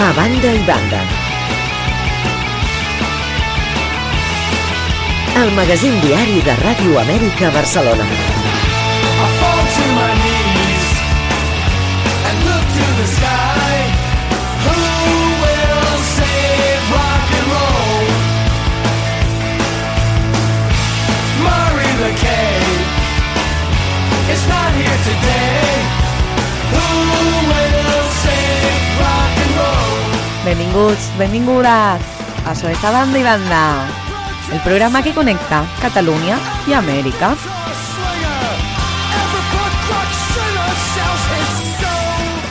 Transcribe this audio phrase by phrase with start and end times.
[0.00, 1.00] A banda i banda.
[5.40, 8.04] El magazín diari de Ràdio Amèrica Barcelona.
[8.04, 10.86] I fall to my knees
[12.28, 13.74] and look to the sky.
[14.66, 14.78] Who
[15.42, 18.06] will save rock and roll?
[21.42, 22.12] Murray the
[24.32, 25.37] is not here today.
[30.48, 32.04] Benvinguts, benvingudes.
[32.48, 33.64] Això és A Banda i Banda,
[34.48, 37.34] el programa que connecta Catalunya i Amèrica.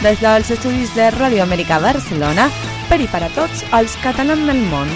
[0.03, 2.45] Des dels estudis de Ràdio Amèrica Barcelona,
[2.85, 4.93] per i per a tots els catalans del món.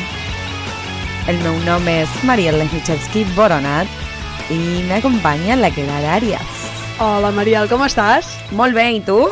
[1.26, 6.68] El meu nom és Mariel Lenkichevski Boronat i m'acompanya la Clara Arias.
[7.02, 8.30] Hola, Mariel, com estàs?
[8.54, 9.24] Molt bé, i tu?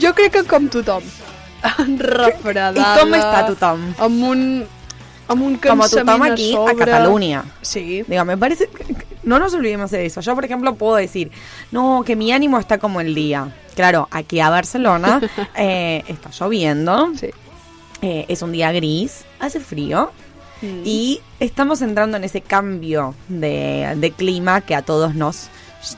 [0.00, 1.04] Jo crec que com tothom.
[1.98, 2.78] Refredada.
[2.80, 3.84] I com està tothom?
[4.02, 4.44] Amb un,
[5.28, 7.44] amb un tothom aquí a Cataluña.
[7.62, 8.02] Sí.
[8.06, 8.68] Digo, me parece
[9.22, 10.20] no nos olvidemos de eso.
[10.20, 11.30] Yo, por ejemplo, puedo decir,
[11.70, 13.54] no, que mi ánimo está como el día.
[13.74, 15.20] Claro, aquí a Barcelona
[15.56, 17.12] eh, está lloviendo.
[17.16, 17.30] Sí.
[18.02, 20.10] eh, es un día gris, hace frío.
[20.60, 20.82] Mm.
[20.84, 25.48] Y estamos entrando en ese cambio de, de clima que a todos nos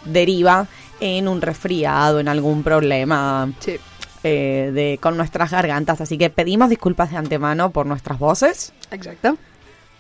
[0.05, 0.67] deriva
[1.01, 3.79] en un resfriado, en algún problema Sí.
[4.25, 6.01] Eh, de, con nuestras gargantas.
[6.01, 8.73] Así que pedimos disculpas de antemano por nuestras voces.
[8.91, 9.35] Exacte.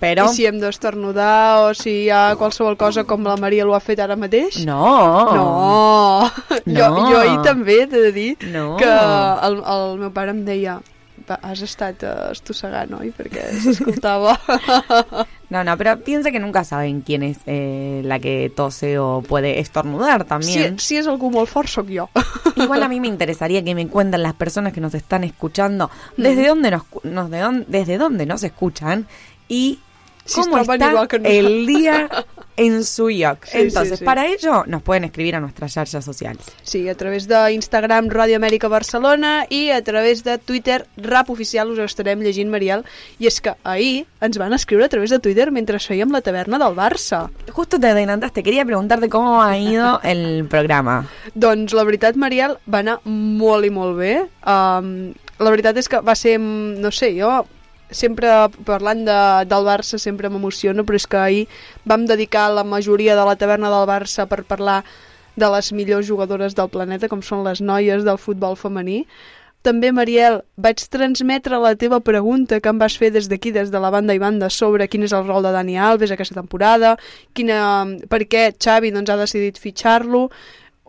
[0.00, 3.74] Pero I si hem d'estornudar o si hi ha qualsevol cosa com la Maria ho
[3.76, 4.64] ha fet ara mateix?
[4.66, 6.30] no, No.
[6.66, 7.10] Jo, No.
[7.12, 8.76] jo ahir també t'he de dir No.
[8.76, 10.82] que el, el meu pare em deia "Va,
[11.30, 13.12] has estat eh, estossegant, oi?
[13.14, 14.36] Perquè s'escoltava.
[15.54, 19.60] No, no, pero piensa que nunca saben quién es eh, la que tose o puede
[19.60, 20.78] estornudar si, también.
[20.80, 22.08] si és algú molt sóc jo.
[22.56, 26.48] Igual a mí me interesaría que me cuenten las personas que nos están escuchando desde
[26.48, 29.06] dónde nos, nos de dónde, desde dónde nos escuchan
[29.46, 29.78] y
[30.24, 32.08] Si cómo estaban está igual que el día
[32.56, 33.44] en su IOC.
[33.46, 34.04] Sí, Entonces, sí, sí.
[34.04, 36.44] para ello nos pueden escribir a nuestras xarxes sociales.
[36.62, 41.78] Sí, a través d'Instagram Ràdio Amèrica Barcelona i a través de Twitter Rap Oficial us
[41.78, 42.84] estarem llegint, Mariel.
[43.18, 46.58] I és que ahir ens van escriure a través de Twitter mentre fèiem la taverna
[46.62, 47.28] del Barça.
[47.50, 51.08] Justo te adelantaste, quería preguntarte cómo ha ido el programa.
[51.34, 54.14] Doncs la veritat, Mariel, va anar molt i molt bé.
[54.46, 57.44] Um, la veritat és que va ser, mm, no sé, jo
[57.94, 58.30] sempre
[58.66, 59.18] parlant de,
[59.50, 61.44] del Barça sempre m'emociono, però és que ahir
[61.84, 64.82] vam dedicar la majoria de la taverna del Barça per parlar
[65.36, 69.04] de les millors jugadores del planeta, com són les noies del futbol femení.
[69.64, 73.80] També, Mariel, vaig transmetre la teva pregunta que em vas fer des d'aquí, des de
[73.80, 76.98] la banda i banda, sobre quin és el rol de Dani Alves aquesta temporada,
[77.32, 80.26] quina, per què Xavi doncs, ha decidit fitxar-lo,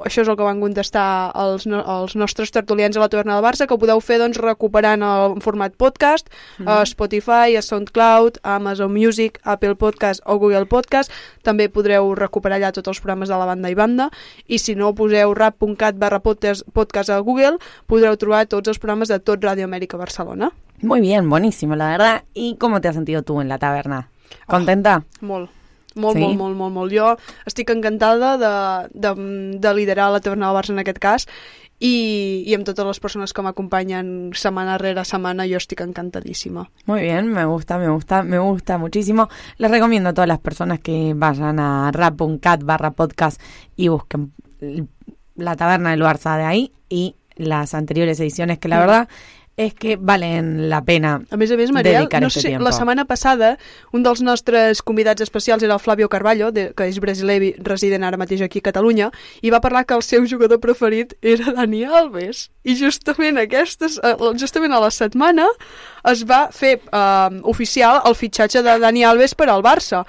[0.03, 3.45] això és el que van contestar els, no, els nostres tertulians a la taverna del
[3.45, 6.27] Barça, que ho podeu fer doncs, recuperant el format podcast
[6.65, 11.11] a Spotify, a SoundCloud, a Amazon Music, Apple Podcast o Google Podcast.
[11.43, 14.09] També podreu recuperar allà tots els programes de la banda i banda.
[14.47, 17.57] I si no, poseu rap.cat barra podcast, a Google,
[17.87, 20.51] podreu trobar tots els programes de tot Ràdio Amèrica Barcelona.
[20.81, 22.23] Muy bien, buenísimo, la verdad.
[22.33, 24.09] ¿Y cómo te has sentido tú en la taberna?
[24.45, 25.03] ¿Contenta?
[25.21, 25.64] Molt.
[25.95, 26.21] Molt, Sí?
[26.21, 26.91] molt, molt, molt, molt.
[26.93, 27.15] Jo
[27.47, 29.13] estic encantada de, de,
[29.59, 31.27] de liderar la taverna del Barça en aquest cas
[31.79, 36.69] i, i amb totes les persones que m'acompanyen setmana rere setmana jo estic encantadíssima.
[36.85, 39.29] Muy bien, me gusta, me gusta, me gusta muchísimo.
[39.57, 43.41] Les recomiendo a todas las personas que vayan a rap.cat barra podcast
[43.75, 44.31] y busquen
[45.35, 49.09] la taberna del Barça de ahí y las anteriores ediciones que la verdad
[49.57, 52.65] es que valen la pena A més a més, Mariel, dedicar no sé, tiempo.
[52.65, 53.55] la setmana passada
[53.95, 58.03] un dels nostres convidats especials era el Flavio Carballo, de, que és brasiler i resident
[58.03, 59.11] ara mateix aquí a Catalunya,
[59.41, 62.49] i va parlar que el seu jugador preferit era Dani Alves.
[62.63, 65.47] I justament, aquestes, eh, justament a la setmana
[66.11, 70.03] es va fer eh, oficial el fitxatge de Dani Alves per al Barça.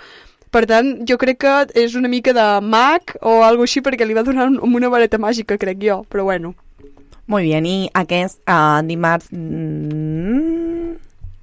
[0.51, 4.15] Per tant, jo crec que és una mica de mag o algo així perquè li
[4.17, 6.55] va donar un, una vareta màgica, crec jo, però bueno.
[7.27, 9.33] Muy bien, i aquest uh, dimarts...
[9.33, 10.97] Mm,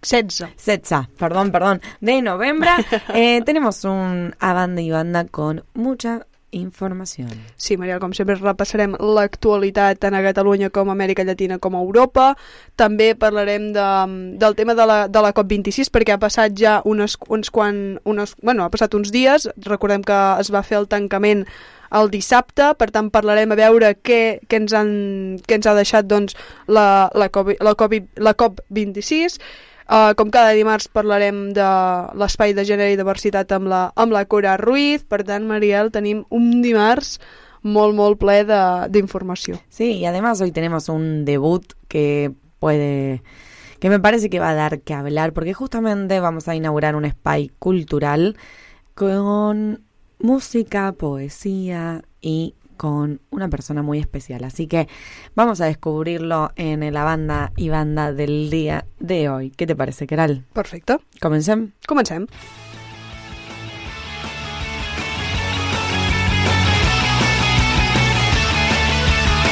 [0.04, 0.50] 16.
[0.58, 2.70] 16, perdón, perdón, de noviembre,
[3.14, 7.30] eh, tenemos un a banda y banda con mucha información.
[7.58, 11.82] Sí, Mariel, com sempre repassarem l'actualitat tant a Catalunya com a Amèrica Llatina com a
[11.82, 12.34] Europa.
[12.80, 13.90] També parlarem de,
[14.40, 18.38] del tema de la, de la COP26 perquè ha passat ja unes, uns quan, unes,
[18.44, 19.50] bueno, ha passat uns dies.
[19.66, 21.48] Recordem que es va fer el tancament
[21.94, 24.90] el dissabte, per tant parlarem a veure què, què, ens, han,
[25.45, 26.38] què ens ha deixat doncs,
[26.68, 29.40] la, la, COP, la, COP, la COP26.
[29.84, 31.69] Uh, com cada dimarts parlarem de
[32.18, 35.04] l'espai de gènere i diversitat amb la, amb la Cora Ruiz.
[35.06, 37.18] Per tant, Mariel, tenim un dimarts
[37.63, 38.42] molt, molt ple
[38.89, 39.60] d'informació.
[39.69, 43.24] Sí, y además hoy tenemos un debut que puede,
[43.80, 47.06] que me parece que va a dar que hablar, porque justamente vamos a inaugurar un
[47.10, 48.38] spy cultural
[48.96, 49.84] con
[50.24, 54.44] música, poesía y con una persona muy especial.
[54.44, 54.88] Así que
[55.36, 59.52] vamos a descubrirlo en la banda y banda del día de hoy.
[59.52, 60.44] ¿Qué te parece, Keral?
[60.54, 60.98] Perfecte.
[61.22, 61.72] Comencem?
[61.88, 62.25] Comencem.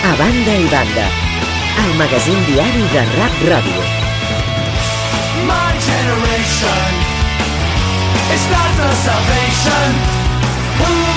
[0.04, 1.08] A banda i banda,
[1.86, 3.82] el magazín diari de Rap Ràdio.
[5.46, 6.92] My generation
[8.34, 10.21] is not the salvation.
[10.84, 11.11] Who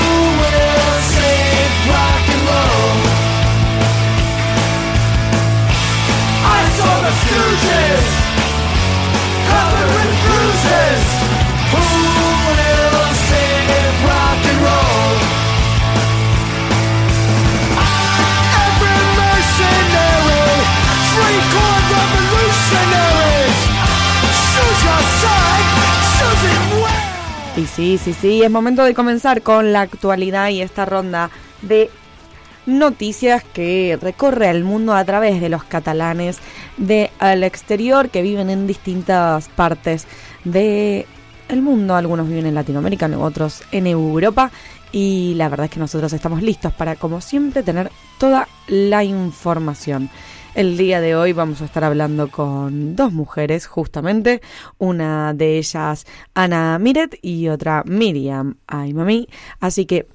[27.74, 31.30] sí, sí, sí, es momento de comenzar con la actualidad y esta ronda
[31.62, 31.90] de
[32.66, 36.38] noticias que recorre el mundo a través de los catalanes
[36.76, 40.06] del exterior que viven en distintas partes
[40.44, 41.06] de
[41.48, 41.94] el mundo.
[41.94, 44.50] Algunos viven en Latinoamérica, otros en Europa.
[44.92, 50.08] Y la verdad es que nosotros estamos listos para, como siempre, tener toda la información.
[50.54, 54.40] El día de hoy vamos a estar hablando con dos mujeres, justamente.
[54.78, 59.28] Una de ellas, Ana Miret, y otra, Miriam Aymami.
[59.58, 60.06] Así que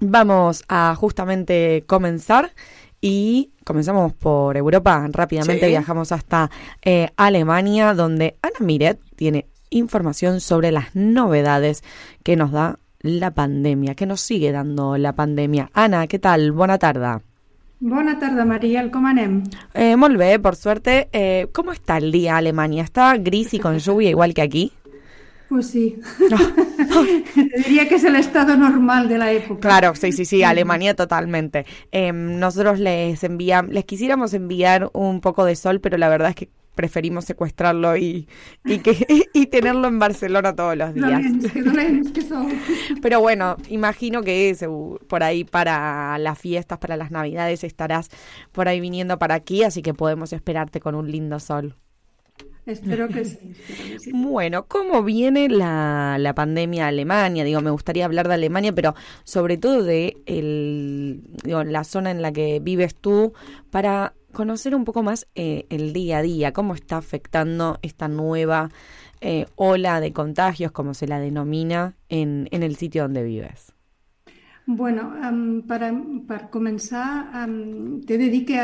[0.00, 2.52] vamos a justamente comenzar.
[3.00, 5.06] Y comenzamos por Europa.
[5.10, 5.70] Rápidamente Sí.
[5.70, 6.50] viajamos hasta
[6.82, 11.82] eh, Alemania, donde Ana Miret tiene información sobre las novedades
[12.22, 15.70] que nos da la pandemia, que nos sigue dando la pandemia.
[15.72, 16.52] Ana, ¿qué tal?
[16.52, 17.22] Buena tarde.
[17.84, 19.40] Bona tarda, Mariel, com anem?
[19.74, 21.08] Eh, molt bé, por suerte.
[21.12, 22.84] Eh, ¿Cómo está el día Alemania?
[22.84, 24.72] ¿Está gris y con lluvia igual que aquí?
[25.48, 25.98] Pues sí.
[27.34, 29.60] Te diría que es el estado normal de la época.
[29.60, 31.66] Claro, sí, sí, sí, Alemania totalmente.
[31.90, 36.36] Eh, nosotros les enviamos, les quisiéramos enviar un poco de sol, pero la verdad es
[36.36, 38.28] que preferimos secuestrarlo y,
[38.64, 41.20] y, que, y tenerlo en Barcelona todos los días.
[41.52, 41.62] Que.
[43.02, 48.08] Pero bueno, imagino que segu- por ahí para las fiestas, para las navidades estarás
[48.52, 51.76] por ahí viniendo para aquí, así que podemos esperarte con un lindo sol.
[52.64, 53.38] Espero que sí.
[53.68, 54.10] espero que sí.
[54.14, 57.42] Bueno, ¿cómo viene la, la pandemia a Alemania?
[57.42, 62.22] Digo, me gustaría hablar de Alemania, pero sobre todo de el, digo, la zona en
[62.22, 63.32] la que vives tú,
[63.70, 68.70] para conocer un poco más eh, el día a día, cómo está afectando esta nueva
[69.20, 73.72] eh, ola de contagios, como se la denomina, en, el sitio donde vives.
[74.66, 75.82] Bueno, um, per,
[76.26, 78.60] per començar, um, t'he de dir que,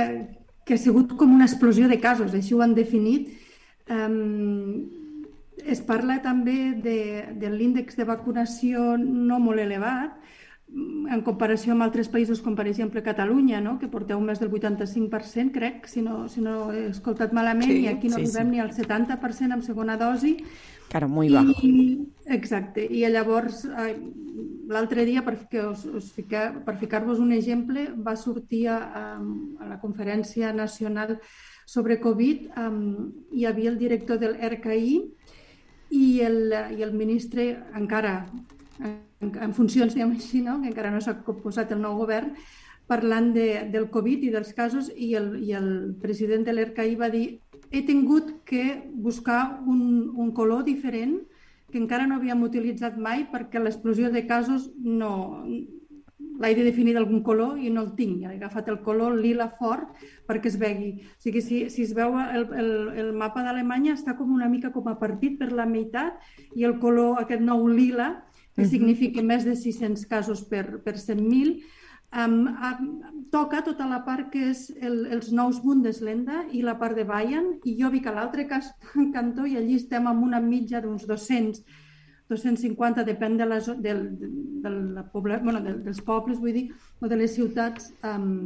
[0.64, 3.32] que ha una explosió de casos, així ho han definit.
[3.90, 4.86] Um,
[5.66, 6.98] es parla també de,
[7.34, 10.14] de l'índex de vacunació no molt elevat,
[10.68, 13.78] en comparació amb altres països com per exemple Catalunya, no?
[13.80, 17.88] que porteu més del 85%, crec, si no, si no he escoltat malament, Sí, i
[17.88, 18.52] aquí no sí, arribem sí.
[18.52, 20.36] ni al 70% amb segona dosi.
[20.88, 21.52] Claro, muy bajo.
[21.64, 23.96] I, exacte, i llavors eh,
[24.68, 28.78] l'altre dia, per, que us, us fica, per ficar-vos un exemple, va sortir a,
[29.16, 31.18] a la conferència nacional
[31.68, 34.94] sobre Covid, um, hi havia el director del RKI
[35.96, 38.22] i el, i el ministre encara
[39.20, 40.60] en, en funcions, diguem així, no?
[40.62, 42.34] que encara no s'ha posat el nou govern,
[42.88, 45.70] parlant de, del Covid i dels casos i el, i el
[46.00, 47.26] president de l'RKI va dir
[47.70, 49.82] he tingut que buscar un,
[50.16, 51.18] un color diferent
[51.70, 55.12] que encara no havíem utilitzat mai perquè l'explosió de casos no,
[56.40, 58.22] l'he de definir d'algun color i no el tinc.
[58.24, 59.90] He agafat el color lila fort
[60.28, 60.92] perquè es vegi.
[61.02, 62.70] O sigui, si, si es veu el, el,
[63.02, 66.16] el mapa d'Alemanya està com una mica com a partit per la meitat
[66.56, 68.14] i el color aquest nou lila,
[68.58, 68.70] que Mhm.
[68.70, 71.60] significa més de 600 casos per, per 100.000,
[72.10, 72.88] um, um,
[73.30, 77.60] toca tota la part que és el, els nous Bundesländer i la part de Bayern,
[77.64, 78.48] i jo vi que a l'altre
[79.14, 81.62] cantó i allí estem amb una mitja d'uns 200
[82.28, 84.02] 250, depèn de, la, del,
[84.60, 86.66] de, la poble, bueno, del, dels pobles, vull dir,
[87.00, 88.42] o de les ciutats, um,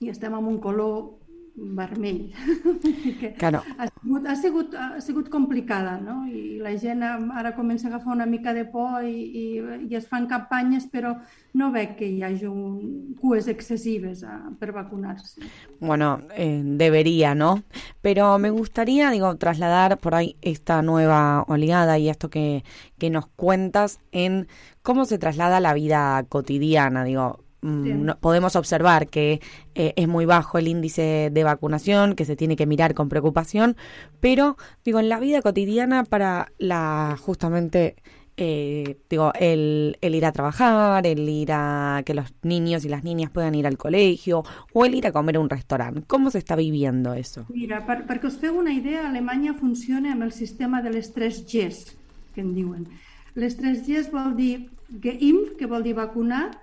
[0.00, 1.21] i estem amb un color
[1.56, 2.32] vermell.
[3.38, 3.62] Claro.
[3.78, 6.22] ha, sigut, ha, sigut, ha sigut complicada, no?
[6.26, 9.44] I la gent ara comença a agafar una mica de por i, i,
[9.88, 11.14] i es fan campanyes, però
[11.58, 15.42] no veig que hi hagi un, cues excessives a, per vacunar-se.
[15.80, 17.62] Bueno, eh, debería, ¿no?
[18.00, 22.64] Pero me gustaría, digo, trasladar por ahí esta nueva oleada y esto que,
[22.98, 24.48] que nos cuentas en
[24.82, 27.41] cómo se traslada la vida cotidiana, digo.
[27.62, 29.40] No- podemos observar que
[29.74, 33.76] eh, es muy bajo el índice de vacunación, que se tiene que mirar con preocupación,
[34.20, 37.96] pero digo, en la vida cotidiana para la justamente
[38.38, 43.04] eh, digo, el, el ir a trabajar, el ir a que los niños y las
[43.04, 44.42] niñas puedan ir al colegio
[44.72, 46.02] o el ir a comer a un restaurante.
[46.06, 47.44] ¿Cómo se está viviendo eso?
[47.48, 51.42] Mira, per, perquè us feu una idea, Alemanya funciona amb el sistema de les 3
[51.44, 51.92] Gs,
[52.34, 52.88] que en diuen.
[53.34, 54.70] Les 3 Gs vol dir
[55.04, 56.56] geimpf, que vol dir vacunat,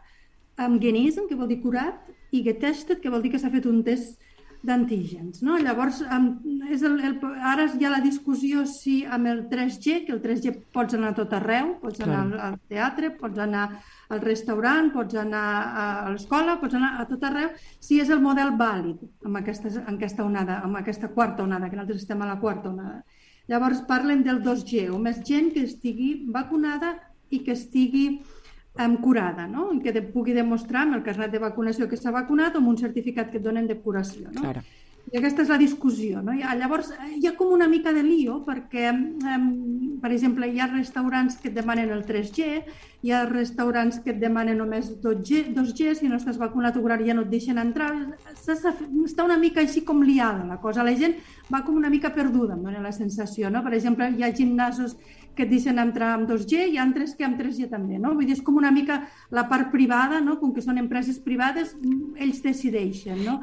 [0.60, 3.82] amb genesen, que vol dir curat, i getestet, que vol dir que s'ha fet un
[3.88, 4.20] test
[4.62, 5.40] d'antígens.
[5.46, 5.56] No?
[5.58, 7.14] Llavors, amb, és el, el,
[7.48, 11.18] ara hi ha la discussió si amb el 3G, que el 3G pots anar a
[11.22, 12.42] tot arreu, pots anar Claro.
[12.42, 13.64] al, al teatre, pots anar
[14.12, 18.20] al restaurant, pots anar a, a l'escola, pots anar a tot arreu, si és el
[18.26, 22.28] model vàlid amb aquesta, amb aquesta onada, amb aquesta quarta onada, que nosaltres estem a
[22.34, 23.00] la quarta onada.
[23.50, 26.98] Llavors parlen del 2G, o més gent que estigui vacunada
[27.32, 28.20] i que estigui
[28.86, 29.70] um, curada, no?
[29.76, 32.70] I que de, pugui demostrar amb el carnet de vacunació que s'ha vacunat o amb
[32.74, 34.42] un certificat que et donen de curació, no?
[34.42, 34.62] Claro.
[35.10, 36.20] I aquesta és la discussió.
[36.22, 36.36] No?
[36.38, 40.46] Hi ha, llavors, eh, hi ha com una mica de lío perquè, um, per exemple,
[40.48, 42.50] hi ha restaurants que et demanen el 3G,
[43.02, 47.16] hi ha restaurants que et demanen només 2G, 2G si no estàs vacunat o ja
[47.16, 47.90] no et deixen entrar.
[48.36, 50.84] S'ha- s'ha- Està una mica així com liada la cosa.
[50.84, 51.16] La gent
[51.52, 53.50] va com una mica perduda, em dóna la sensació.
[53.50, 53.64] No?
[53.64, 54.96] Per exemple, hi ha gimnasos
[55.40, 57.96] que et deixen entrar amb 2G i altres que amb 3G també.
[57.96, 58.12] No?
[58.18, 60.36] Vull dir, és com una mica la part privada, no?
[60.42, 61.78] com que són empreses privades,
[62.20, 63.24] ells decideixen.
[63.24, 63.40] No?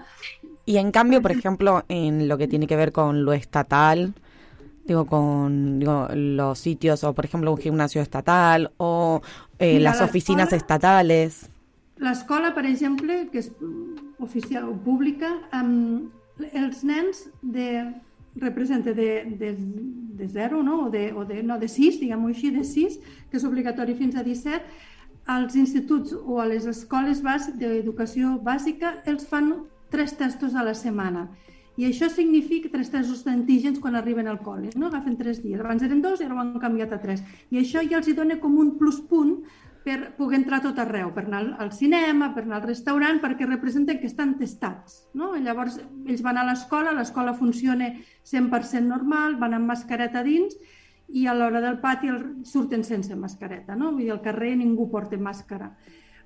[0.66, 4.12] Y en cambio, por ejemplo, en lo que tiene que ver con lo estatal,
[4.84, 9.22] digo, con digo, los sitios, o por ejemplo, un gimnasio estatal, o
[9.58, 11.48] eh, Mira, las la oficinas estatales.
[11.96, 13.48] L'escola, per exemple, que és
[14.20, 16.10] oficial o pública, um,
[16.52, 17.86] els nens de,
[18.40, 20.86] representa de, de, de 0, no?
[20.86, 23.00] O de, o de, no, de 6, diguem-ho així, de 6,
[23.30, 24.62] que és obligatori fins a 17,
[25.26, 27.22] als instituts o a les escoles
[27.58, 29.52] d'educació bàsica els fan
[29.90, 31.26] tres testos a la setmana.
[31.76, 34.70] I això significa tres testos d'antígens quan arriben al col·le.
[34.80, 34.88] No?
[34.88, 35.60] Agafen tres dies.
[35.60, 37.20] Abans eren dos i ara ho han canviat a tres.
[37.52, 39.44] I això ja els hi dona com un pluspunt
[39.86, 43.46] per poder entrar a tot arreu, per anar al cinema, per anar al restaurant, perquè
[43.46, 45.04] representen que estan testats.
[45.14, 45.36] No?
[45.38, 47.92] I llavors ells van a l'escola, l'escola funciona
[48.26, 50.58] 100% normal, van amb mascareta dins
[51.14, 52.10] i a l'hora del pati
[52.42, 53.76] surten sense mascareta.
[53.78, 53.92] No?
[53.92, 55.70] Vull dir, al carrer ningú porta màscara,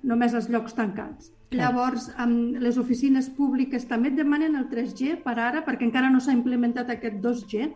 [0.09, 1.29] només als llocs tancats.
[1.51, 1.67] Clar.
[1.67, 6.17] Llavors, amb les oficines públiques també et demanen el 3G per ara, perquè encara no
[6.17, 7.69] s'ha implementat aquest 2G.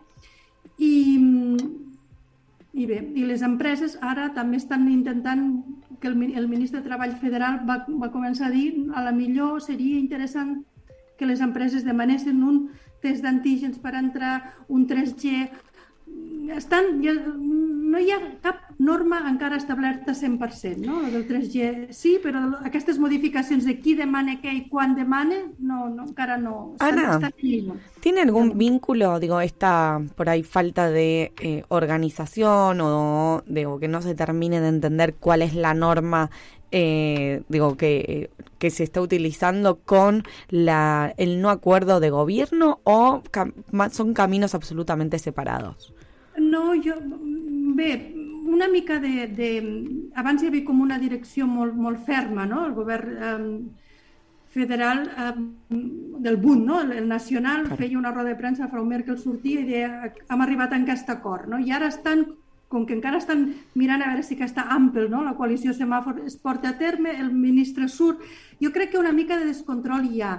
[0.82, 0.94] I,
[2.76, 5.46] i bé, i les empreses ara també estan intentant
[6.00, 9.62] que el, el ministre de Treball federal va, va començar a dir a la millor
[9.64, 10.58] seria interessant
[11.16, 12.66] que les empreses demanessin un
[13.00, 14.36] test d'antígens per entrar,
[14.68, 15.46] un 3G...
[16.56, 17.12] Estan, ja,
[17.86, 21.00] no hi ha cap norma encara establerta 100%, no?
[21.06, 25.88] El del 3G sí, però aquestes modificacions de qui demana què i quan demana, no,
[25.88, 26.74] no encara no.
[26.80, 27.18] Ana.
[28.00, 34.02] ¿Tiene algún vínculo, digo, esta por ahí falta de eh, organización o digo que no
[34.02, 36.30] se termine de entender cuál es la norma,
[36.72, 43.22] eh, digo que, que se está utilizando con la el no acuerdo de gobierno o
[43.32, 43.54] cam-
[43.92, 45.92] son caminos absolutamente separados?
[46.38, 46.94] No, jo...
[47.76, 48.14] Bé,
[48.46, 49.26] una mica de...
[49.28, 49.48] de...
[50.16, 52.62] Abans hi havia com una direcció molt, molt ferma, no?
[52.64, 53.90] El govern eh,
[54.56, 55.34] federal eh,
[56.24, 56.80] del Bund, no?
[56.80, 60.72] el, el nacional, feia una roda de premsa, Frau Merkel sortia i deia hem arribat
[60.72, 61.50] a aquest acord.
[61.52, 61.60] No?
[61.60, 62.24] I ara estan,
[62.72, 65.20] com que encara estan mirant a veure si aquesta Ampel, no?
[65.26, 68.24] la coalició semàfor, es porta a terme, el ministre surt.
[68.62, 70.38] Jo crec que una mica de descontrol hi ha.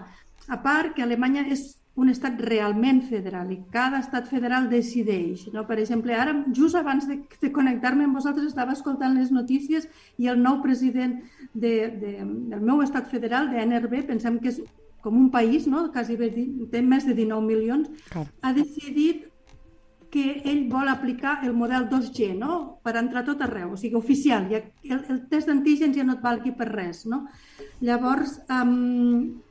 [0.49, 5.47] A part que Alemanya és un estat realment federal i cada estat federal decideix.
[5.53, 5.65] No?
[5.65, 9.87] Per exemple, ara, just abans de, de connectar-me amb vosaltres, estava escoltant les notícies
[10.21, 11.17] i el nou president
[11.53, 14.61] de, de, del meu estat federal, de NRB, pensem que és
[15.01, 15.87] com un país, no?
[15.93, 16.29] quasi bé,
[16.69, 18.27] té més de 19 milions, Clar.
[18.41, 19.25] ha decidit
[20.13, 22.77] que ell vol aplicar el model 2G, no?
[22.85, 24.45] per entrar tot arreu, o sigui, oficial.
[24.51, 27.03] Ja, el, el test d'antígens ja no et valgui per res.
[27.09, 27.25] No?
[27.81, 29.41] Llavors, um,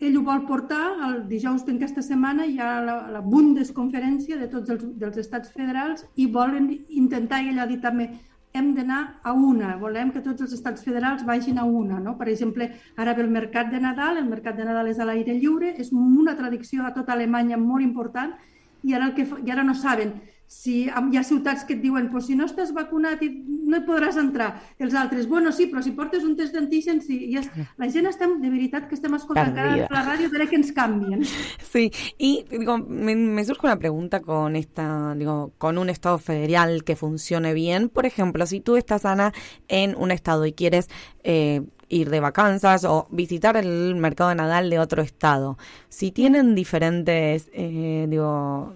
[0.00, 4.72] ell ho vol portar, el dijous d'aquesta setmana hi ha la, la Bundesconferència de tots
[4.72, 8.08] els dels estats federals i volen intentar, i ell ha dit també,
[8.52, 12.00] hem d'anar a una, volem que tots els estats federals vagin a una.
[12.02, 12.16] No?
[12.18, 12.66] Per exemple,
[12.96, 15.92] ara ve el mercat de Nadal, el mercat de Nadal és a l'aire lliure, és
[15.92, 18.34] una tradició a tota Alemanya molt important
[18.82, 20.16] i ara, el que, i ara no saben
[20.50, 24.16] si hi ha ciutats que et diuen pues, si no estàs vacunat no hi podràs
[24.18, 24.48] entrar.
[24.82, 27.20] Els altres, bueno, sí, però si portes un test d'antígens, sí.
[27.38, 27.46] És,
[27.78, 30.48] la gent estem, de veritat, que estem escoltant cada dia per la ràdio, a veure
[30.50, 31.22] què ens canvien.
[31.70, 36.82] Sí, y digo, me, me surge una pregunta con esta, digo, con un estado federal
[36.82, 37.88] que funcione bien.
[37.88, 39.32] Por ejemplo, si tú estás, Ana,
[39.68, 40.88] en un estado y quieres
[41.22, 46.56] eh, ir de vacanzas o visitar el mercado de Nadal de otro estado, si tienen
[46.56, 48.74] diferentes, eh, digo,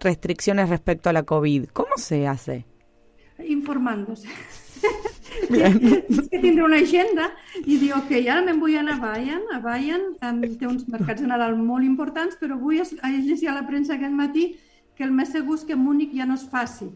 [0.00, 2.66] restricciones respecto a la COVID, ¿cómo se hace?
[3.38, 4.28] Informant-se.
[5.50, 6.04] Bien.
[6.30, 7.30] Que tindre una agenda
[7.64, 11.20] i dir, ok, ara me'n vull anar a Bayern, a Bayern um, té uns mercats
[11.22, 14.46] de Nadal molt importants, però es- he llegit a la premsa aquest matí
[14.96, 16.88] que el més segur és que Múnich ja no es faci.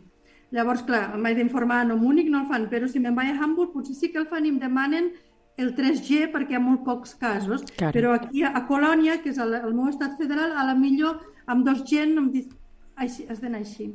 [0.50, 3.72] Llavors, clar, m'he d'informar, no, Múnich no el fan, però si me'n vaig a Hamburg
[3.72, 5.12] potser sí que el fan i em demanen
[5.60, 7.92] el 3G perquè hi ha molt pocs casos, Claro.
[7.92, 11.20] però aquí a, a Colònia, que és el, el meu estat federal, a la millor
[11.50, 12.52] amb 2G no em dic,
[13.00, 13.88] així, has d'anar així.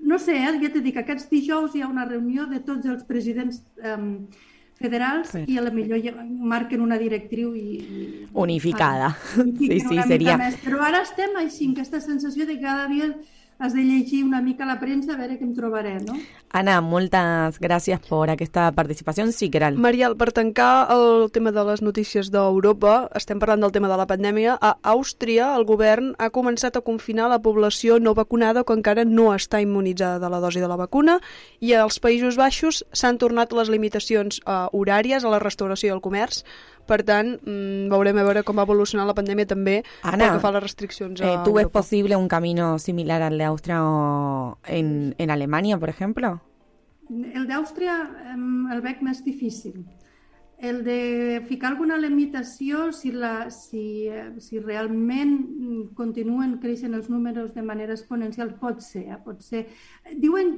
[0.00, 0.54] No sé, eh?
[0.62, 4.26] ja t'he dit que aquests dijous hi ha una reunió de tots els presidents um,
[4.82, 7.66] federals i a la millor ja marquen una directriu i...
[7.78, 9.12] i Unificada.
[9.34, 10.36] fan- Sí, sí, sería.
[10.40, 10.56] Més.
[10.64, 13.12] Però ara estem així, amb aquesta sensació de que cada dia
[13.62, 16.16] has de llegir una mica la premsa a veure què em trobaré, no?
[16.52, 19.24] Ana, moltes gràcies per aquesta participació.
[19.30, 19.78] Sí, Caral.
[19.78, 24.08] Mariel, per tancar el tema de les notícies d'Europa, estem parlant del tema de la
[24.10, 24.56] pandèmia.
[24.58, 29.30] A Àustria, el govern ha començat a confinar la població no vacunada que encara no
[29.30, 31.20] està immunitzada de la dosi de la vacuna
[31.60, 36.02] i als Països Baixos s'han tornat les limitacions eh, horàries a la restauració i al
[36.02, 36.42] comerç.
[36.86, 40.40] Per tant, mm, veurem a veure com va evolucionar la pandèmia també Ana, pel que
[40.42, 41.80] fa a les restriccions a Eh, ¿Tú ves Europa.
[41.80, 46.40] posible un camino similar al de Austria o en, en Alemania, por ejemplo?
[47.10, 47.94] El d'Àustria
[48.72, 49.84] el veig més difícil.
[50.62, 57.08] El de ficar alguna limitació, si, la, si, eh, si realment mm, continuen creixent els
[57.10, 59.02] números de manera exponencial, pot ser.
[59.10, 59.18] Eh?
[59.24, 59.64] Pot ser.
[60.22, 60.52] Diuen,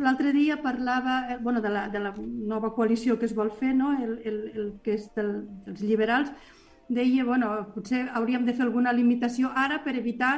[0.00, 3.74] l'altre dia parlava eh, bueno, de, la, de la nova coalició que es vol fer,
[3.76, 3.92] no?
[4.00, 5.34] el, el, el que és del,
[5.66, 6.32] dels liberals,
[6.88, 10.32] deia, bueno, potser hauríem de fer alguna limitació ara per evitar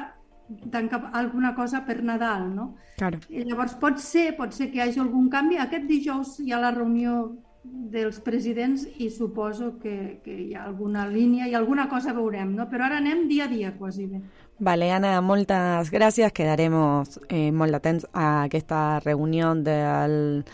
[0.75, 2.67] tancar alguna cosa per Nadal, no?
[2.99, 3.23] Claro.
[3.31, 5.63] I llavors pot ser, pot ser que hi hagi algun canvi.
[5.63, 7.23] Aquest dijous hi ha la reunió
[7.63, 12.67] dels presidents i suposo que, que hi ha alguna línia i alguna cosa veurem, no?
[12.71, 14.23] Però ara anem dia a dia, quasi bé.
[14.59, 16.35] Vale, Ana, moltes gràcies.
[16.35, 20.45] Quedaremos eh, molt atents a aquesta reunió del,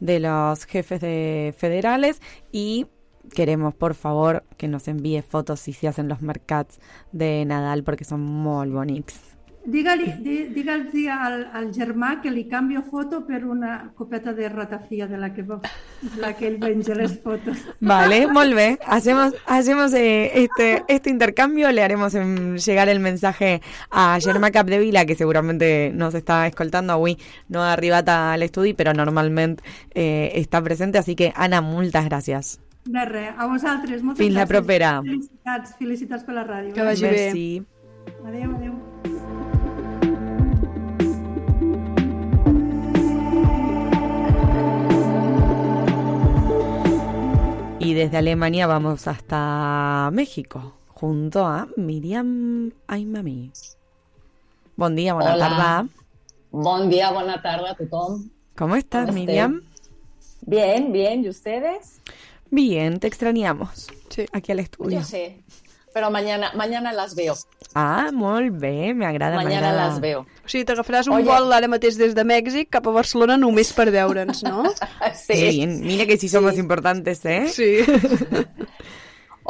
[0.00, 2.20] de los jefes de federales
[2.52, 2.86] y
[3.34, 6.80] queremos, por favor, que nos envíe fotos si se hacen los mercats
[7.12, 9.27] de Nadal porque son molt bonics.
[9.68, 9.82] Di,
[10.54, 15.34] digue'ls al, al germà que li canvio foto per una copeta de ratafia de la
[15.34, 15.60] que, va-
[16.16, 17.58] la que ell menja les fotos.
[17.80, 18.78] Vale, molt bé.
[18.86, 25.04] Hacemos, hacemos eh, este, este intercambio, le haremos em, llegar el mensaje a Germà Capdevila,
[25.04, 29.60] que seguramente nos está escoltando avui, no ha arribat al estudi, però normalment
[29.94, 32.54] eh, està presente, así que Ana, moltes gràcies.
[32.88, 34.48] De res, a vosaltres, moltes Fins la gràcies.
[34.48, 35.02] propera.
[35.04, 36.72] Felicitats, felicitats per la ràdio.
[36.72, 37.10] Que vagi bé.
[37.26, 37.48] Merci.
[38.24, 39.17] Adéu, adéu.
[47.88, 53.50] Y desde Alemania vamos hasta México, junto a Miriam Aymami.
[54.76, 55.48] Bon dia, bona Hola.
[55.48, 55.88] tarda.
[56.50, 58.28] Bon dia, bona tarda a tothom.
[58.54, 59.10] ¿Cómo estás.
[59.14, 59.62] Miriam?
[60.42, 61.24] Bien, bien.
[61.24, 62.02] ¿Y ustedes?
[62.50, 63.86] Bien, te extrañamos.
[64.10, 64.26] Sí.
[64.32, 64.98] Aquí al estudio.
[64.98, 65.42] Yo sé.
[65.94, 67.34] Pero mañana, mañana las veo.
[67.74, 70.26] Ah, molt bé, m'agrada, Mañana las veo.
[70.44, 71.26] O sigui, t'agafaràs un Oye.
[71.28, 74.64] vol ara mateix des de Mèxic cap a Barcelona només per veure'ns, no?
[75.28, 77.48] Bien, mira que sí somos importantes, ¿eh?
[77.48, 77.78] Sí.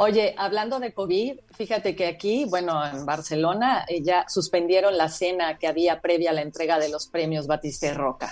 [0.01, 5.57] Oye, hablando de COVID, fíjate que aquí, bueno, en Barcelona, eh, ya suspendieron la cena
[5.57, 8.31] que había previa a la entrega de los premios Batiste Roca.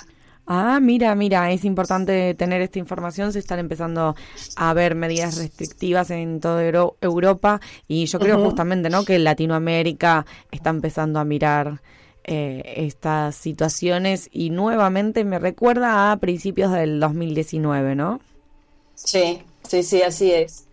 [0.49, 3.33] Ah, mira, mira, es importante tener esta información.
[3.33, 4.15] Se están empezando
[4.55, 9.03] a ver medidas restrictivas en toda Euro- Europa y yo creo justamente, ¿no?
[9.03, 11.81] Que Latinoamérica está empezando a mirar
[12.23, 18.21] eh, estas situaciones y nuevamente me recuerda a principios del 2019, ¿no?
[18.93, 20.65] Sí, sí, sí, así es.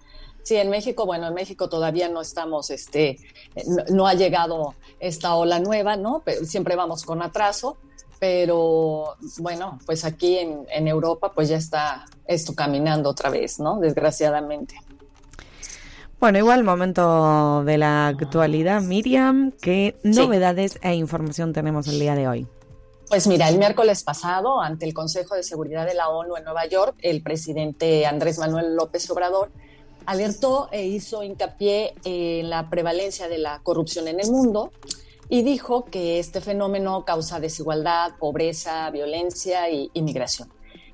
[0.42, 3.18] Sí, en México, bueno, en México todavía no estamos, este,
[3.66, 6.22] no, no ha llegado esta ola nueva, ¿no?
[6.24, 7.78] Pero siempre vamos con atraso,
[8.24, 13.78] pero bueno, pues aquí en, en Europa pues ya está esto caminando otra vez, ¿no?
[13.80, 14.76] Desgraciadamente.
[16.18, 22.26] Bueno, igual momento de la actualidad, Miriam, ¿qué novedades e información tenemos el día de
[22.26, 22.46] hoy?
[23.10, 26.64] Pues mira, el miércoles pasado, ante el Consejo de Seguridad de la ONU en Nueva
[26.66, 29.50] York, el presidente Andrés Manuel López Obrador
[30.06, 34.72] alertó e hizo hincapié en la prevalencia de la corrupción en el mundo
[35.28, 40.48] y dijo que este fenómeno causa desigualdad, pobreza, violencia y inmigración.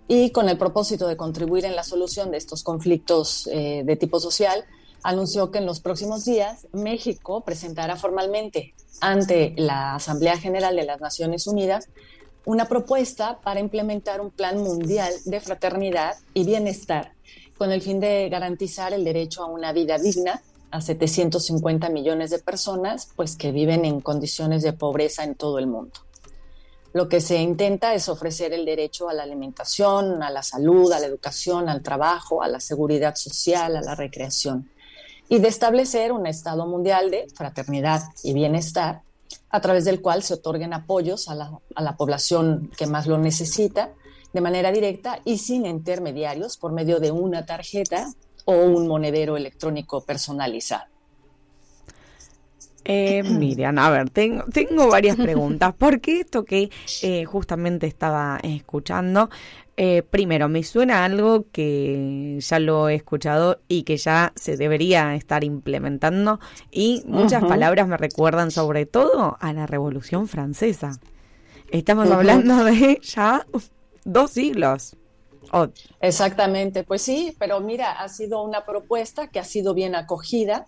[0.08, 4.18] Y con el propósito de contribuir en la solución de estos conflictos eh, de tipo
[4.18, 4.64] social,
[5.02, 11.00] anunció que en los próximos días México presentará formalmente ante la Asamblea General de las
[11.00, 11.88] Naciones Unidas
[12.44, 17.12] una propuesta para implementar un plan mundial de fraternidad y bienestar
[17.56, 22.38] con el fin de garantizar el derecho a una vida digna a 750 millones de
[22.38, 25.92] personas pues que viven en condiciones de pobreza en todo el mundo.
[26.92, 30.98] Lo que se intenta es ofrecer el derecho a la alimentación, a la salud, a
[30.98, 34.68] la educación, al trabajo, a la seguridad social, a la recreación
[35.30, 39.02] y de establecer un Estado mundial de fraternidad y bienestar,
[39.48, 43.16] a través del cual se otorguen apoyos a la, a la población que más lo
[43.16, 43.92] necesita
[44.32, 48.12] de manera directa y sin intermediarios por medio de una tarjeta
[48.44, 50.84] o un monedero electrónico personalizado.
[52.84, 55.74] Eh, Miriam, a ver, tengo, tengo varias preguntas.
[55.78, 56.70] Porque esto que
[57.02, 59.30] eh, justamente estaba escuchando,
[59.76, 65.14] eh, primero, me suena algo que ya lo he escuchado y que ya se debería
[65.14, 70.98] estar implementando y muchas palabras me recuerdan sobre todo a la Revolución Francesa.
[71.70, 73.46] Estamos hablando de ya
[74.04, 74.96] dos siglos.
[75.52, 75.66] Oh,
[76.00, 80.64] Exactamente, pues sí, pero mira, ha sido una propuesta que ha sido bien acogida.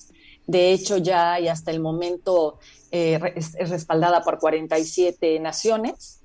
[0.47, 2.59] De hecho, ya y hasta el momento
[2.90, 6.21] eh, es, es respaldada por 47 naciones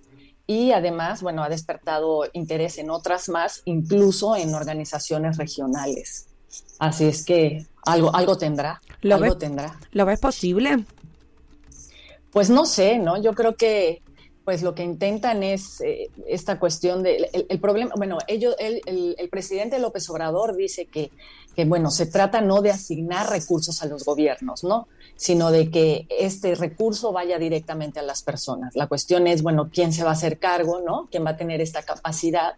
[0.47, 6.27] y además, bueno, ha despertado interés en otras más, incluso en organizaciones regionales.
[6.79, 9.37] Así es que algo, algo tendrá, ¿Lo algo ves?
[9.37, 9.77] tendrá.
[9.91, 10.85] ¿Lo ves posible?
[12.31, 13.21] Pues no sé, ¿no?
[13.21, 14.01] Yo creo que
[14.47, 18.79] pues lo que intentan es eh, esta cuestión de el, el problema, bueno, ellos, el,
[18.85, 21.11] el- el presidente López Obrador dice que,
[21.53, 24.87] que, bueno, se trata no de asignar recursos a los gobiernos, ¿no?
[25.17, 28.73] Sino de que este recurso vaya directamente a las personas.
[28.73, 31.09] La cuestión es, bueno, quién se va a hacer cargo, ¿no?
[31.11, 32.53] ¿Quién va a tener esta capacidad?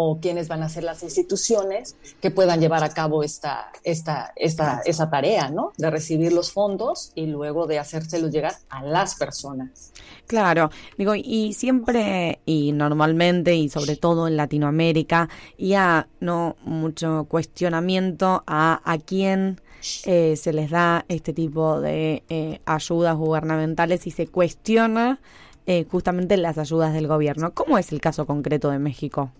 [0.00, 4.80] O quiénes van a ser las instituciones que puedan llevar a cabo esta, esta, esta,
[4.84, 5.72] esa tarea, ¿no?
[5.76, 9.92] De recibir los fondos y luego de hacérselos llegar a las personas.
[10.28, 17.26] Claro, digo, y siempre y normalmente y sobre todo en Latinoamérica y a no mucho
[17.28, 19.60] cuestionamiento a, a quién
[20.04, 25.18] eh, se les da este tipo de eh, ayudas gubernamentales y se cuestiona
[25.66, 27.52] eh, justamente las ayudas del gobierno.
[27.52, 29.32] ¿Cómo es el caso concreto de México?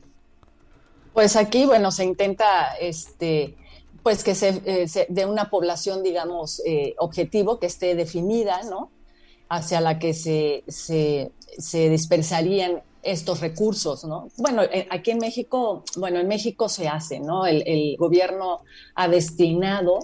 [1.18, 3.56] Pues aquí, bueno, se intenta, este,
[4.04, 8.92] pues que se, eh, se- de una población, digamos, eh, objetivo que esté definida, ¿no?
[9.48, 14.28] Hacia la que se, se, se dispersarían estos recursos, ¿no?
[14.36, 17.46] Bueno, eh, aquí en México, bueno, en México se hace, ¿no?
[17.46, 18.60] El, el gobierno
[18.94, 19.98] ha destinado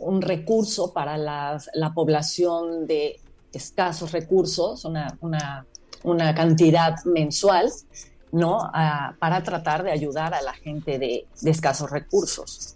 [0.00, 3.20] un recurso para las- la población de
[3.52, 5.64] escasos recursos, una, una,
[6.02, 7.70] una cantidad mensual,
[8.32, 8.70] ¿no?
[8.72, 12.74] A- para tratar de ayudar a la gente de, de escasos recursos.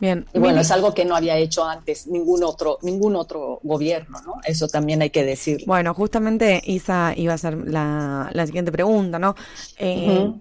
[0.00, 4.20] Bien, Y bueno, es algo que no había hecho antes ningún otro, ningún otro gobierno,
[4.26, 4.34] ¿no?
[4.44, 5.64] Eso también hay que decirlo.
[5.68, 9.36] Bueno, justamente esa iba a ser la, la siguiente pregunta, ¿no?
[9.78, 10.32] Eh.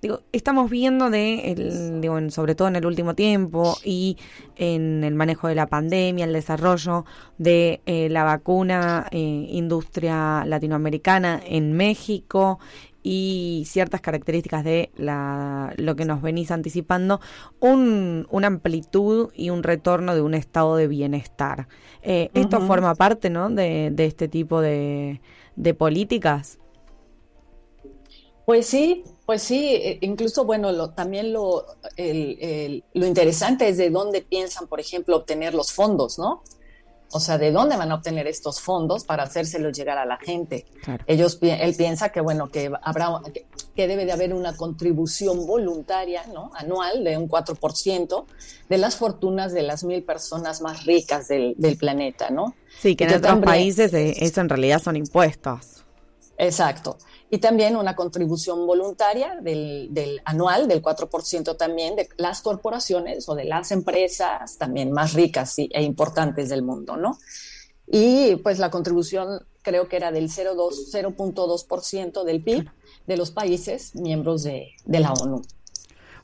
[0.00, 4.16] Digo, estamos viendo de, el, digo, en- sobre todo en el último tiempo y
[4.54, 7.04] en el manejo de la pandemia, el desarrollo
[7.36, 12.60] de eh, la vacuna, eh, industria latinoamericana en México
[13.02, 17.20] y ciertas características de la, lo que nos venís anticipando,
[17.60, 21.68] un, una amplitud y un retorno de un estado de bienestar.
[22.02, 23.48] Eh, Esto forma parte, ¿no?
[23.50, 25.20] De, de este tipo de,
[25.56, 26.58] de políticas.
[28.44, 33.76] Pues sí, pues sí, eh, incluso bueno, lo, también lo, el- el- lo interesante es
[33.76, 36.42] de dónde piensan, por ejemplo, obtener los fondos, ¿no?
[37.12, 40.66] O sea, ¿de dónde van a obtener estos fondos para hacérselos llegar a la gente?
[40.82, 41.02] Claro.
[41.06, 46.24] Ellos, él piensa que, bueno, que habrá, que, que debe de haber una contribución voluntaria,
[46.34, 46.50] ¿no?
[46.54, 48.24] Anual de un 4%
[48.68, 52.54] de las fortunas de las mil personas más ricas del, del planeta, ¿no?
[52.78, 55.84] Sí, que Y en otros también- países eh, eso en realidad son impuestos.
[56.40, 56.98] Exacto.
[57.30, 63.34] Y también una contribución voluntaria del, del anual del 4% también de las corporaciones o
[63.34, 67.18] de las empresas también más ricas y- e importantes del mundo, ¿no?
[67.90, 72.68] Y pues la contribución creo que era del 0,2 0.2% del PIB
[73.06, 75.42] de los países miembros de, de la ONU.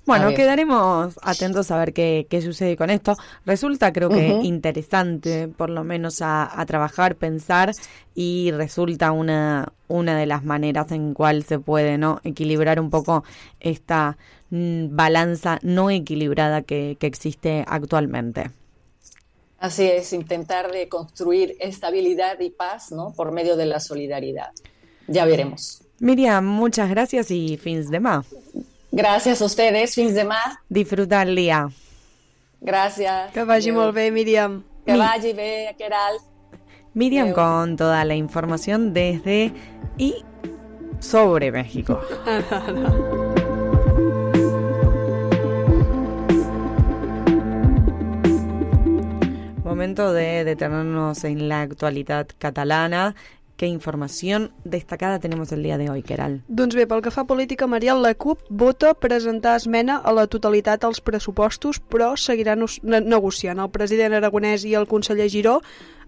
[0.06, 3.16] Bueno, A quedaremos atentos a ver qué, qué sucede con esto.
[3.46, 7.72] Resulta, creo que interesante, por lo menos a, a trabajar, pensar,
[8.14, 13.24] y resulta una, una de las maneras en cual se puede no equilibrar un poco
[13.60, 14.18] esta
[14.50, 18.50] mm, balanza no equilibrada que, que existe actualmente.
[19.58, 23.14] Así es, intentar de construir estabilidad y paz, ¿no?
[23.14, 24.50] Por medio de la solidaridad.
[25.06, 25.82] Ya veremos.
[26.00, 28.26] Miriam, muchas gracias y fins de más.
[28.96, 30.60] Gracias a ustedes, fins de mar.
[30.68, 31.68] Disfruta el día.
[32.60, 33.32] Gràcies.
[33.32, 33.80] Que vagi Adéu.
[33.80, 34.62] molt bé, Míriam.
[34.86, 36.22] Que vagi bé, Queralt.
[36.94, 37.34] Miriam Adeu.
[37.34, 39.52] con toda la información desde
[39.98, 40.24] y
[41.00, 42.00] sobre México.
[49.64, 53.14] Momento de detenernos en la actualidad catalana.
[53.56, 56.42] ¿Qué información destacada tenemos el día de hoy, Keral?
[56.48, 60.26] Doncs bé, pel que fa a política, Mariel, la CUP vota presentar esmena a la
[60.26, 63.62] totalitat als pressupostos, però seguiran negociant.
[63.62, 65.60] El president Aragonès i el conseller Giró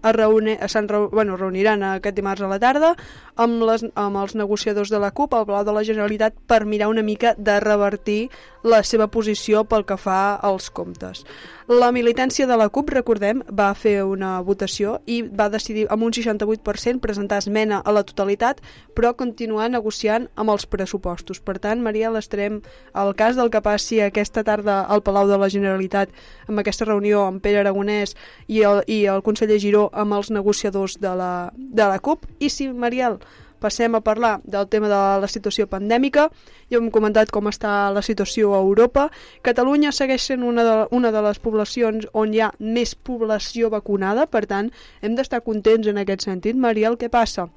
[0.03, 2.93] es reune, reu, bueno, reuniran aquest dimarts a la tarda
[3.35, 6.91] amb, les, amb els negociadors de la CUP al Palau de la Generalitat per mirar
[6.91, 8.29] una mica de revertir
[8.63, 11.23] la seva posició pel que fa als comptes.
[11.67, 16.13] La militància de la CUP, recordem, va fer una votació i va decidir amb un
[16.15, 18.61] 68% presentar esmena a la totalitat,
[18.95, 21.41] però continuar negociant amb els pressupostos.
[21.43, 22.61] Per tant, Mariel, estarem
[22.93, 26.15] al cas del que passi aquesta tarda al Palau de la Generalitat
[26.47, 28.15] amb aquesta reunió amb Pere Aragonès
[28.47, 32.23] i el, i el conseller Giró amb els negociadors de la, de la CUP.
[32.39, 33.19] I si, Mariel,
[33.59, 36.27] passem a parlar del tema de la situació pandèmica.
[36.71, 39.07] Ja hem comentat com està la situació a Europa.
[39.45, 44.27] Catalunya segueix sent una de, una de les poblacions on hi ha més població vacunada,
[44.27, 46.57] per tant, hem d'estar contents en aquest sentit.
[46.57, 47.49] Mariel, què passa?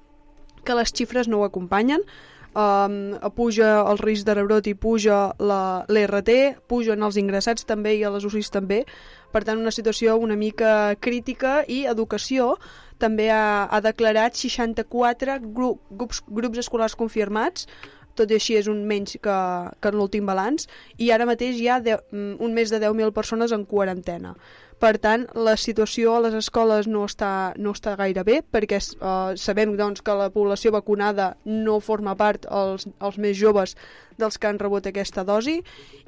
[0.65, 2.05] Que les xifres no ho acompanyen,
[2.55, 6.37] um, puja el risc de rebrot i puja l'RT,
[6.69, 8.85] pugen els ingressats també i a les UCIs també,
[9.31, 12.57] per tant una situació una mica crítica i educació
[13.01, 17.67] també ha, ha declarat 64 gru grups, grups escolars confirmats.
[18.19, 19.37] Tot i així és un menys que,
[19.81, 20.67] que en l'últim balanç.
[20.99, 24.35] I ara mateix hi ha de, un més de 10.000 persones en quarantena.
[24.81, 29.37] Per tant, la situació a les escoles no està, no està gaire bé perquè uh,
[29.37, 33.77] sabem doncs, que la població vacunada no forma part els, els més joves
[34.21, 35.59] dels que han rebut aquesta dosi.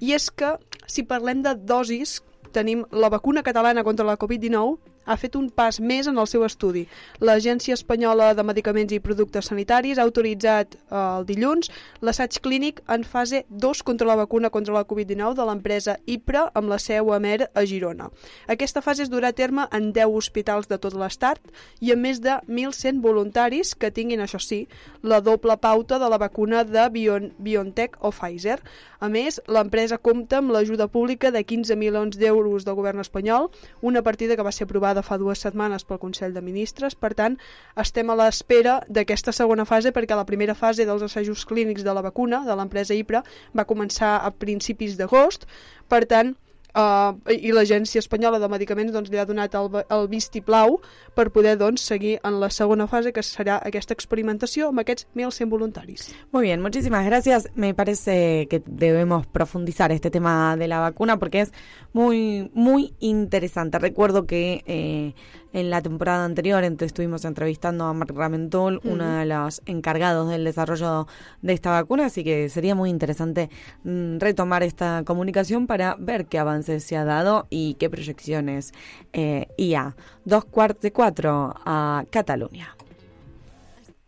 [0.01, 0.55] I és que
[0.89, 2.21] si parlem de dosis
[2.53, 6.45] tenim la vacuna catalana contra la Covid-19 ha fet un pas més en el seu
[6.47, 6.87] estudi.
[7.21, 13.05] L'Agència Espanyola de Medicaments i Productes Sanitaris ha autoritzat eh, el dilluns l'assaig clínic en
[13.05, 17.19] fase 2 contra la vacuna contra la Covid-19 de l'empresa IPRA amb la seu a
[17.23, 18.11] Mer a Girona.
[18.47, 21.41] Aquesta fase es durà a terme en 10 hospitals de tot l'estat
[21.81, 24.67] i amb més de 1.100 voluntaris que tinguin, això sí,
[25.03, 28.59] la doble pauta de la vacuna de Bion BioNTech o Pfizer.
[29.03, 34.03] A més, l'empresa compta amb l'ajuda pública de 15 milions d'euros del govern espanyol, una
[34.03, 36.93] partida que va ser aprovada fa dues setmanes pel Consell de Ministres.
[36.93, 37.39] Per tant,
[37.81, 42.05] estem a l'espera d'aquesta segona fase perquè la primera fase dels assajos clínics de la
[42.05, 43.25] vacuna de l'empresa IPRA
[43.57, 45.49] va començar a principis d'agost.
[45.89, 46.37] Per tant,
[46.73, 50.79] Uh, i l'Agència Espanyola de Medicaments doncs, li ha donat el, el vistiplau
[51.13, 55.53] per poder doncs, seguir en la segona fase, que serà aquesta experimentació amb aquests 1.100
[55.53, 56.09] voluntaris.
[56.33, 57.51] Muy bien, muchísimas gracias.
[57.55, 61.53] Me parece que debemos profundizar este tema de la vacuna porque es
[61.93, 63.79] muy, muy interesante.
[63.79, 65.15] Recuerdo que eh,
[65.53, 68.91] en la temporada anterior ent- estuvimos entrevistando a Mark Ramentol, Ujú.
[68.93, 71.07] uno de los encargados del desarrollo
[71.43, 73.51] de esta vacuna, así que sería muy interesante
[73.85, 78.73] mm, retomar esta comunicación para ver qué avances se ha dado y qué proyecciones
[79.13, 79.95] eh, IA.
[80.25, 82.75] Dos cuartos de cuatro a Cataluña.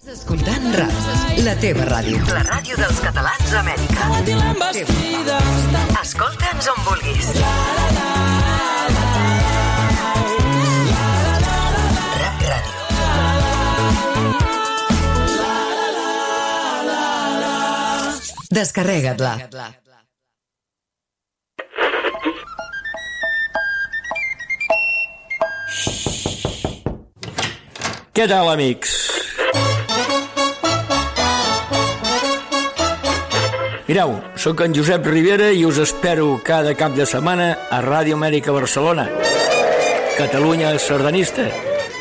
[0.07, 0.93] Escoltant RAC,
[1.45, 2.19] la teva ràdio.
[2.29, 4.05] La ràdio dels catalans d'Amèrica.
[6.03, 7.33] Escolta'ns on vulguis.
[7.41, 9.04] RAC
[18.55, 19.33] Descarrega't-la.
[28.15, 28.93] Què tal, amics?
[33.89, 38.55] Mireu, sóc en Josep Rivera i us espero cada cap de setmana a Ràdio Amèrica
[38.55, 39.09] Barcelona.
[40.15, 41.51] Catalunya sardanista.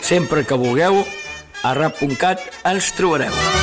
[0.06, 1.02] Sempre que vulgueu,
[1.64, 3.63] a rap.cat ens trobareu.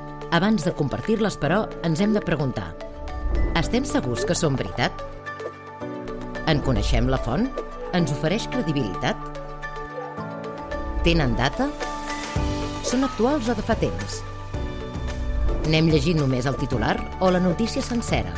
[0.31, 2.71] Abans de compartir-les, però, ens hem de preguntar
[3.61, 5.03] estem segurs que són veritat?
[6.49, 7.45] En coneixem la font?
[7.93, 9.19] Ens ofereix credibilitat?
[11.05, 11.67] Tenen data?
[12.87, 14.21] Són actuals o de fa temps?
[15.69, 18.33] N'hem llegit només el titular o la notícia sencera?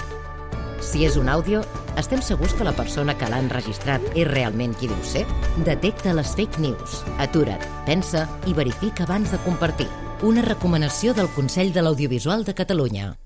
[0.84, 1.63] Si és un àudio,
[1.97, 5.23] estem segurs que la persona que l'ha enregistrat és realment qui diu ser?
[5.63, 7.03] Detecta les fake news.
[7.23, 9.89] Atura't, pensa i verifica abans de compartir.
[10.23, 13.17] Una recomanació del Consell de l'Audiovisual de Catalunya.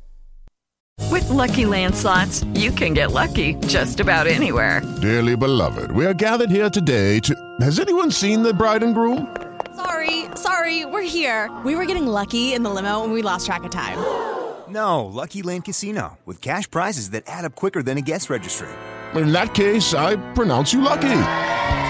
[1.12, 4.82] With Lucky Land slots, you can get lucky just about anywhere.
[5.00, 7.36] Dearly beloved, we are gathered here today to.
[7.62, 9.28] Has anyone seen the bride and groom?
[9.76, 11.52] Sorry, sorry, we're here.
[11.64, 13.98] We were getting lucky in the limo and we lost track of time.
[14.68, 18.68] No, Lucky Land Casino, with cash prizes that add up quicker than a guest registry.
[19.16, 21.08] In that case, I pronounce you lucky.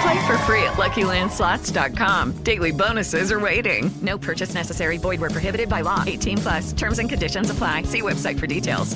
[0.02, 2.44] Play for free at LuckyLandSlots.com.
[2.44, 3.90] Daily bonuses are waiting.
[4.02, 4.98] No purchase necessary.
[4.98, 6.04] Void where prohibited by law.
[6.06, 6.74] 18 plus.
[6.74, 7.84] Terms and conditions apply.
[7.84, 8.96] See website for details.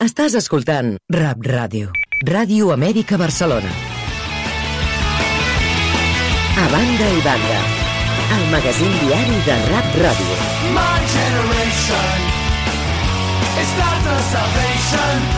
[0.00, 1.90] Estàs escoltant Rap Ràdio.
[2.24, 3.68] Ràdio Amèrica Barcelona.
[6.56, 7.58] A banda i banda.
[8.36, 10.38] El magazín diari de Rap Ràdio.
[10.72, 12.18] My generation
[13.60, 15.29] is not the salvation.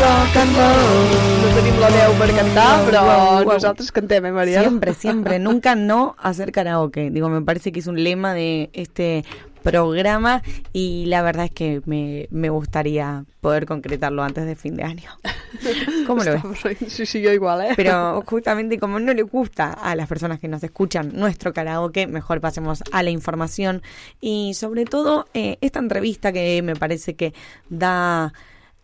[0.00, 1.14] Rock and roll?
[1.42, 3.02] No tenim la veu per cantar, però
[3.46, 4.60] nosaltres cantem, eh, María?
[4.60, 5.38] Siempre, siempre.
[5.38, 7.10] Nunca no hacer karaoke.
[7.10, 9.24] Digo, me parece que es un lema de este
[9.64, 14.84] programa y la verdad es que me, me gustaría poder concretarlo antes de fin de
[14.84, 15.10] año.
[16.06, 16.78] ¿Cómo lo ves?
[16.88, 17.72] Sí, sí, yo igual, ¿eh?
[17.74, 22.40] Pero justamente como no le gusta a las personas que nos escuchan nuestro karaoke, mejor
[22.40, 23.82] pasemos a la información
[24.20, 27.32] y sobre todo eh, esta entrevista que me parece que
[27.70, 28.32] da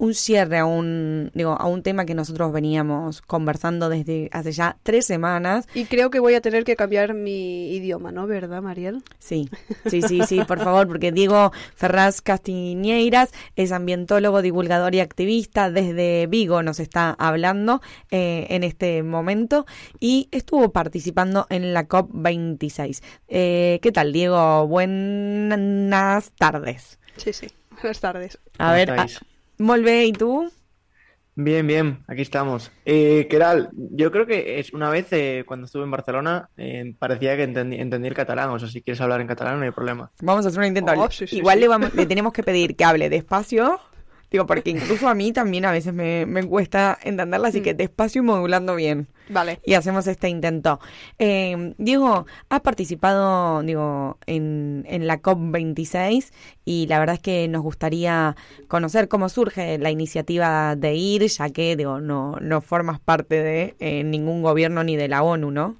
[0.01, 4.79] un cierre a un digo a un tema que nosotros veníamos conversando desde hace ya
[4.83, 8.27] tres semanas Y creo que voy a tener que cambiar mi idioma, ¿no?
[8.27, 9.03] ¿Verdad, Mariel?
[9.19, 9.51] Sí,
[9.91, 16.27] sí, sí, sí, por favor, porque Diego Ferraz Castiñeiras es ambientólogo, divulgador y activista desde
[16.29, 19.67] Vigo, nos está hablando eh, en este momento
[20.01, 23.03] y estuvo participando en la COP26.
[23.29, 24.67] Eh, ¿Qué tal, Diego?
[24.67, 26.99] Buenas tardes.
[27.17, 27.49] Sí, sí.
[27.83, 28.39] Buenas tardes.
[28.59, 29.07] A ver, a-
[29.61, 30.51] molt bé, ¿y tú?
[31.37, 32.71] Bien, bien, aquí estamos.
[32.85, 33.71] Eh, ¿qué tal?
[33.73, 37.77] Yo creo que es una vez eh, cuando estuve en Barcelona eh, parecía que entendí,
[37.77, 40.11] entendí el catalán, o sea, si quieres hablar en catalán no hay problema.
[40.21, 40.93] Vamos a hacer un intento.
[40.97, 41.61] Oh, sí, sí, Igual sí.
[41.61, 43.81] Le, vamos, le tenemos que pedir que hable despacio.
[44.31, 48.23] Digo, porque incluso a mí también a veces me, me cuesta entenderla, así que despacio
[48.23, 49.09] y modulando bien.
[49.31, 49.61] Vale.
[49.65, 50.81] Y hacemos este intento.
[51.19, 56.33] Eh, Diego, has participado, digo, en, en la COP26
[56.65, 58.35] y la verdad es que nos gustaría
[58.67, 63.77] conocer cómo surge la iniciativa de ir, ya que, digo, no, no formas parte de
[63.79, 65.77] eh, ningún gobierno ni de la ONU, ¿no?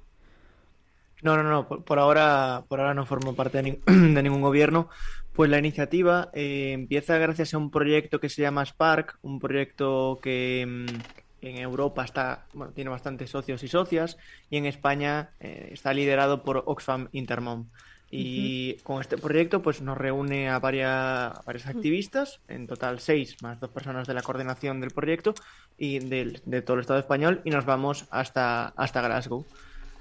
[1.21, 3.79] No, no, no, por, por ahora, por ahora no formo parte de
[4.23, 4.89] ningún gobierno.
[5.33, 10.19] Pues la iniciativa eh, empieza gracias a un proyecto que se llama Spark, un proyecto
[10.21, 14.17] que mm, en Europa está, bueno, tiene bastantes socios y socias,
[14.49, 17.67] y en España eh, está liderado por Oxfam Intermom.
[18.13, 20.89] Y con este proyecto pues nos reúne a varias,
[21.37, 25.33] a varios activistas, en total seis, más dos personas de la coordinación del proyecto
[25.77, 29.45] y de todo el Estado español, y nos vamos hasta, hasta Glasgow.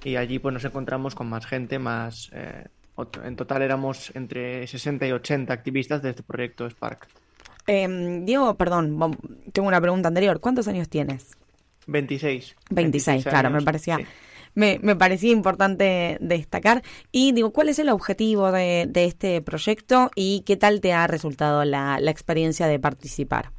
[0.02, 2.66] Y allí pues nos encontramos con más gente, más eh,
[2.96, 7.06] ot- en total éramos entre 60 y 80 activistas de este proyecto Spark.
[7.66, 8.98] Em, Diego, perdón,
[9.52, 10.40] tengo una pregunta anterior.
[10.40, 11.36] ¿Cuántos años tienes?
[11.86, 12.56] 26.
[12.70, 14.06] 26, claro, me años, parecía, sí.
[14.54, 16.82] me, me parecía importante destacar.
[17.10, 21.06] Y digo, ¿cuál es el objetivo de, de este proyecto y qué tal te ha
[21.06, 23.50] resultado la, la experiencia de participar?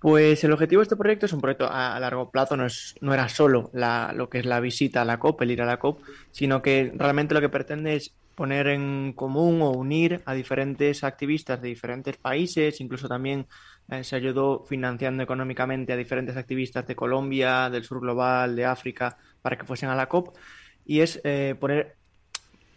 [0.00, 2.94] Pues el objetivo de este proyecto es un proyecto a, a largo plazo, no, es,
[3.02, 5.66] no era solo la, lo que es la visita a la COP, el ir a
[5.66, 10.32] la COP, sino que realmente lo que pretende es poner en común o unir a
[10.32, 13.46] diferentes activistas de diferentes países, incluso también
[13.90, 19.18] eh, se ayudó financiando económicamente a diferentes activistas de Colombia, del sur global, de África,
[19.42, 20.38] para que fuesen a la COP,
[20.86, 21.98] y es eh, poner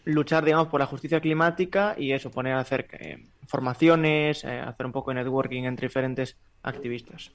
[0.03, 4.86] luchar, digamos, por la justicia climática y eso, poner a hacer eh, formaciones, eh, hacer
[4.86, 7.32] un poco de networking entre diferentes activistas.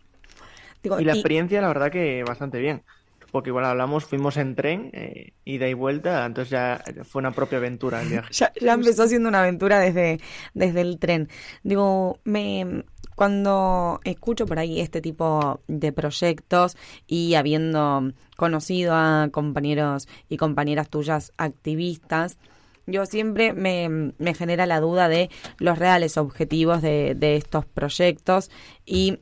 [0.83, 2.85] Digo, y la y- experiencia, la verdad que bastante bien.
[3.31, 7.59] Porque igual hablamos, fuimos en tren, eh, ida y vuelta, entonces ya fue una propia
[7.59, 8.29] aventura el viaje.
[8.61, 10.21] Ya, empezó siendo una aventura desde,
[10.55, 11.29] desde el tren.
[11.63, 16.77] Digo, me cuando escucho por ahí este tipo de proyectos
[17.09, 22.39] y habiendo conocido a compañeros y compañeras tuyas activistas,
[22.87, 28.51] yo siempre me, me genera la duda de los reales objetivos de estos proyectos
[28.87, 29.19] y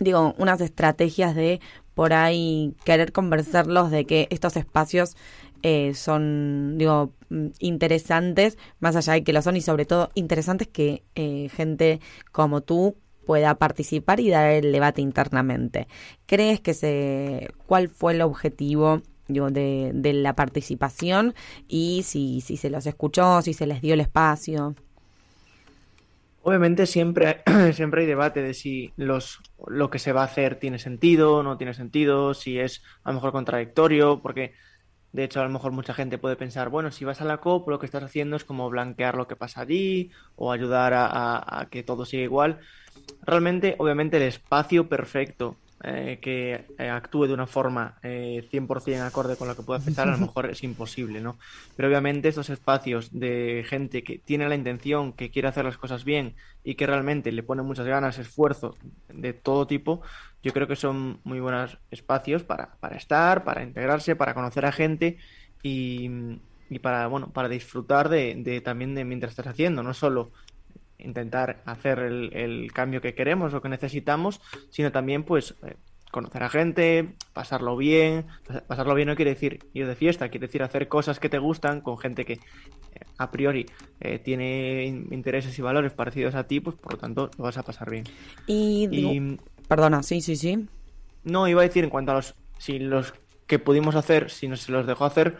[0.00, 1.60] digo, unas estrategias de
[1.96, 5.16] por ahí querer convencerlos de que estos espacios
[5.62, 10.68] eh, son, digo, mm, interesantes, más allá de que lo son, y sobre todo interesantes
[10.68, 12.00] que eh, gente
[12.32, 15.88] como tú pueda participar y dar el debate internamente.
[16.26, 21.34] ¿Crees que se, cuál fue el objetivo digo, de, de la participación
[21.66, 24.74] y si, si se los escuchó, si se les dio el espacio?
[26.48, 30.58] Obviamente siempre hay, siempre hay debate de si los, lo que se va a hacer
[30.60, 34.54] tiene sentido, no tiene sentido, si es a lo mejor contradictorio, porque
[35.12, 37.70] de hecho a lo mejor mucha gente puede pensar, bueno, si vas a la COP
[37.70, 41.60] lo que estás haciendo es como blanquear lo que pasa allí o ayudar a, a-
[41.62, 42.60] a que todo siga igual.
[43.22, 49.36] Realmente, obviamente el espacio perfecto eh, que eh, actúe de una forma eh, 100% acorde
[49.36, 51.38] con lo que pueda pensar, a lo mejor es imposible, ¿no?
[51.76, 56.04] Pero obviamente estos espacios de gente que tiene la intención, que quiere hacer las cosas
[56.04, 58.74] bien y que realmente le pone muchas ganas, esfuerzo
[59.12, 60.00] de todo tipo,
[60.42, 64.72] yo creo que son muy buenos espacios para, para estar, para integrarse, para conocer a
[64.72, 65.18] gente
[65.62, 66.10] y,
[66.70, 70.30] y para, bueno, para disfrutar de, de también de mientras estás haciendo, no solo
[70.98, 74.40] intentar hacer el, el cambio que queremos o que necesitamos,
[74.70, 75.76] sino también pues eh,
[76.10, 78.26] conocer a gente, pasarlo bien.
[78.46, 81.38] Pas- Pasarlo bien no quiere decir ir de fiesta, quiere decir hacer cosas que te
[81.38, 82.38] gustan con gente que eh,
[83.18, 83.66] a priori
[84.00, 87.58] eh, tiene in- intereses y valores parecidos a ti, pues por lo tanto lo vas
[87.58, 88.04] a pasar bien.
[88.46, 89.38] Y-
[89.68, 90.66] perdona, sí, sí, sí.
[91.24, 93.12] no, iba a decir en cuanto a los, si los
[93.46, 95.38] que pudimos hacer, si no se los dejó hacer,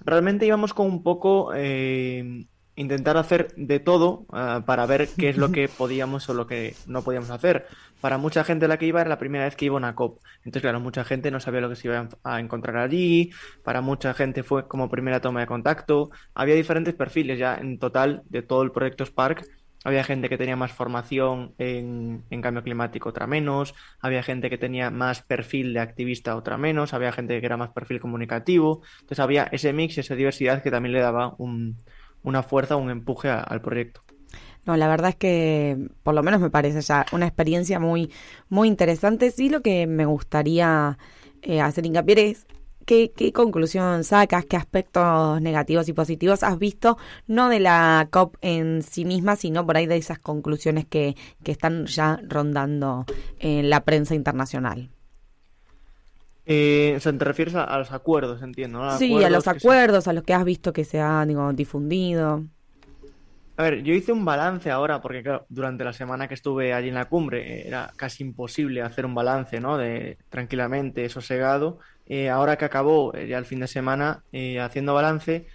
[0.00, 5.36] realmente íbamos con un poco eh, intentar hacer de todo ah, para ver qué es
[5.36, 7.66] lo que podíamos o lo que no podíamos hacer.
[8.00, 10.20] Para mucha gente la que iba era la primera vez que iba a una COP.
[10.38, 13.30] Entonces, claro, mucha gente no sabía lo que se iba a encontrar allí.
[13.62, 16.10] Para mucha gente fue como primera toma de contacto.
[16.34, 19.44] Había diferentes perfiles ya en total de todo el proyecto Spark.
[19.84, 23.74] Había gente que tenía más formación en, en cambio climático, otra menos.
[24.00, 26.94] Había gente que tenía más perfil de activista, otra menos.
[26.94, 28.82] Había gente que era más perfil comunicativo.
[29.00, 31.82] Entonces había ese mix, esa diversidad que también le daba un-
[32.22, 34.02] una fuerza, un empuje a- al proyecto.
[34.64, 38.10] No, la verdad es que por lo menos me parece ya una experiencia muy,
[38.48, 39.30] muy interesante.
[39.32, 40.98] Sí, lo que me gustaría
[41.42, 42.46] eh, hacer hincapié es
[42.86, 46.96] qué, qué conclusión sacas, qué aspectos negativos y positivos has visto,
[47.26, 51.50] no de la COP en sí misma, sino por ahí de esas conclusiones que, que
[51.52, 53.04] están ya rondando
[53.40, 54.90] en la prensa internacional.
[56.46, 58.84] Eh, o sea, te refieres a, a los acuerdos, entiendo, ¿no?
[58.86, 62.46] Sí, a los se- acuerdos, a los que has visto que se han digo, difundido.
[63.56, 66.88] A ver, yo hice un balance ahora, porque claro, durante la semana que estuve allí
[66.88, 69.76] en la cumbre eh, era casi imposible hacer un balance, ¿no?
[69.78, 71.78] De tranquilamente, sosegado.
[72.06, 75.46] Eh, ahora que acabó eh, ya el fin de semana eh, haciendo balance,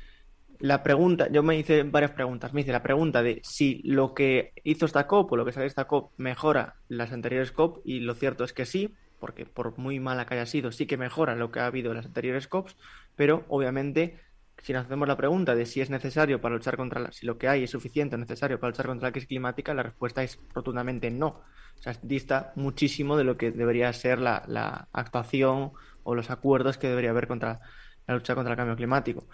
[0.60, 2.54] la pregunta, yo me hice varias preguntas.
[2.54, 5.68] Me hice la pregunta de si lo que hizo esta COP o lo que sale
[5.68, 10.00] esta COP mejora las anteriores COP, y lo cierto es que sí, porque por muy
[10.00, 12.76] mala que haya sido, sí que mejora lo que ha habido en las anteriores COPs,
[13.16, 14.20] pero obviamente
[14.64, 17.38] si nos hacemos la pregunta de si es necesario para luchar contra la, si lo
[17.38, 20.40] que hay es suficiente o necesario para luchar contra la crisis climática, la respuesta es
[20.54, 21.28] rotundamente no.
[21.28, 26.78] O sea, dista muchísimo de lo que debería ser la, la actuación o los acuerdos
[26.78, 27.60] que debería haber contra
[28.08, 29.28] la lucha contra el cambio climático.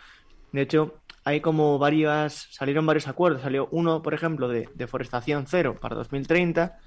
[0.52, 3.42] De hecho, hay como varias, salieron varios acuerdos.
[3.42, 6.78] Salió uno, por ejemplo, de deforestación cero para 2030,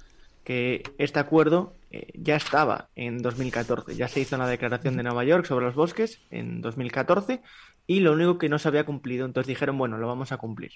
[0.47, 3.95] que este acuerdo eh, ya estaba en 2014.
[3.97, 7.41] Ya se hizo una declaración de Nueva York sobre los bosques en 2014
[7.85, 9.25] y lo único que no se había cumplido.
[9.25, 10.71] Entonces dijeron, bueno, lo vamos a cumplir.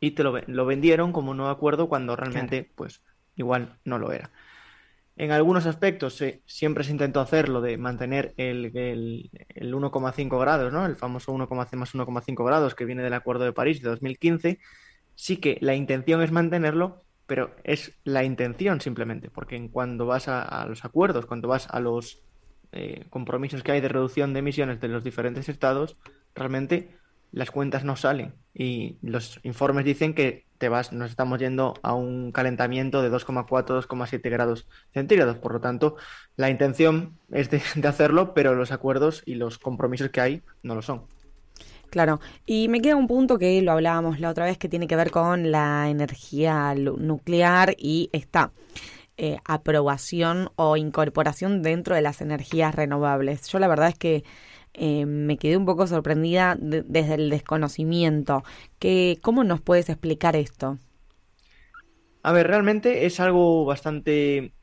[0.00, 3.00] Y te lo, ve- lo vendieron como un nuevo acuerdo cuando realmente, pues,
[3.36, 4.32] igual no lo era.
[5.14, 10.72] En algunos aspectos se- siempre se intentó hacerlo de mantener el, el, el 1,5 grados,
[10.72, 10.84] ¿no?
[10.84, 14.58] El famoso 1,5 más 1,5 grados que viene del Acuerdo de París de 2015.
[15.14, 20.28] Sí que la intención es mantenerlo, pero es la intención simplemente, porque en cuando vas
[20.28, 22.22] a, los acuerdos, cuando vas a los
[22.72, 25.96] eh, compromisos que hay de reducción de emisiones de los diferentes estados,
[26.34, 26.96] realmente
[27.32, 31.94] las cuentas no salen y los informes dicen que te vas, nos estamos yendo a
[31.94, 35.36] un calentamiento de 2,4, 2,7 grados centígrados.
[35.36, 35.96] Por lo tanto,
[36.36, 40.82] la intención es de hacerlo, pero los acuerdos y los compromisos que hay no lo
[40.82, 41.02] son.
[41.96, 44.96] Claro, y me queda un punto que lo hablábamos la otra vez que tiene que
[44.96, 48.52] ver con la energía nuclear y esta
[49.18, 53.48] eh, aprobación o incorporación dentro de las energías renovables.
[53.48, 54.24] Yo la verdad es que
[54.74, 58.44] eh, me quedé un poco sorprendida de- desde el desconocimiento.
[58.80, 60.78] Que, ¿Cómo nos puedes explicar esto?
[62.22, 64.55] A ver, realmente es algo bastante,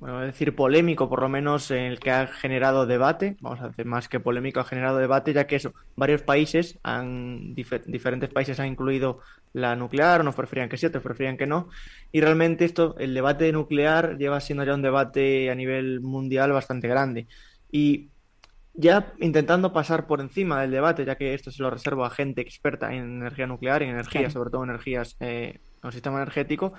[0.00, 3.36] bueno, voy a decir polémico, por lo menos en el que ha generado debate.
[3.40, 7.54] Vamos a decir más que polémico, ha generado debate, ya que eso, varios países han,
[7.54, 9.20] dife- diferentes países han incluido
[9.52, 11.68] la nuclear, unos preferían que sí, otros preferían que no.
[12.12, 16.88] Y realmente esto, el debate nuclear lleva siendo ya un debate a nivel mundial bastante
[16.88, 17.26] grande.
[17.70, 18.08] Y
[18.72, 22.40] ya intentando pasar por encima del debate, ya que esto se lo reservo a gente
[22.40, 24.30] experta en energía nuclear, en energías, Claro.
[24.30, 26.72] sobre todo energías, eh, en el sistema energético,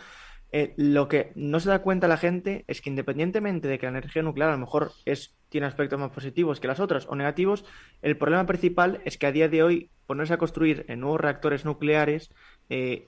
[0.52, 3.97] eh, lo que no se da cuenta la gente es que independientemente de que la
[3.97, 7.64] energía nuclear a lo mejor es, tiene aspectos más positivos que las otras o negativos,
[8.02, 12.32] el problema principal es que a día de hoy ponerse a construir nuevos reactores nucleares
[12.70, 13.06] eh,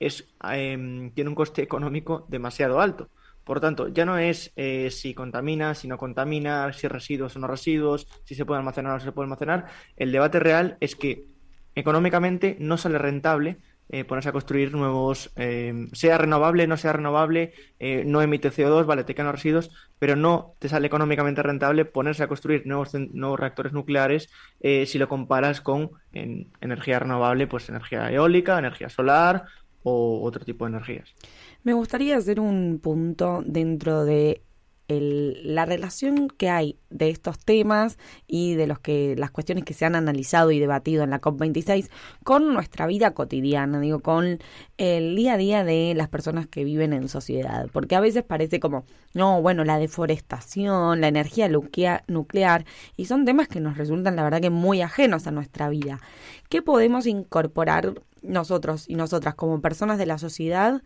[0.52, 3.10] em, tiene un coste económico demasiado alto.
[3.44, 7.46] Por tanto, ya no es eh, si contamina, si no contamina, si residuos o no
[7.46, 9.66] residuos, si se puede almacenar o no se puede almacenar.
[9.96, 11.26] El debate real es que
[11.74, 13.58] económicamente no sale rentable
[13.88, 18.86] eh, ponerse a construir nuevos, eh, sea renovable, no sea renovable, eh, no emite CO2,
[18.86, 22.92] vale, te quedan los residuos, pero no te sale económicamente rentable ponerse a construir nuevos,
[22.94, 24.28] nuevos reactores nucleares
[24.60, 29.44] si lo comparas con en- energía renovable, pues energía eólica, energía solar
[29.82, 31.14] o otro tipo de energías.
[31.62, 34.44] Me gustaría hacer un punto dentro de
[34.88, 39.74] el- la relación que hay de estos temas y de los que las cuestiones que
[39.74, 41.90] se han analizado y debatido en la COP26
[42.22, 44.38] con nuestra vida cotidiana, digo, con
[44.76, 48.60] el día a día de las personas que viven en sociedad, porque a veces parece
[48.60, 52.64] como, no, bueno, la deforestación, la energía nuclea- nuclear,
[52.96, 56.00] y son temas que nos resultan, la verdad, que muy ajenos a nuestra vida.
[56.48, 60.82] ¿Qué podemos incorporar nosotros y nosotras como personas de la sociedad?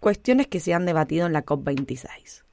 [0.00, 2.43] Cuestiones que se han debatido en la COP26.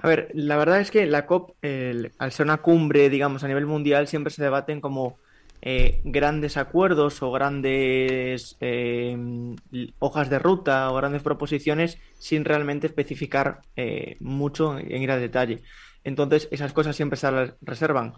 [0.00, 3.48] A ver, la verdad es que la COP, el- al ser una cumbre, digamos, a
[3.48, 5.20] nivel mundial, siempre se debaten como
[5.60, 9.16] eh, grandes acuerdos o grandes eh,
[9.98, 15.62] hojas de ruta o grandes proposiciones sin realmente especificar eh, mucho en ir a detalle.
[16.04, 18.14] Entonces, esas cosas siempre se las reservan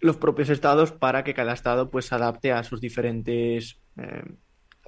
[0.00, 4.22] los propios estados para que cada estado pues se adapte a sus diferentes eh,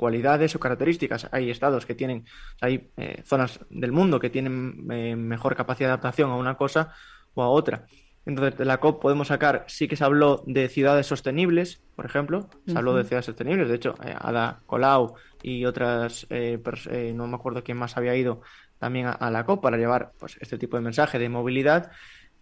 [0.01, 1.29] cualidades o características.
[1.31, 2.25] Hay estados que tienen,
[2.63, 6.95] hay eh, zonas del mundo que tienen eh, mejor capacidad de adaptación a una cosa
[7.35, 7.85] o a otra.
[8.27, 12.49] Entonces, de la COP podemos sacar, sí que se habló de ciudades sostenibles, por ejemplo,
[12.67, 16.59] se habló de ciudades sostenibles, de hecho, eh, Ada Colau y otras, eh,
[16.91, 18.43] eh, no me acuerdo quién más había ido
[18.79, 21.91] también a, a la COP para llevar pues, este tipo de mensaje de movilidad.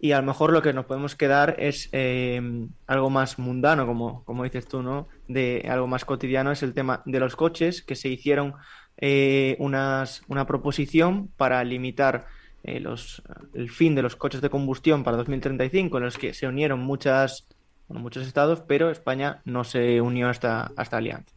[0.01, 2.41] Y a lo mejor lo que nos podemos quedar es eh,
[2.87, 5.09] algo más mundano, como, como dices tú, ¿no?
[5.27, 8.55] De algo más cotidiano es el tema de los coches, que se hicieron
[8.97, 12.27] eh, unas, una proposición para limitar
[12.63, 13.23] eh, los,
[13.55, 17.47] el fin de los coches de combustión para 2035, en los que se unieron muchas,
[17.89, 21.35] bueno, muchos estados, pero España no se unió a esta, a esta alianza.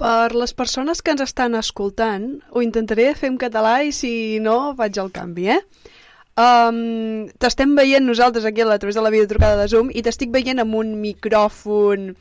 [0.00, 4.72] Per les persones que ens estan escoltant, ho intentaré fer en català i si no,
[4.78, 5.58] faig el canvi, eh?
[6.38, 10.62] Um, t'estem veient nosaltres aquí a través de la videotrucada de Zoom i t'estic veient
[10.62, 12.14] amb un micròfon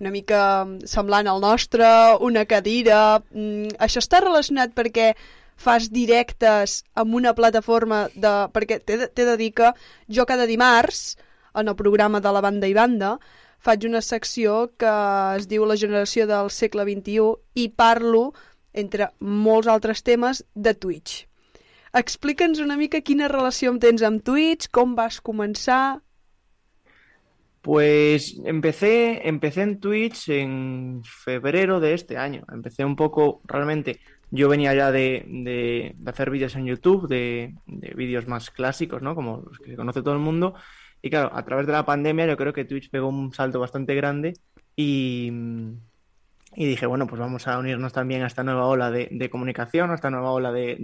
[0.00, 1.86] una mica semblant al nostre,
[2.20, 3.22] una cadira...
[3.32, 5.14] Mm, això està relacionat perquè
[5.56, 8.34] fas directes amb una plataforma de...
[8.52, 9.72] Perquè t'he de, de dir que
[10.12, 11.16] jo cada dimarts,
[11.56, 13.16] en el programa de la banda i banda,
[13.64, 14.92] faig una secció que
[15.38, 18.34] es diu La generació del segle XXI i parlo,
[18.76, 21.24] entre molts altres temes, de Twitch.
[21.98, 25.82] Explica'ns una mica quina relació tens amb Twitch, com vas començar...
[27.62, 32.44] Pues empecé, empecé en Twitch en febrero de este año.
[32.52, 33.98] Empecé un poco, realmente,
[34.30, 39.16] yo venía ya de, de- hacer vídeos en YouTube, de, de vídeos más clásicos, ¿no?
[39.16, 40.54] Como los que conoce todo el mundo.
[41.02, 43.94] Y claro, a través de la pandemia yo creo que Twitch pegó un salto bastante
[43.96, 44.34] grande
[44.76, 45.32] Y,
[46.54, 49.94] y dije, bueno, pues vamos a unirnos también a esta nueva ola de, comunicación, a
[49.94, 50.76] esta nueva ola de,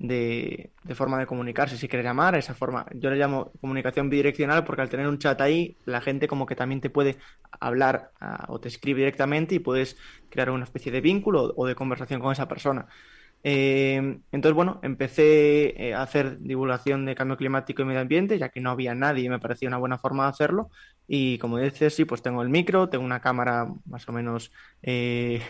[0.00, 2.86] de- forma de comunicarse, si quieres llamar, esa forma.
[2.94, 6.56] Yo le llamo comunicación bidireccional porque al tener un chat ahí, la gente como que
[6.56, 7.18] también te puede
[7.60, 9.96] hablar ah, o te escribe directamente y puedes
[10.30, 12.86] crear una especie de vínculo o de conversación con esa persona.
[13.42, 13.96] Eh,
[14.32, 18.60] entonces, bueno, empecé eh, a hacer divulgación de cambio climático y medio ambiente, ya que
[18.60, 20.70] no había nadie y me parecía una buena forma de hacerlo.
[21.06, 25.42] Y como dices, sí, pues tengo el micro, tengo una cámara más o menos eh,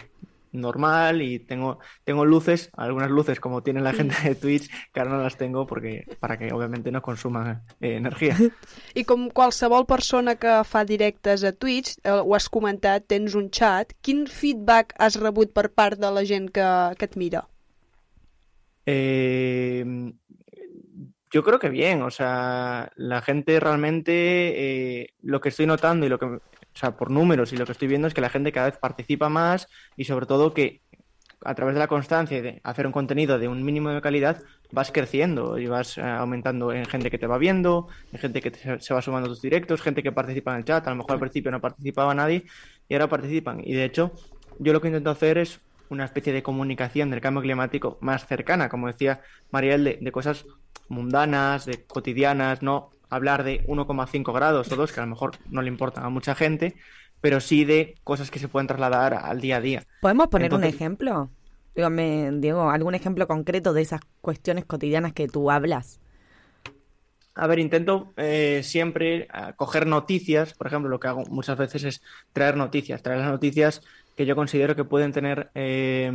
[0.52, 5.16] normal y tengo, tengo luces, algunas luces como tiene la gente de Twitch, que ahora
[5.16, 8.36] no las tengo porque para que obviamente no consuman eh, energía.
[8.94, 13.50] I com qualsevol persona que fa directes a Twitch, eh, ho has comentat, tens un
[13.50, 16.66] chat, quin feedback has rebut per part de la gent que,
[16.98, 17.46] que et mira?
[18.86, 19.84] Eh,
[21.30, 26.08] yo creo que bien, o sea, la gente realmente, eh, lo que estoy notando y
[26.08, 26.40] lo que,
[26.74, 28.78] o sea, por números y lo que estoy viendo es que la gente cada vez
[28.78, 30.82] participa más y sobre todo que
[31.42, 34.42] a través de la constancia y de hacer un contenido de un mínimo de calidad,
[34.72, 38.50] vas creciendo y vas eh, aumentando en gente que te va viendo, en gente que
[38.50, 40.96] te- se va sumando a tus directos, gente que participa en el chat, a lo
[40.96, 42.44] mejor al principio no participaba nadie
[42.88, 43.60] y ahora participan.
[43.64, 44.12] Y de hecho,
[44.58, 48.68] yo lo que intento hacer es una especie de comunicación del cambio climático más cercana,
[48.68, 50.44] como decía Mariel, de, de cosas
[50.88, 55.62] mundanas, de cotidianas, no hablar de 1,5 grados o 2, que a lo mejor no
[55.62, 56.76] le importan a mucha gente,
[57.20, 59.82] pero sí de cosas que se pueden trasladar al día a día.
[60.00, 61.30] ¿Podemos poner un ejemplo?
[61.74, 66.00] Dígame, Diego, algún ejemplo concreto de esas cuestiones cotidianas que tú hablas.
[67.34, 71.84] A ver, intento eh, siempre eh, coger noticias, por ejemplo, lo que hago muchas veces
[71.84, 72.02] es
[72.32, 73.82] traer noticias, traer las noticias
[74.16, 76.10] que yo considero que pueden tener eh,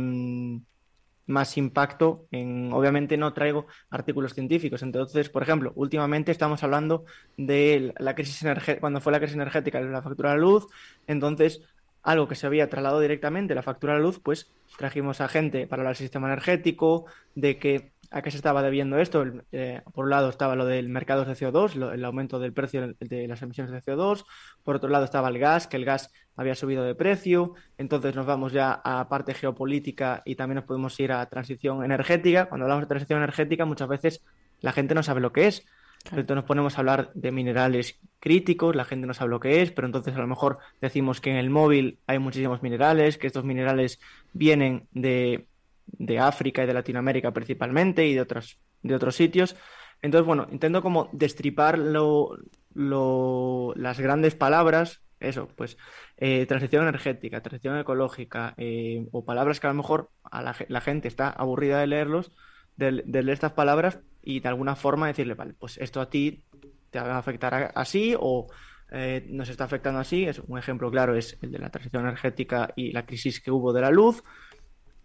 [1.26, 7.04] más impacto en, obviamente no traigo artículos científicos, entonces, por ejemplo, últimamente estamos hablando
[7.36, 10.66] de la crisis energética, cuando fue la crisis energética la factura de la luz,
[11.06, 11.62] entonces
[12.06, 14.48] algo que se había trasladado directamente, la factura de la luz, pues
[14.78, 19.22] trajimos a gente para del sistema energético, de que a qué se estaba debiendo esto.
[19.22, 22.52] El- eh, por un lado estaba lo del mercado de CO2, lo- el aumento del
[22.52, 24.24] precio de las emisiones de CO2.
[24.64, 27.54] Por otro lado estaba el gas, que el gas había subido de precio.
[27.78, 32.46] Entonces nos vamos ya a parte geopolítica y también nos podemos ir a transición energética.
[32.46, 34.22] Cuando hablamos de transición energética, muchas veces
[34.60, 35.66] la gente no sabe lo que es.
[36.10, 39.72] Entonces nos ponemos a hablar de minerales críticos, la gente no sabe lo que es,
[39.72, 43.44] pero entonces a lo mejor decimos que en el móvil hay muchísimos minerales, que estos
[43.44, 43.98] minerales
[44.32, 45.48] vienen de,
[45.86, 49.56] de África y de Latinoamérica principalmente y de otros, de otros sitios.
[50.02, 52.36] Entonces, bueno, intento como destripar lo,
[52.74, 55.78] lo- las grandes palabras, eso, pues
[56.18, 60.66] eh, transición energética, transición ecológica, eh, o palabras que a lo mejor a la, ge-
[60.68, 62.32] la gente está aburrida de leerlos,
[62.76, 66.44] de, leer estas palabras y de alguna forma decirle, vale, pues esto a ti
[66.90, 68.48] te va a afectar así o
[68.92, 70.24] eh, nos está afectando así.
[70.26, 73.72] Es un ejemplo claro es el de la transición energética y la crisis que hubo
[73.72, 74.22] de la luz.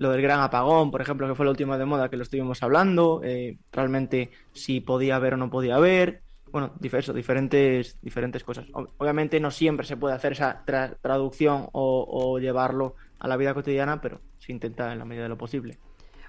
[0.02, 2.64] Lo del gran apagón, por ejemplo, que fue lo último de moda que lo estuvimos
[2.64, 8.66] hablando, eh, realmente si podía haber o no podía haber, bueno, eso, diferentes, diferentes cosas.
[8.74, 13.38] Ob- Obviamente no siempre se puede hacer esa tra- traducción o, o llevarlo a la
[13.38, 15.78] vida cotidiana, pero se intenta en la medida de lo posible.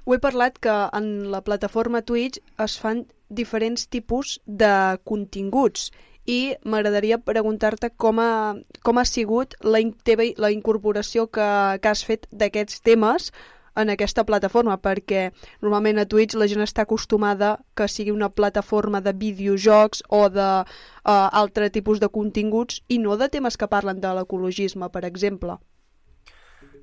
[0.04, 5.92] Ho he parlat que en la plataforma Twitch es fan diferents tipus de continguts
[6.26, 11.48] i m'agradaria preguntar-te com ha, com ha sigut la, teva, la incorporació que,
[11.80, 13.30] que has fet d'aquests temes
[13.76, 15.30] en aquesta plataforma, perquè
[15.62, 20.48] normalment a Twitch la gent està acostumada que sigui una plataforma de videojocs o de
[20.62, 25.58] uh, altre tipus de continguts i no de temes que parlen de l'ecologisme, per exemple.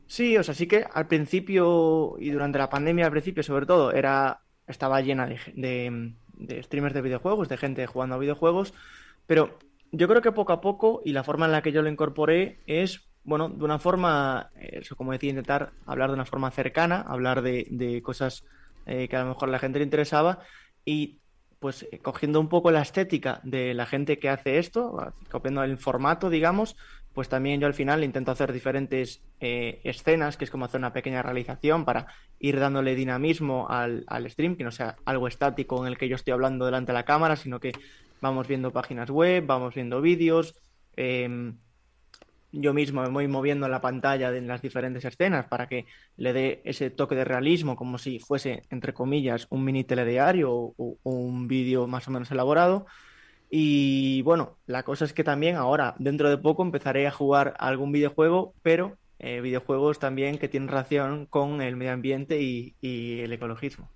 [0.10, 3.92] Sí, o sea, sí que al principio y durante la pandemia, al principio sobre todo,
[3.92, 8.74] era estaba llena de, de, de streamers de videojuegos, de gente jugando a videojuegos,
[9.28, 9.58] pero
[9.92, 12.60] yo creo que poco a poco y la forma en la que yo lo incorporé
[12.68, 17.02] es, bueno, de una forma, eh, eso como decía, intentar hablar de una forma cercana,
[17.02, 18.44] hablar de, de cosas
[18.86, 20.40] eh, que a lo mejor la gente le interesaba
[20.84, 21.20] y
[21.60, 25.78] pues eh, cogiendo un poco la estética de la gente que hace esto, copiando el
[25.78, 26.76] formato, digamos,
[27.14, 30.94] pues también yo al final intento hacer diferentes eh, escenas, que es como hacer una
[30.94, 32.08] pequeña realización para
[32.40, 36.16] ir dándole dinamismo al, al stream, que no sea algo estático en el que yo
[36.16, 37.74] estoy hablando delante de la cámara, sino que
[38.22, 40.56] vamos viendo páginas web, vamos viendo vídeos.
[40.96, 41.58] em,
[42.52, 45.86] yo mismo me voy moviendo en la pantalla de las diferentes escenas para que
[46.18, 50.98] le dé ese toque de realismo, como si fuese, entre comillas, un mini telediario o,
[51.04, 52.86] un vídeo más o menos elaborado.
[53.50, 57.92] Y bueno, la cosa es que también ahora, dentro de poco, empezaré a jugar algún
[57.92, 62.76] videojuego, pero eh, videojuegos también que tienen relación con el medio ambiente y
[63.22, 63.90] el ecologismo.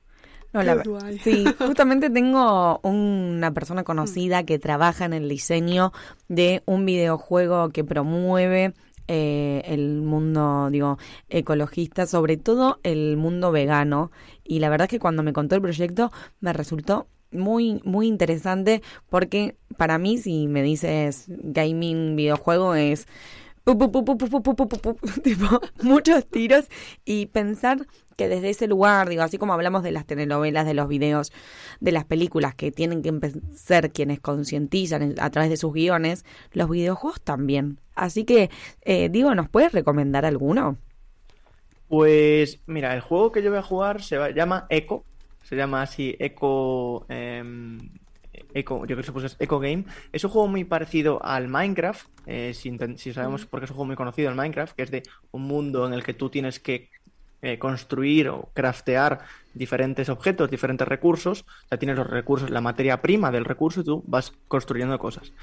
[0.54, 0.84] No, la,
[1.24, 5.92] sí, justamente tengo una persona conocida que trabaja en el diseño
[6.28, 8.74] de un videojuego que promueve
[9.08, 10.98] el mundo, digo,
[11.30, 14.12] ecologista, sobre todo el mundo vegano.
[14.44, 18.82] Y la verdad es que cuando me contó el proyecto me resultó muy, muy interesante
[19.10, 23.08] porque para mí si me dices gaming videojuego es...
[25.24, 26.66] Tipo, muchos tiros
[27.06, 30.88] y pensar que desde ese lugar, digo, así como hablamos de las telenovelas, de los
[30.88, 31.32] videos,
[31.80, 33.12] de las películas que tienen que
[33.56, 37.80] ser quienes concientizan en- a través de sus guiones, los videojuegos también.
[37.96, 38.50] Así que,
[38.82, 40.78] eh, digo, ¿nos puedes recomendar alguno?
[41.88, 45.06] Pues mira, el juego que yo voy a jugar se va- llama Echo,
[45.44, 47.92] se llama así Echo, em,
[48.54, 49.86] Echo, yo creo que se puso Echo Game.
[50.12, 53.88] Es un juego muy parecido al Minecraft, eh, si, si sabemos porque es un juego
[53.88, 56.90] muy conocido el Minecraft, que es de un mundo en el que tú tienes que
[57.44, 59.20] eh, construir o craftear
[59.54, 61.46] diferentes objetos, diferentes recursos.
[61.70, 65.34] Sea, tienes los recursos, la materia prima del recurso y tú vas construyendo cosas.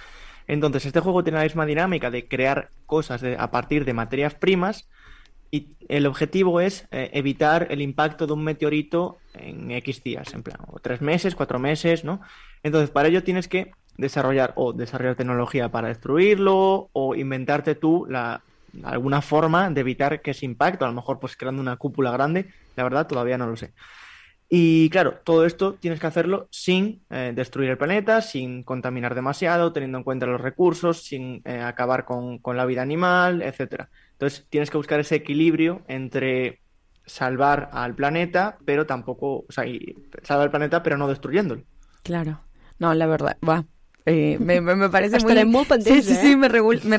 [0.49, 4.35] Entonces, este juego tiene la misma dinámica de crear cosas de- a partir de materias
[4.35, 4.89] primas
[5.53, 10.43] y el objetivo es eh, evitar el impacto de un meteorito en X días, en
[10.43, 12.21] plan, o tres meses, cuatro meses, ¿no?
[12.63, 18.41] Entonces, para ello tienes que desarrollar o desarrollar tecnología para destruirlo o inventarte tú la,
[18.85, 22.53] alguna forma de evitar que ese impacto, a lo mejor pues creando una cúpula grande,
[22.77, 23.73] la verdad todavía no lo sé.
[24.53, 29.73] Y claro, todo esto tienes que hacerlo sin eh, destruir el planeta, sin contaminar demasiado,
[29.73, 33.91] teniendo en cuenta los recursos, sin eh, acabar con, con la vida animal, etcétera.
[34.13, 36.61] Entonces tienes que buscar ese equilibrio entre
[37.07, 39.65] salvar al planeta, pero tampoco, o sea,
[40.23, 41.63] salvar al planeta, pero no destruyéndolo.
[42.03, 42.41] Claro.
[42.81, 43.65] No, la verdad, va.
[44.11, 45.35] Eh, me, parece muy...
[45.83, 46.19] Sí, sí, eh?
[46.21, 46.49] sí, me,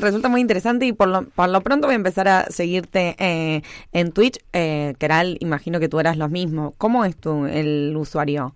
[0.00, 3.62] resulta muy interesante y por lo, por lo pronto voy a empezar a seguirte eh,
[3.92, 4.38] en Twitch.
[4.52, 6.74] Eh, Keral, imagino que tú eras lo mismo.
[6.78, 8.54] ¿Cómo es tu, el usuario?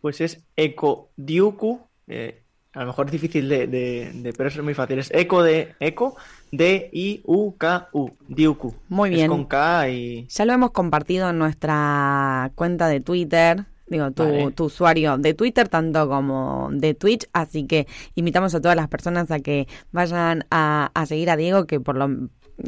[0.00, 2.42] Pues es Eco Diuku, eh,
[2.72, 4.98] a lo mejor es difícil de, de- de- pero es muy fácil.
[4.98, 6.16] Es Eco de Eco,
[6.52, 8.74] D-I-U-K-U, Diuku.
[8.88, 9.28] Muy Es bien.
[9.28, 13.64] con K y Ya lo hemos compartido en nuestra cuenta de Twitter.
[13.90, 14.52] Digo, tu, Vale.
[14.52, 17.28] tu usuario de Twitter, tanto como de Twitch.
[17.32, 21.66] Así que invitamos a todas las personas a que vayan a, a seguir a Diego,
[21.66, 22.08] que por lo.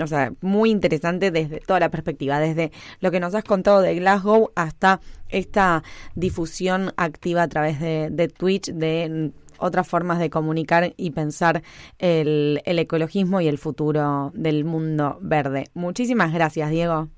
[0.02, 3.94] O sea, muy interesante desde toda la perspectiva, desde lo que nos has contado de
[3.94, 5.82] Glasgow hasta esta
[6.14, 11.62] difusión activa a través de, de Twitch de otras formas de comunicar y pensar
[11.98, 15.68] el, el ecologismo y el futuro del mundo verde.
[15.74, 17.08] Muchísimas gracias, Diego.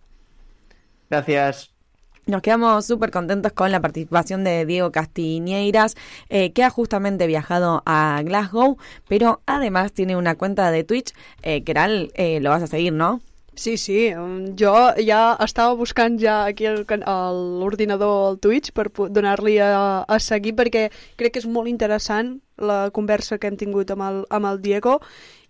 [1.09, 1.74] Gracias.
[2.27, 5.95] Nos quedamos súper contentos con la participación de Diego Castiñeiras,
[6.31, 11.12] eh, que ha justamente viajado a Glasgow, pero además tiene una cuenta de Twitch.
[11.43, 13.20] Eh, Keral, eh, lo vas a seguir, ¿no?
[13.57, 14.72] Sí, sí, um, jo
[15.07, 20.18] ja estava buscant ja aquí el can- a l'ordinador al Twitch per donar-li a, a
[20.18, 24.47] seguir perquè crec que és molt interessant la conversa que hem tingut amb el, amb
[24.51, 25.01] el Diego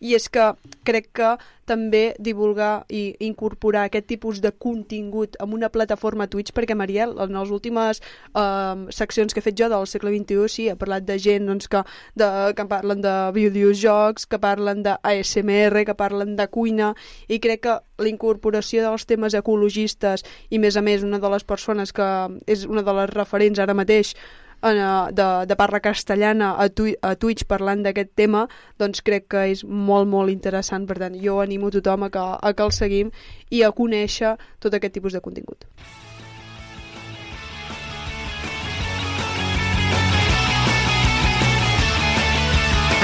[0.04, 0.50] i és que
[0.84, 1.30] crec que
[1.64, 7.32] també divulgar i incorporar aquest tipus de contingut en una plataforma Twitch, perquè Mariel, en
[7.32, 8.02] les últimes
[8.36, 11.70] um, seccions que he fet jo del segle XXI, sí, he parlat de gent doncs,
[11.72, 11.80] que,
[12.20, 16.92] de, que parlen de videojocs, que parlen de ASMR, que parlen de cuina,
[17.28, 21.48] i crec que la incorporació dels temes ecologistes i, més a més, una de les
[21.48, 22.08] persones que
[22.44, 27.14] és una de les referents ara mateix eh, de, de parla castellana a, twi a
[27.20, 28.46] Twitch parlant d'aquest tema,
[28.78, 30.86] doncs crec que és molt, molt interessant.
[30.86, 33.12] Per tant, jo animo tothom a que, a que el seguim
[33.50, 35.68] i a conèixer tot aquest tipus de contingut.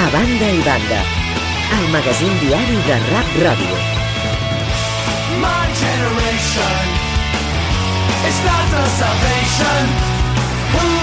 [0.00, 1.00] A banda i banda,
[1.76, 3.80] el magazín diari de Rap Ràdio.
[5.44, 6.76] My generation
[8.28, 9.84] is not the salvation.
[10.72, 10.99] Who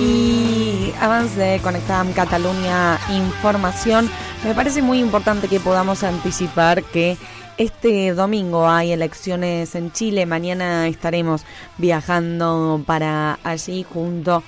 [0.00, 4.08] Y abans de conectar amb Catalunya Información,
[4.44, 7.16] me parece muy importante que podamos anticipar que
[7.58, 10.26] este domingo hay elecciones en Chile.
[10.26, 11.44] Mañana estaremos
[11.76, 14.42] viajando para allí junto a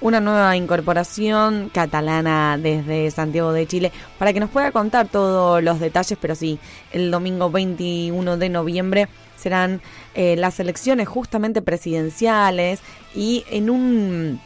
[0.00, 5.80] una nueva incorporación catalana desde Santiago de Chile para que nos pueda contar todos los
[5.80, 6.58] detalles, pero sí,
[6.92, 9.80] el domingo 21 de noviembre serán
[10.14, 12.80] eh, las elecciones justamente presidenciales
[13.14, 14.40] y en un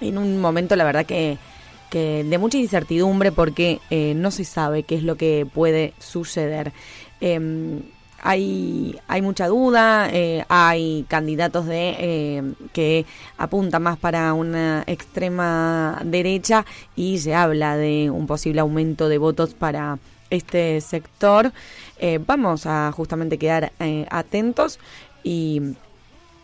[0.00, 1.36] en un momento la verdad que,
[1.90, 6.72] que de mucha incertidumbre porque eh, no se sabe qué es lo que puede suceder.
[7.20, 7.80] Eh,
[8.22, 13.06] hay, hay mucha duda, eh, hay candidatos de eh, que
[13.38, 16.66] apuntan más para una extrema derecha
[16.96, 19.98] y se habla de un posible aumento de votos para
[20.28, 21.52] este sector.
[21.98, 23.72] Eh, vamos a justamente quedar
[24.10, 24.78] atentos
[25.22, 25.74] y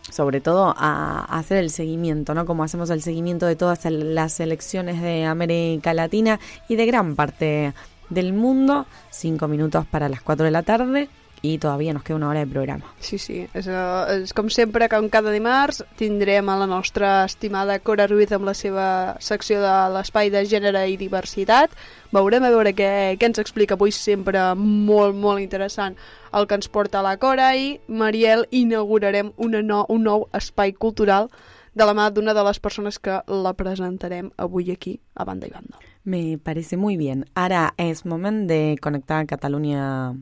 [0.09, 2.45] sobre todo a, a hacer el seguimiento, ¿no?
[2.45, 7.73] Como hacemos el seguimiento de todas las elecciones de América Latina y de gran parte
[8.09, 8.85] del mundo.
[9.09, 11.09] Cinco minutos para las cuatro de la tarde
[11.41, 12.85] y todavía nos queda una hora de programa.
[12.99, 17.79] Sí, sí, és, uh, és com sempre, com cada dimarts, tindrem a la nostra estimada
[17.79, 18.87] Cora Ruiz amb la seva
[19.19, 21.73] secció de l'espai de gènere i diversitat.
[22.15, 25.97] Veurem a veure què, què ens explica avui, sempre molt, molt interessant
[26.33, 31.31] el que ens porta la Cora i, Mariel, inaugurarem una no, un nou espai cultural
[31.77, 35.53] de la mà d'una de les persones que la presentarem avui aquí, a banda i
[35.53, 35.77] banda.
[36.03, 37.25] Me parece muy bien.
[37.35, 40.15] Ahora es momento de conectar a Cataluña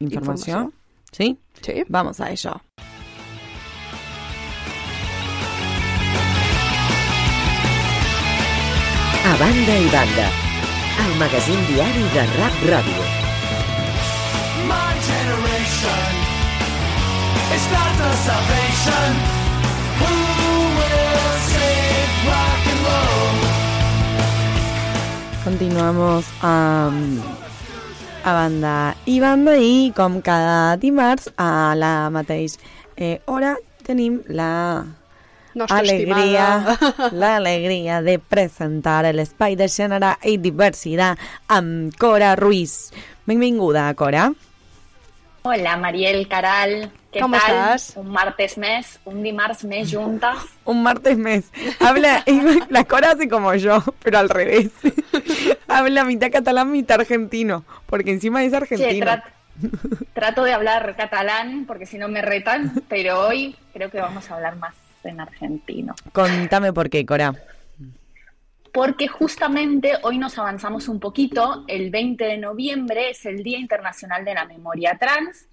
[0.00, 0.72] Información.
[0.72, 0.74] Información.
[1.10, 1.38] ¿Sí?
[1.60, 1.84] Sí.
[1.88, 2.52] Vamos a ello.
[9.24, 10.30] A banda i banda,
[11.04, 13.02] el magazín diari de Rap Ràdio.
[14.68, 16.12] My generation
[17.56, 19.10] is not the salvation.
[19.98, 20.14] Who
[20.78, 23.36] will save rock and roll?
[25.44, 26.90] Continuamos a,
[28.24, 32.56] a banda i banda i com cada dimarts a la mateix
[32.96, 33.54] eh, hora
[33.86, 34.84] tenim la
[35.58, 36.76] Nostra alegria,
[37.20, 41.18] l'alegria de presentar l'espai de gènere i diversitat
[41.50, 42.92] amb Cora Ruiz.
[43.26, 44.28] Benvinguda, Cora.
[45.50, 46.90] Hola, Mariel Caral.
[47.10, 47.50] ¿Qué ¿Cómo tal?
[47.50, 47.96] estás?
[47.96, 50.36] Un martes mes, un dimarts mes juntas.
[50.66, 51.50] Un martes mes.
[51.80, 52.22] Habla,
[52.68, 54.68] la Cora hace como yo, pero al revés.
[55.68, 59.06] Habla mitad catalán, mitad argentino, porque encima es argentino.
[59.06, 59.22] trat-
[60.12, 64.34] trato de hablar catalán porque si no me retan, pero hoy creo que vamos a
[64.34, 65.94] hablar más en argentino.
[66.12, 67.32] Contame por qué, Cora.
[68.78, 71.64] Porque justamente hoy nos avanzamos un poquito.
[71.66, 75.48] El 20 de noviembre es el Día Internacional de la Memoria Trans.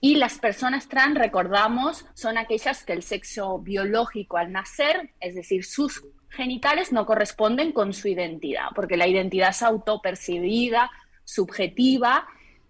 [0.00, 5.66] Y las personas trans, recordamos, son aquellas que el sexo biológico al nacer, es decir,
[5.66, 10.90] sus genitales, no corresponden con su identidad, porque la identidad es autopercibida,
[11.24, 12.26] subjetiva,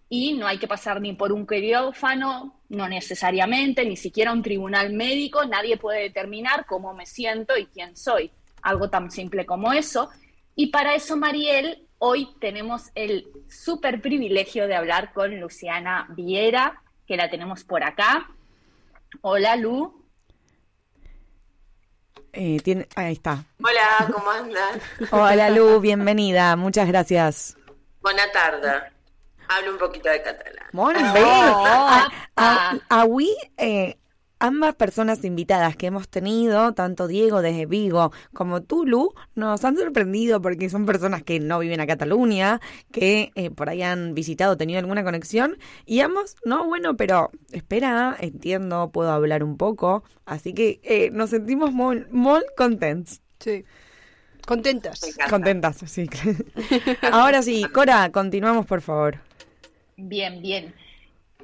[0.09, 4.93] y no hay que pasar ni por un quirófano, no necesariamente, ni siquiera un tribunal
[4.93, 8.32] médico, nadie puede determinar cómo me siento y quién soy.
[8.67, 10.11] Algo tan simple como eso.
[10.57, 17.17] Y para eso, Mariel, hoy tenemos el súper privilegio de hablar con Luciana Viera, que
[17.17, 18.29] la tenemos por acá.
[19.23, 20.05] Hola, Lu.
[22.33, 23.45] Eh, tiene, ahí está.
[23.62, 24.81] Hola, ¿cómo andan?
[25.12, 27.57] Hola Lu, bienvenida, muchas gracias.
[28.03, 28.69] Buena tarde.
[29.49, 30.67] Hablo un poquito de catalán.
[30.73, 31.23] Molt bé.
[31.25, 33.97] A, a- avui, eh,
[34.47, 39.76] ambas personas invitadas que hemos tenido, tanto Diego desde Vigo como tú, Lu, nos han
[39.76, 42.61] sorprendido porque son personas que no viven a Cataluña,
[42.92, 48.16] que eh, por ahí han visitado, tenido alguna conexión, y ambos, no, bueno, pero espera,
[48.18, 53.20] entiendo, puedo hablar un poco, así que eh, nos sentimos muy, muy contentos.
[53.38, 53.64] Sí.
[54.47, 55.01] Contentas.
[55.28, 56.09] Contentas, sí.
[57.12, 59.18] Ahora sí, Cora, continuamos, por favor.
[59.97, 60.72] Bien, bien.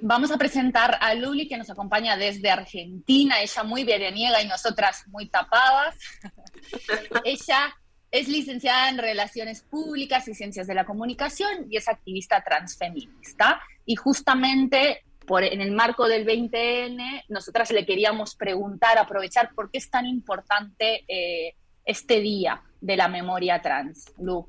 [0.05, 5.05] Vamos a presentar a Luli, que nos acompaña desde Argentina, ella muy veraniega y nosotras
[5.07, 5.97] muy tapadas.
[7.25, 7.73] ella
[8.11, 13.63] es licenciada en Relaciones Públicas y Ciencias de la Comunicación y es activista transfeminista.
[13.87, 19.79] Y justamente por, en el marco del 20N, nosotras le queríamos preguntar, aprovechar por qué
[19.79, 24.13] es tan importante eh, este día de la memoria trans.
[24.19, 24.49] Lu.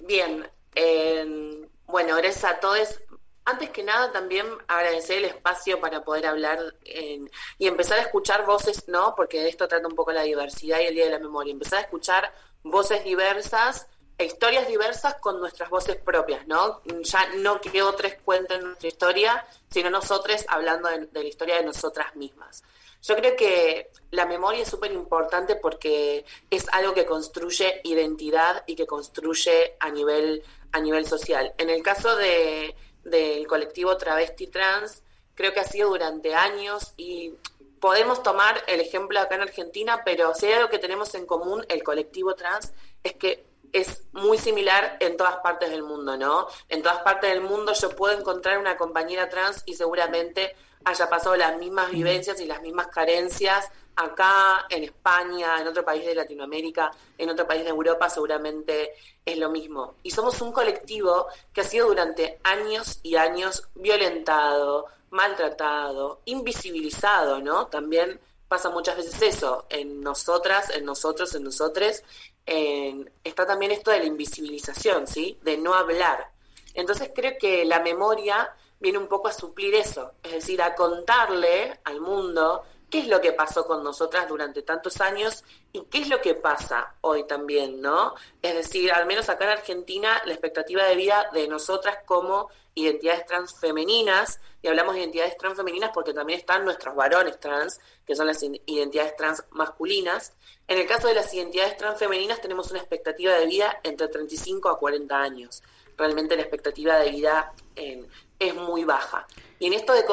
[0.00, 3.00] Bien, eh, bueno, gracias a todos.
[3.46, 8.46] Antes que nada, también agradecer el espacio para poder hablar en- y empezar a escuchar
[8.46, 9.14] voces, ¿no?
[9.14, 11.52] Porque de esto trata un poco la diversidad y el Día de la Memoria.
[11.52, 12.32] Empezar a escuchar
[12.62, 13.86] voces diversas,
[14.16, 16.82] e historias diversas con nuestras voces propias, ¿no?
[17.02, 22.14] Ya no que otros cuenten nuestra historia, sino nosotros hablando de, la historia de nosotras
[22.14, 22.62] mismas.
[23.02, 28.76] Yo creo que la memoria es súper importante porque es algo que construye identidad y
[28.76, 30.42] que construye a nivel,
[30.72, 31.52] a nivel social.
[31.58, 32.74] En el caso de,
[33.04, 35.02] del colectivo travesti trans,
[35.34, 37.34] creo que ha sido durante años y
[37.80, 41.64] podemos tomar el ejemplo acá en Argentina, pero si hay algo que tenemos en común,
[41.68, 46.46] el colectivo trans, es que es muy similar en todas partes del mundo, ¿no?
[46.68, 51.34] En todas partes del mundo yo puedo encontrar una compañera trans y seguramente haya pasado
[51.34, 56.90] las mismas vivencias y las mismas carencias acá, en España, en otro país de Latinoamérica,
[57.16, 58.92] en otro país de Europa, seguramente
[59.24, 59.96] es lo mismo.
[60.02, 67.66] Y somos un colectivo que ha sido durante años y años violentado, maltratado, invisibilizado, ¿no?
[67.66, 72.04] También pasa muchas veces eso, en nosotras, en nosotros, en nosotres,
[72.44, 75.38] está también esto de la invisibilización, ¿sí?
[75.42, 76.30] De no hablar.
[76.74, 81.80] Entonces creo que la memoria viene un poco a suplir eso, es decir, a contarle
[81.84, 82.64] al mundo
[82.94, 85.42] qué es lo que pasó con nosotras durante tantos años
[85.72, 88.14] y qué es lo que pasa hoy también, ¿no?
[88.40, 93.26] Es decir, al menos acá en Argentina, la expectativa de vida de nosotras como identidades
[93.26, 98.14] trans femeninas, y hablamos de identidades trans femeninas porque también están nuestros varones trans, que
[98.14, 100.32] son las identidades trans masculinas.
[100.68, 104.68] En el caso de las identidades trans femeninas tenemos una expectativa de vida entre 35
[104.68, 105.64] a 40 años.
[105.96, 108.06] Realmente la expectativa de vida eh,
[108.38, 109.26] es muy baja.
[109.58, 110.04] Y en esto de...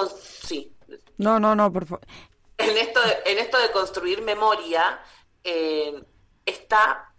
[0.42, 0.72] Sí.
[1.20, 2.08] No, no, no, por favor.
[2.62, 5.00] En esto de, en esto de construir memoria
[5.44, 6.04] eh,
[6.46, 7.14] está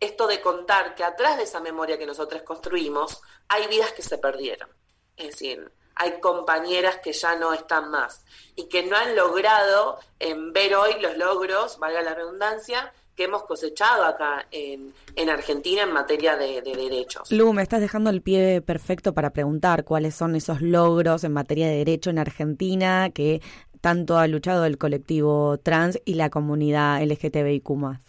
[0.00, 4.18] esto de contar que atrás de esa memoria que nosotros construimos hay vidas que se
[4.18, 4.68] perdieron.
[5.16, 8.24] Es decir, hay compañeras que ya no están más
[8.56, 13.44] y que no han logrado en ver hoy los logros, valga la redundancia, que hemos
[13.44, 17.30] cosechado acá en, en Argentina en materia de, de, derechos.
[17.30, 21.68] Lu, me estás dejando el pie perfecto para preguntar cuáles son esos logros en materia
[21.68, 23.40] de derecho en Argentina que
[23.84, 28.00] tanto ha luchado el colectivo trans y la comunidad LGTBIQ+.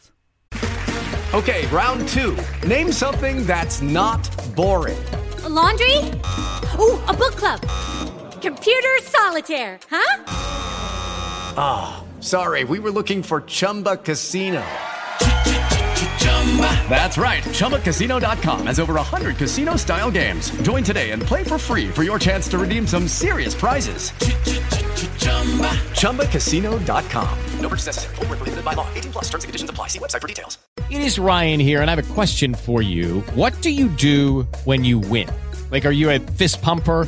[1.34, 2.34] Okay, round two.
[2.66, 4.22] Name something that's not
[4.56, 4.98] boring.
[5.44, 5.98] A laundry?
[6.80, 7.60] Ooh, a book club.
[8.42, 10.24] Computer solitaire, huh?
[11.58, 14.64] Ah, oh, sorry, we were looking for Chumba Casino.
[16.90, 17.44] That's right.
[17.44, 20.52] ChumbaCasino.com has over 100 casino style games.
[20.62, 24.12] Join today and play for free for your chance to redeem some serious prizes.
[25.96, 27.40] ChumbaCasino.com.
[27.60, 28.16] No purchase necessary.
[28.16, 28.88] Full prohibited by law.
[28.94, 29.88] 18 plus terms and conditions apply.
[29.88, 30.58] See website for details.
[30.90, 33.22] It is Ryan here, and I have a question for you.
[33.34, 35.28] What do you do when you win?
[35.72, 37.08] Like, are you a fist pumper?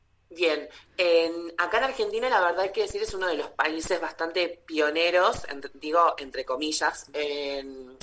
[0.31, 3.99] Bien, en, acá en Argentina la verdad hay que decir es uno de los países
[3.99, 7.97] bastante pioneros, digo entre comillas, en,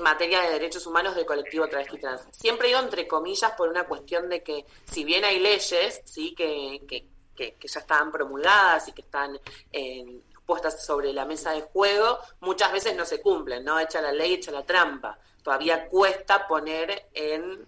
[0.00, 2.22] materia de derechos humanos del colectivo travesti trans.
[2.30, 6.82] Siempre digo entre comillas por una cuestión de que si bien hay leyes, sí, que,
[6.86, 9.38] que, que, que ya están promulgadas y que están
[9.72, 13.78] en, puestas sobre la mesa de juego, muchas veces no se cumplen, ¿no?
[13.80, 15.18] Echa la ley, echa la trampa.
[15.42, 17.66] Todavía cuesta poner en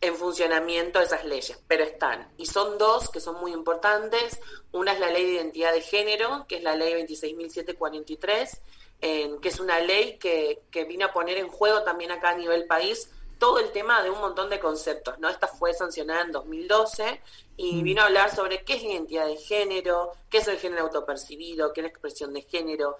[0.00, 2.28] en funcionamiento esas leyes, pero están.
[2.36, 4.38] Y son dos que son muy importantes.
[4.72, 8.60] Una es la ley de identidad de género, que es la ley 26.743,
[9.00, 12.66] que es una ley que, que vino a poner en juego también acá a nivel
[12.66, 15.28] país todo el tema de un montón de conceptos, ¿no?
[15.28, 17.20] Esta fue sancionada en 2012
[17.56, 21.72] y vino a hablar sobre qué es identidad de género, qué es el género autopercibido,
[21.72, 22.96] qué es la expresión de género,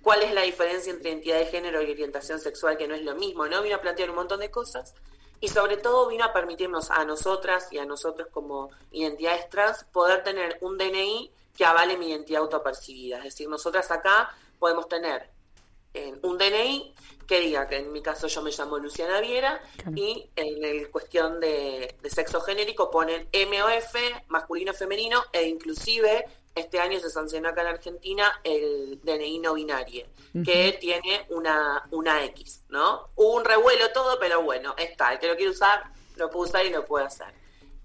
[0.00, 3.16] cuál es la diferencia entre identidad de género y orientación sexual, que no es lo
[3.16, 3.62] mismo, ¿no?
[3.62, 4.94] Vino a plantear un montón de cosas
[5.40, 10.22] y sobre todo vino a permitirnos a nosotras y a nosotros como identidades trans poder
[10.22, 13.18] tener un DNI que avale mi identidad autopercibida.
[13.18, 15.30] Es decir, nosotras acá podemos tener
[15.92, 16.94] eh, un DNI
[17.26, 19.62] que diga que en mi caso yo me llamo Luciana Viera
[19.94, 23.94] y en el cuestión de, de sexo genérico ponen MOF,
[24.28, 30.06] masculino, femenino e inclusive este año se sancionó acá en Argentina el DNI no binario,
[30.44, 33.08] que tiene una, una X, ¿no?
[33.16, 35.12] Hubo un revuelo todo, pero bueno, está.
[35.12, 35.84] El que lo quiere usar,
[36.16, 37.34] lo puede usar y lo puede hacer.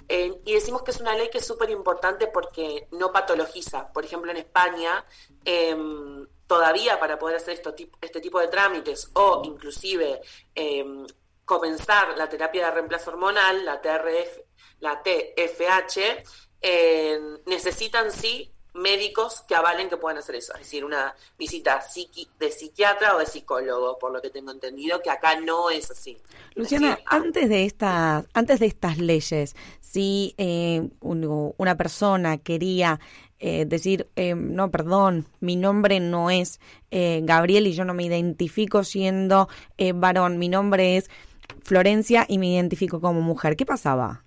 [0.07, 3.91] y decimos que es una ley que es súper importante porque no patologiza.
[3.93, 5.05] Por ejemplo, en España,
[5.45, 10.21] em, todavía para poder hacer esto, este tipo de trámites o inclusive
[10.55, 11.05] em,
[11.45, 14.43] comenzar la terapia de reemplazo hormonal, la TRF,
[14.79, 16.23] la TFH,
[17.45, 21.81] necesitan sí médicos que avalen que puedan hacer eso, es decir, una visita
[22.39, 26.17] de psiquiatra o de psicólogo, por lo que tengo entendido, que acá no es así.
[26.55, 32.99] Luciana, antes de estas, antes de estas leyes, si eh, una persona quería
[33.39, 36.59] eh, decir, eh, no, perdón, mi nombre no es
[36.91, 39.47] Gabriel y yo no me identifico siendo
[39.95, 41.09] varón, mi nombre es
[41.63, 44.23] Florencia y me identifico como mujer, ¿qué pasaba?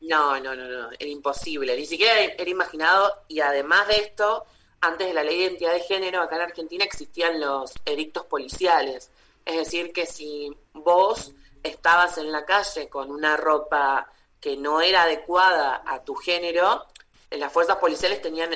[0.00, 4.44] No, no, no, no, era imposible, ni siquiera era imaginado y además de esto,
[4.80, 9.10] antes de la ley de identidad de género, acá en Argentina existían los edictos policiales,
[9.44, 11.32] es decir, que si vos
[11.62, 16.86] estabas en la calle con una ropa que no era adecuada a tu género,
[17.30, 18.50] las fuerzas policiales tenían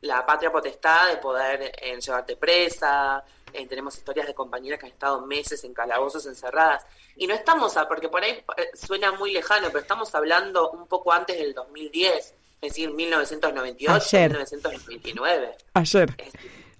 [0.00, 3.24] la patria potestad de poder llevarte presa,
[3.68, 6.84] tenemos historias de compañeras que han estado meses en calabozos encerradas.
[7.16, 10.86] Y no estamos, a, porque por ahí eh, suena muy lejano, pero estamos hablando un
[10.86, 12.16] poco antes del 2010.
[12.16, 14.30] Es decir, 1998, Ayer.
[14.30, 15.56] 1999.
[15.74, 16.16] Ayer.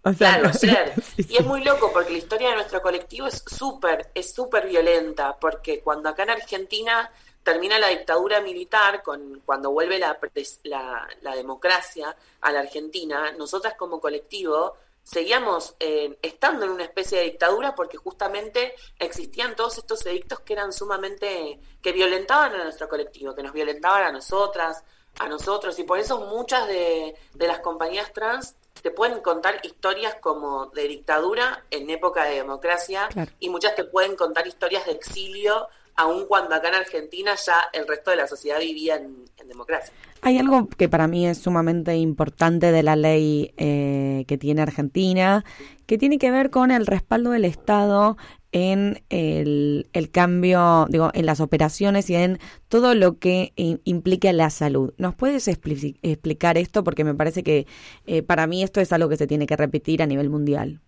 [0.02, 0.92] O sea, Claro, ayer.
[1.16, 5.36] Y es muy loco porque la historia de nuestro colectivo es súper, es súper violenta,
[5.38, 7.10] porque cuando acá en Argentina
[7.42, 10.18] termina la dictadura militar, con, cuando vuelve la,
[10.64, 17.18] la, la democracia a la Argentina, nosotras como colectivo seguíamos eh, estando en una especie
[17.18, 22.88] de dictadura porque justamente existían todos estos edictos que eran sumamente, que violentaban a nuestro
[22.88, 24.82] colectivo, que nos violentaban a nosotras,
[25.18, 30.16] a nosotros, y por eso muchas de, de las compañías trans te pueden contar historias
[30.16, 33.30] como de dictadura en época de democracia Claro.
[33.38, 37.86] y muchas te pueden contar historias de exilio, aun cuando acá en Argentina ya el
[37.86, 39.92] resto de la sociedad vivía en, democracia.
[40.22, 45.44] Hay algo que para mí es sumamente importante de la ley eh, que tiene Argentina,
[45.86, 48.16] que tiene que ver con el respaldo del Estado
[48.50, 52.38] en el, el cambio, digo, en las operaciones y en
[52.68, 53.52] todo lo que
[53.84, 54.94] implica la salud.
[54.96, 56.84] ¿Nos puedes expli- explicar esto?
[56.84, 57.66] Porque me parece que
[58.06, 60.80] eh, para mí esto es algo que se tiene que repetir a nivel mundial.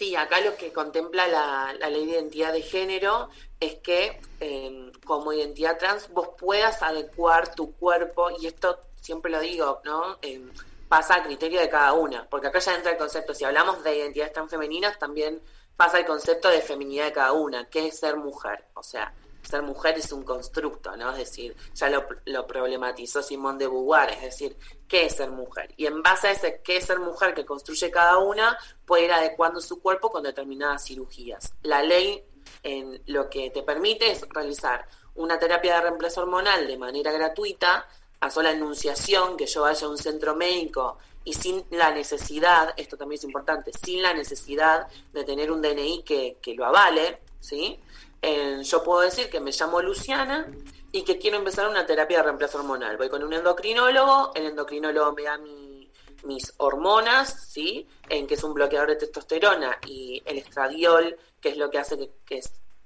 [0.00, 3.28] Sí, acá lo que contempla la, la ley de identidad de género
[3.60, 9.40] es que eh, como identidad trans vos puedas adecuar tu cuerpo, y esto siempre lo
[9.40, 10.16] digo, ¿no?
[10.22, 10.40] Eh,
[10.88, 13.98] pasa a criterio de cada una, porque acá ya entra el concepto, si hablamos de
[13.98, 15.42] identidades trans femeninas, también
[15.76, 19.12] pasa el concepto de feminidad de cada una, que es ser mujer, o sea,
[19.42, 21.10] ser mujer es un constructo, ¿no?
[21.10, 24.56] Es decir, ya lo, problematizó Simón de Beauvoir, es decir,
[24.88, 25.72] ¿qué es ser mujer?
[25.76, 29.12] Y en base a ese qué es ser mujer que construye cada una, puede ir
[29.12, 31.52] adecuando su cuerpo con determinadas cirugías.
[31.62, 32.24] La ley
[32.62, 37.86] en lo que te permite es realizar una terapia de reemplazo hormonal de manera gratuita,
[38.20, 42.96] a sola enunciación, que yo vaya a un centro médico y sin la necesidad, esto
[42.96, 47.78] también es importante, sin la necesidad de tener un DNI que, que lo avale, ¿sí?
[48.22, 50.46] Eh, yo puedo decir que me llamo Luciana
[50.92, 52.96] y que quiero empezar una terapia de reemplazo hormonal.
[52.96, 55.90] Voy con un endocrinólogo, el endocrinólogo me da mi-
[56.24, 57.88] mis hormonas, ¿sí?
[58.08, 61.96] En que es un bloqueador de testosterona y el estradiol, que es lo que hace
[62.26, 62.40] que,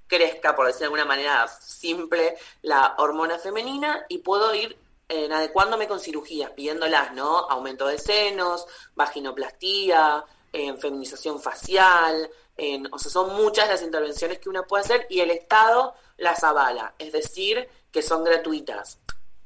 [0.06, 4.76] crezca, por decir de alguna manera simple, la hormona femenina y puedo ir
[5.08, 7.38] eh, adecuándome con cirugías, pidiéndolas, ¿no?
[7.50, 14.48] Aumento de senos, vaginoplastía, en feminización facial, en- o sea, son muchas las intervenciones que
[14.48, 18.98] uno puede hacer y el Estado las avala, es decir, que son gratuitas.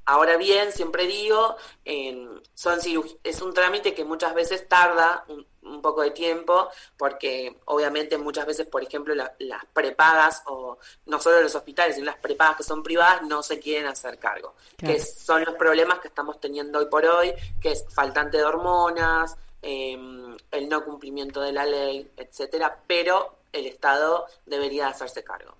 [0.04, 2.78] Ahora bien, siempre digo, en- son
[3.22, 8.46] es un trámite que muchas veces tarda un, un poco de tiempo, porque obviamente muchas
[8.46, 12.62] veces, por ejemplo, la- las prepagas, o no solo los hospitales, sino las prepagas que
[12.62, 14.54] son privadas, no se quieren hacer cargo.
[14.78, 14.94] Claro.
[14.94, 19.36] Que son los problemas que estamos teniendo hoy por hoy, que es faltante de hormonas,
[19.60, 20.17] em,
[20.50, 25.56] el no cumplimiento de la ley, etcétera, pero el Estado debería hacerse cargo.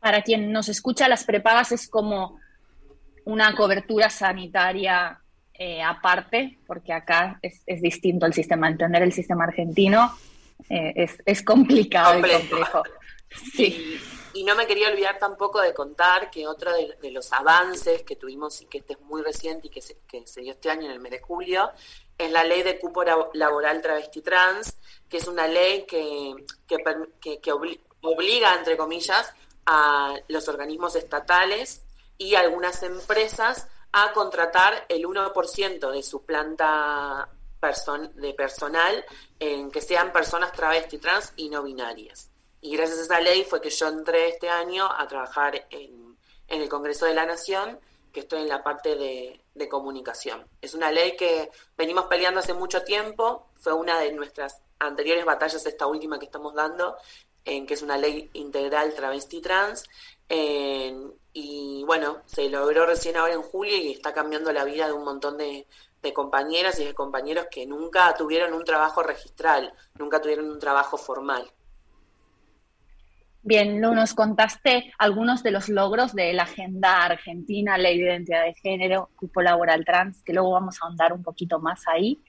[0.00, 2.40] Para quien nos escucha, las prepagas es como
[3.24, 5.20] una cobertura sanitaria
[5.54, 8.68] eh, aparte, porque acá es, es distinto el sistema.
[8.68, 10.16] Entender el sistema argentino
[10.70, 12.48] eh, es, es complicado y Complejo.
[12.48, 12.82] complejo.
[13.54, 13.98] Sí.
[14.38, 18.60] Y, no me quería olvidar tampoco de contar que otro de, los avances que tuvimos
[18.62, 19.96] y que este es muy reciente y que se,
[20.40, 21.70] dio este año en el mes de julio
[22.16, 24.76] es la ley de cupo labo- laboral travesti trans,
[25.08, 26.34] que es una ley que,
[26.66, 27.52] que,
[28.02, 29.32] obliga, entre comillas,
[29.66, 31.82] a los organismos estatales
[32.16, 37.28] y algunas empresas a contratar el 1% de su planta
[38.14, 39.04] de personal
[39.40, 42.30] en que sean personas travesti, trans y no binarias.
[42.60, 46.16] Y gracias a esa ley fue que yo entré este año a trabajar en,
[46.48, 47.78] en el Congreso de la Nación,
[48.12, 50.46] que estoy en la parte de, de comunicación.
[50.60, 55.66] Es una ley que venimos peleando hace mucho tiempo, fue una de nuestras anteriores batallas,
[55.66, 56.96] esta última que estamos dando,
[57.44, 59.84] en que es una ley integral travesti trans.
[60.28, 65.04] y bueno, se logró recién ahora en julio y está cambiando la vida de un
[65.04, 65.66] montón de,
[66.02, 70.96] de compañeras y de compañeros que nunca tuvieron un trabajo registral, nunca tuvieron un trabajo
[70.96, 71.50] formal.
[73.42, 78.54] Bien, nos contaste algunos de los logros de la Agenda Argentina, Ley de Identidad de
[78.54, 82.20] Género, Cupo Laboral Trans, que luego vamos a ahondar un poquito más ahí.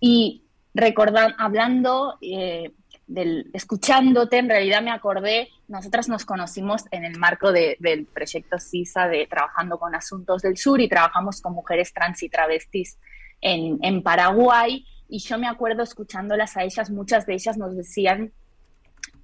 [0.00, 0.44] Y
[0.74, 2.72] recordando, hablando, eh,
[3.06, 8.58] del, escuchándote, en realidad me acordé, nosotras nos conocimos en el marco de- del proyecto
[8.58, 12.98] CISA de Trabajando con Asuntos del Sur y trabajamos con mujeres trans y travestis
[13.40, 14.86] en, en Paraguay.
[15.08, 18.32] Y yo me acuerdo escuchándolas a ellas, muchas de ellas nos decían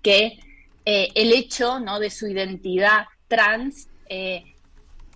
[0.02, 0.38] que
[0.86, 1.98] eh, el hecho ¿no?
[2.00, 4.44] de su identidad trans eh,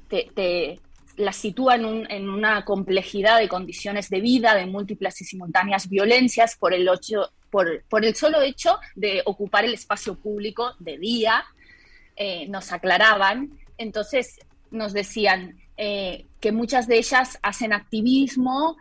[0.09, 0.79] te,
[1.17, 5.89] la sitúa en, un- en una complejidad de condiciones de vida, de múltiples y simultáneas
[5.89, 10.99] violencias por el, ocho- por, por el solo hecho de ocupar el espacio público de
[10.99, 11.45] día,
[12.17, 13.51] eh, nos aclaraban.
[13.79, 14.39] Entonces
[14.71, 18.77] nos decían, que muchas de ellas hacen activismo,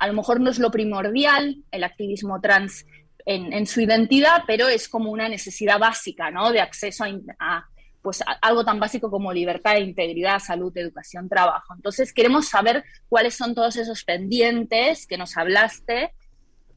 [0.00, 2.86] a lo mejor no es lo primordial, el activismo trans
[3.26, 6.52] en, en su identidad, pero es como una necesidad básica, ¿no?
[6.52, 7.66] De acceso a, a,
[8.02, 11.74] pues a- algo tan básico como libertad, integridad, salud, educación, trabajo.
[11.74, 16.12] Entonces queremos saber cuáles son todos esos pendientes que nos hablaste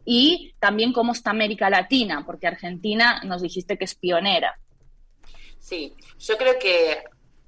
[0.05, 4.57] y también cómo está América Latina, porque Argentina nos dijiste que es pionera.
[5.59, 7.03] Sí, yo creo que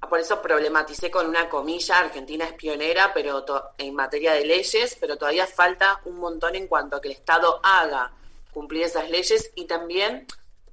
[0.08, 3.44] por eso problematicé con una comilla, Argentina es pionera pero
[3.78, 7.60] en materia de leyes, pero todavía falta un montón en cuanto a que el Estado
[7.62, 8.12] haga
[8.52, 10.26] cumplir esas leyes y también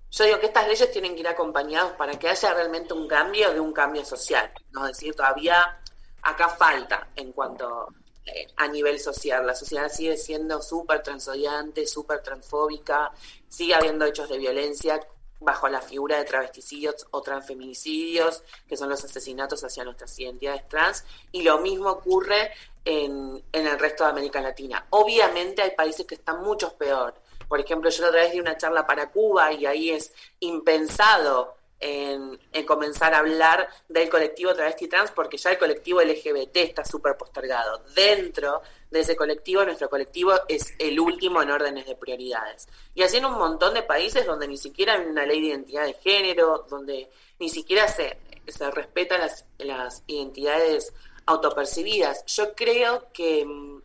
[0.09, 3.53] yo digo que estas leyes tienen que ir acompañados para que haya realmente un cambio
[3.53, 4.87] de un cambio social, ¿no?
[4.87, 5.79] Es decir, todavía
[6.23, 7.89] acá falta en cuanto
[8.25, 9.45] eh, a nivel social.
[9.45, 13.11] La sociedad sigue siendo súper transodiante, súper transfóbica,
[13.47, 14.99] sigue habiendo hechos de violencia
[15.39, 21.05] bajo la figura de travesticidios o transfeminicidios, que son los asesinatos hacia nuestras identidades trans,
[21.31, 22.51] y lo mismo ocurre
[22.83, 24.87] en, en el resto de América Latina.
[24.89, 27.13] Obviamente hay países que están mucho peor.
[27.47, 31.55] Por ejemplo, yo la otra vez di una charla para Cuba y ahí es impensado
[31.79, 36.83] en, en comenzar a hablar del colectivo travesti trans porque ya el colectivo LGBT está
[36.83, 37.83] súper postergado.
[37.95, 42.67] Dentro de ese colectivo, nuestro colectivo es el último en órdenes de prioridades.
[42.95, 45.85] Y así en un montón de países donde ni siquiera hay una ley de identidad
[45.85, 47.09] de género, donde
[47.39, 48.17] ni siquiera se,
[48.47, 50.93] se respetan las, las identidades
[51.25, 52.25] autopercibidas.
[52.25, 53.76] Yo creo que mm,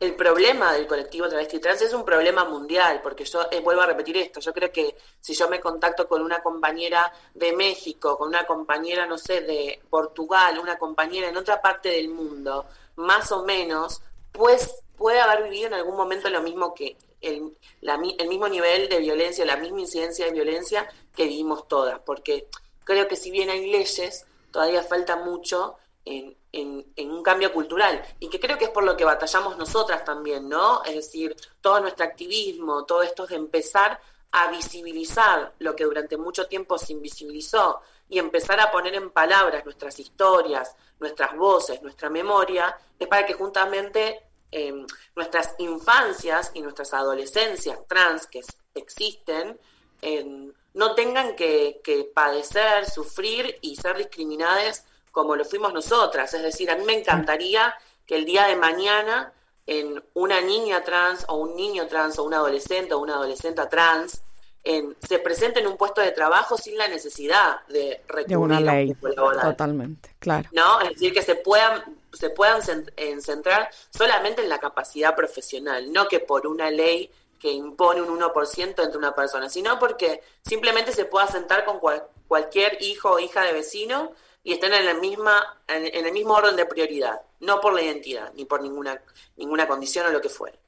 [0.00, 3.86] el problema del colectivo travesti trans es un problema mundial, porque yo eh, vuelvo a
[3.86, 8.28] repetir esto, yo creo que si yo me contacto con una compañera de México, con
[8.28, 12.66] una compañera, no sé, de Portugal, una compañera en otra parte del mundo,
[12.96, 14.00] más o menos,
[14.30, 19.00] pues puede haber vivido en algún momento lo mismo que el, el mismo nivel de
[19.00, 22.46] violencia, la misma incidencia de violencia que vivimos todas, porque
[22.84, 28.28] creo que si bien hay leyes, todavía falta mucho en, en- un cambio cultural y
[28.28, 30.82] que creo que es por lo que batallamos nosotras también, ¿no?
[30.84, 34.00] Es decir, todo nuestro activismo, todo esto es de empezar
[34.32, 37.80] a visibilizar lo que durante mucho tiempo se invisibilizó
[38.10, 43.34] y empezar a poner en palabras nuestras historias, nuestras voces, nuestra memoria, es para que
[43.34, 48.42] juntamente eh, nuestras infancias y nuestras adolescencias trans que
[48.74, 49.58] existen
[50.00, 51.80] eh, no tengan que
[52.14, 56.32] padecer, sufrir y ser discriminadas como lo fuimos nosotras.
[56.34, 57.74] Es decir, a mí me encantaría
[58.06, 59.32] que el día de mañana
[59.66, 64.22] en una niña trans o un niño trans o un adolescente o una adolescente trans
[64.64, 68.56] en- se presente en un puesto de trabajo sin la necesidad de recurrir De una
[68.56, 69.42] a un ley, laboral.
[69.42, 70.48] totalmente, claro.
[70.52, 70.80] ¿no?
[70.80, 71.82] Es decir, que se puedan,
[72.12, 72.60] se puedan
[72.96, 78.08] en centrar solamente en la capacidad profesional, no que por una ley que impone un
[78.08, 83.18] 1% entre una persona, sino porque simplemente se pueda sentar con cual- cualquier hijo o
[83.20, 84.12] hija de vecino
[84.42, 87.82] y estén en la misma en, en el mismo orden de prioridad, no por la
[87.82, 89.00] identidad ni por ninguna
[89.36, 90.58] ninguna condición o lo que fuere.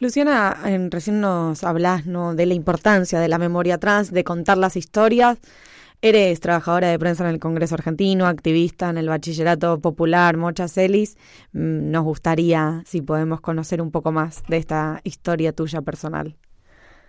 [0.00, 2.34] Luciana, en- recién nos hablas ¿no?
[2.34, 5.38] de la importancia de la memoria trans, de contar las historias.
[6.04, 11.16] Eres trabajadora de prensa en el Congreso Argentino, activista en el Bachillerato Popular Mocha Celis.
[11.52, 16.36] Mm, Nos gustaría, si podemos conocer un poco más de esta historia tuya personal.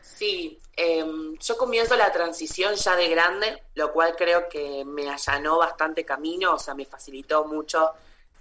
[0.02, 5.58] Sí, em, yo comienzo la transición ya de grande, lo cual creo que me allanó
[5.60, 7.92] bastante camino, o sea, me facilitó mucho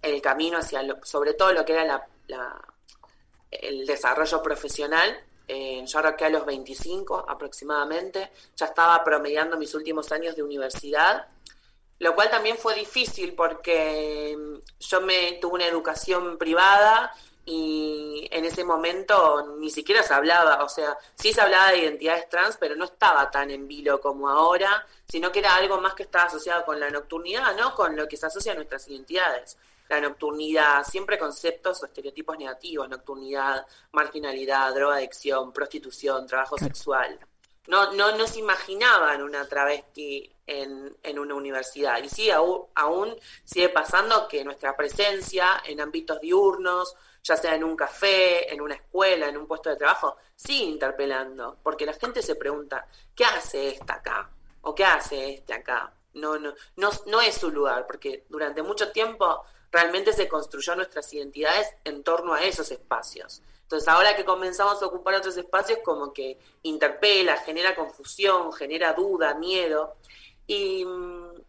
[0.01, 2.07] el camino hacia, lo- sobre todo lo que era la,
[3.51, 5.19] el desarrollo profesional.
[5.49, 11.27] Eh, yo arranqué a los 25 aproximadamente, ya estaba promediando mis últimos años de universidad,
[11.99, 17.13] lo cual también fue difícil porque mm, yo me tuve una educación privada
[17.45, 22.29] y en ese momento ni siquiera se hablaba, o sea, sí se hablaba de identidades
[22.29, 26.05] trans, pero no estaba tan en vilo como ahora, sino que era algo más que
[26.05, 27.75] estaba asociado con la nocturnidad, ¿no?
[27.75, 29.59] Con lo que se asocia a nuestras identidades.
[29.89, 37.19] La nocturnidad, siempre conceptos o estereotipos negativos, nocturnidad, marginalidad, drogadicción, prostitución, trabajo sexual
[37.69, 42.03] no, no, no se imaginaban una travesti en, en una universidad.
[42.03, 47.65] Y sí, aún, aún sigue pasando que nuestra presencia en ámbitos diurnos, ya sea en
[47.65, 52.23] un café, en una escuela, en un puesto de trabajo, sigue interpelando, porque la gente
[52.23, 54.31] se pregunta, ¿qué hace esta acá?
[54.63, 55.93] ¿O qué hace este acá?
[56.15, 61.13] No, no, no, no es su lugar, porque durante mucho tiempo realmente se construyó nuestras
[61.15, 63.43] identidades en torno a esos espacios.
[63.63, 69.35] Entonces ahora que comenzamos a ocupar otros espacios, como que interpela, genera confusión, genera duda,
[69.35, 69.95] miedo.
[70.47, 71.41] Y mm,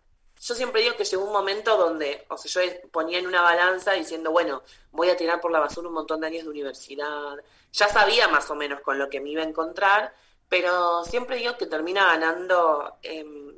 [0.45, 3.93] yo siempre digo que llegó un momento donde, o sea, yo ponía en una balanza
[3.93, 4.61] diciendo, bueno,
[4.91, 7.37] voy a tirar por la basura un montón de años de universidad.
[7.71, 10.13] Ya sabía más o menos con lo que me iba a encontrar,
[10.49, 13.57] pero siempre digo que termina ganando em,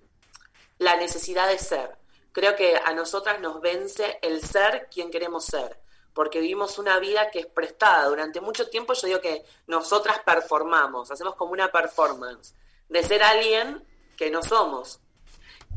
[0.78, 1.98] la necesidad de ser.
[2.32, 5.80] creo que a nosotras nos vence el ser quien queremos ser,
[6.14, 8.07] porque vivimos una vida que es prestada.
[8.10, 12.53] Durante mucho tiempo yo digo que nosotras performamos, hacemos como una performance
[12.90, 13.84] de ser alguien
[14.18, 14.99] que no somos.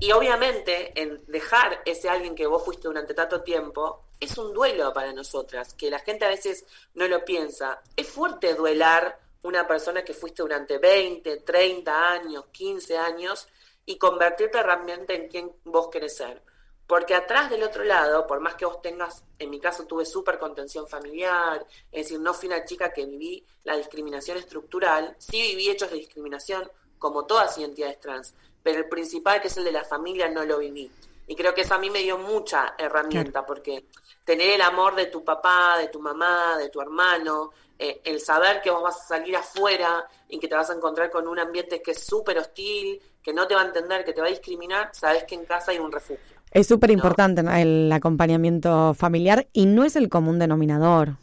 [0.00, 4.92] Y obviamente en dejar ese alguien que vos fuiste durante tanto tiempo es un duelo
[4.92, 6.64] para nosotras, que la gente a veces
[6.94, 7.80] no lo piensa.
[7.96, 13.48] Es fuerte duelar una persona que fuiste durante 20, 30 años, 15 años
[13.86, 16.42] y convertirte realmente en quien vos querés ser.
[16.86, 20.38] Porque atrás del otro lado, por más que vos tengas, en mi caso tuve súper
[20.38, 25.68] contención familiar, es decir, no fui una chica que viví la discriminación estructural, sí viví
[25.68, 29.84] hechos de discriminación como todas identidades trans, pero el principal, que es el de la
[29.84, 30.90] familia, no lo viví.
[31.26, 33.84] Y creo que eso a mí me dio mucha herramienta, porque
[34.24, 38.60] tener el amor de tu papá, de tu mamá, de tu hermano, eh, el saber
[38.60, 41.80] que vos vas a salir afuera y que te vas a encontrar con un ambiente
[41.80, 44.90] que es súper hostil, que no te va a entender, que te va a discriminar,
[44.92, 46.38] sabes que en casa hay un refugio.
[46.50, 51.16] Es súper importante el acompañamiento familiar y no es el común denominador.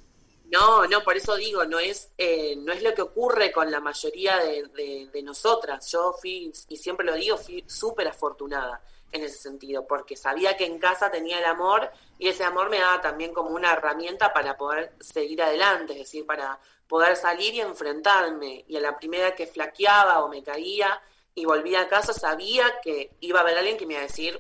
[0.52, 3.80] No, no, por eso digo, no es, eh, no es lo que ocurre con la
[3.80, 5.92] mayoría de, de, nosotras.
[5.92, 8.82] Yo fui, y siempre lo digo, fui súper afortunada
[9.12, 11.90] en ese sentido, porque sabía que en casa tenía el amor
[12.20, 16.26] y ese amor me daba también como una herramienta para poder seguir adelante, es decir,
[16.26, 18.66] para poder salir y enfrentarme.
[18.68, 21.02] Y a la primera que flaqueaba o me caía
[21.34, 24.40] y volvía a casa, sabía que iba a haber alguien que me iba a decir,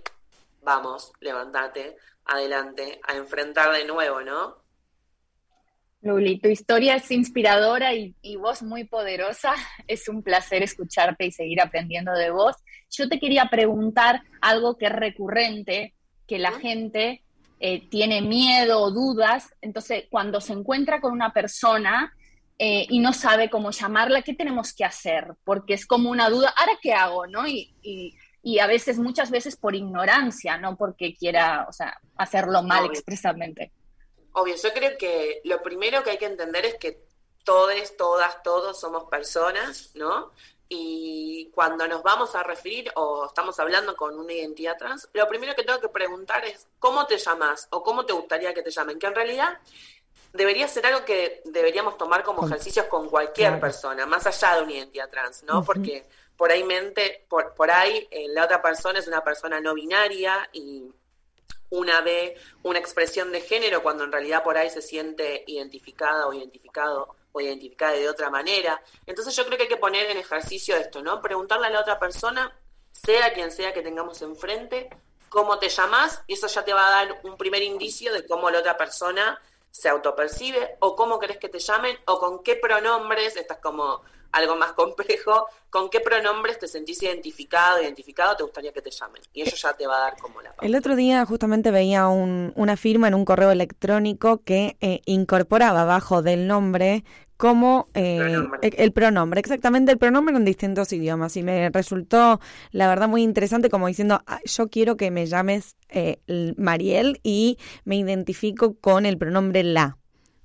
[0.62, 4.65] vamos, levántate, adelante, a enfrentar de nuevo, ¿no?
[6.06, 9.56] Luli, tu historia es inspiradora y, y, vos muy poderosa.
[9.88, 12.56] Es un placer escucharte y seguir aprendiendo de vos.
[12.92, 15.96] Yo te quería preguntar algo que es recurrente,
[16.28, 17.24] que la gente
[17.60, 19.50] eh, tiene miedo o dudas.
[19.62, 22.14] Entonces, cuando se encuentra con una persona
[22.60, 25.34] eh, y no sabe cómo llamarla, ¿qué tenemos que hacer?
[25.44, 27.26] Porque es como una duda, ¿ahora qué hago?
[27.26, 27.48] ¿no?
[27.48, 28.14] Y, y,
[28.44, 33.72] y a veces, muchas veces por ignorancia, no porque quiera, o sea, hacerlo mal expresamente.
[34.38, 37.06] Obvio, yo creo que lo primero que hay que entender es que
[37.46, 40.32] todos, todas, todos somos personas, ¿no?
[40.68, 45.56] Y cuando nos vamos a referir o estamos hablando con una identidad trans, lo primero
[45.56, 47.68] que tengo que preguntar es ¿cómo te llamas?
[47.72, 49.00] o ¿cómo te gustaría que te llamen?
[49.00, 49.58] Que en realidad
[50.34, 54.74] debería ser algo que deberíamos tomar como ejercicios con cualquier persona, más allá de una
[54.74, 55.64] identidad trans, ¿no?
[55.64, 59.74] Porque por ahí mente, por, por ahí eh, la otra persona es una persona no
[59.74, 60.92] binaria y
[61.70, 66.34] una ve una expresión de género cuando en realidad por ahí se siente identificada o
[66.34, 68.82] identificado o identificada de otra manera.
[69.06, 71.22] Entonces yo creo que hay que poner en ejercicio esto, ¿no?
[71.22, 72.58] Preguntarle a la otra persona,
[72.92, 74.90] sea quien sea que tengamos enfrente,
[75.30, 78.50] cómo te llamas, y eso ya te va a dar un primer indicio de cómo
[78.50, 79.38] la otra persona
[79.70, 84.02] se autopercibe, o cómo querés que te llamen, o con qué pronombres, esta es como
[84.36, 89.22] algo más complejo, con qué pronombres te sentís identificado, identificado, te gustaría que te llamen.
[89.34, 92.52] Y eso ya te va a dar como la El otro día justamente veía un-
[92.56, 97.04] una firma en un correo electrónico que eh, incorporaba abajo del nombre
[97.38, 101.36] como eh, el, el pronombre, exactamente el pronombre en distintos idiomas.
[101.36, 102.40] Y me resultó,
[102.72, 106.20] la verdad, muy interesante como diciendo, "Ah, yo quiero que me llames eh,
[106.58, 109.98] Mariel y me identifico con el pronombre la.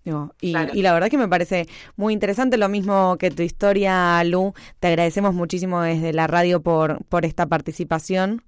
[0.05, 0.73] Digo, y, Claro.
[0.75, 1.67] y la verdad que me parece
[1.97, 4.55] muy interesante, lo mismo que tu historia, Lu.
[4.81, 8.43] Te agradecemos muchísimo desde la radio por, por esta participación.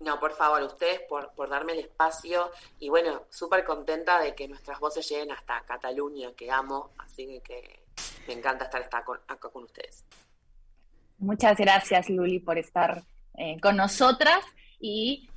[0.00, 4.48] No, por favor, ustedes por, por darme el espacio y bueno, súper contenta de que
[4.48, 7.80] nuestras voces lleguen hasta Cataluña, que amo, así que, que
[8.26, 10.04] me encanta estar acá con, acá con ustedes.
[11.18, 13.02] Muchas gracias, Luli, por estar
[13.36, 14.40] eh, con nosotras
[14.78, 15.28] y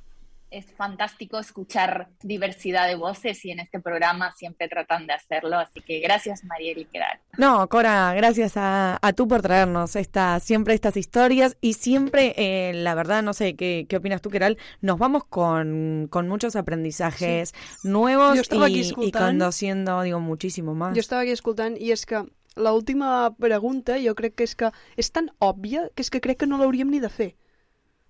[0.54, 5.80] es fantástico escuchar diversidad de voces y en este programa siempre tratan de hacerlo, así
[5.80, 7.18] que gracias, Mariel y Keral.
[7.36, 12.72] No, Cora, gracias a, a tú por traernos esta, siempre estas historias y siempre, eh,
[12.74, 14.56] la verdad, no sé, ¿qué, qué opinas tú, Keral?
[14.80, 17.52] Nos vamos con, con muchos aprendizajes
[17.82, 19.32] nuevos y, y escoltant.
[19.32, 20.94] conociendo, digo, muchísimo más.
[20.94, 22.22] Jo estava aquí escoltant i és que
[22.54, 26.46] l'última pregunta jo crec que és que és tan òbvia que és que crec que
[26.46, 27.34] no l'hauríem ni de fer.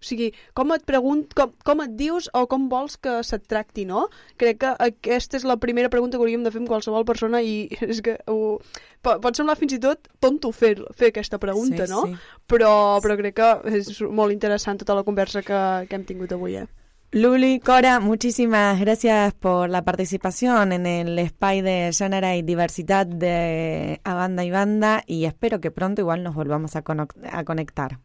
[0.04, 3.86] O sigui, com et pregunt, com, com et dius o com vols que se't tracti,
[3.88, 4.10] no?
[4.36, 7.70] Crec que aquesta és la primera pregunta que hauríem de fer amb qualsevol persona i
[7.80, 8.58] és que ho,
[9.00, 12.04] po- pot semblar fins i tot tonto fer, fer aquesta pregunta, Sí, no?
[12.10, 12.14] sí.
[12.46, 13.50] Però, però crec que
[13.80, 16.66] és molt interessant tota la conversa que, que hem tingut avui, eh?
[17.14, 24.00] Luli, Cora, muchísimas gracias por la participación en el SPY de Género y Diversidad de
[24.02, 26.82] A Banda y Banda y espero que pronto igual nos volvamos a,
[27.30, 28.00] a conectar.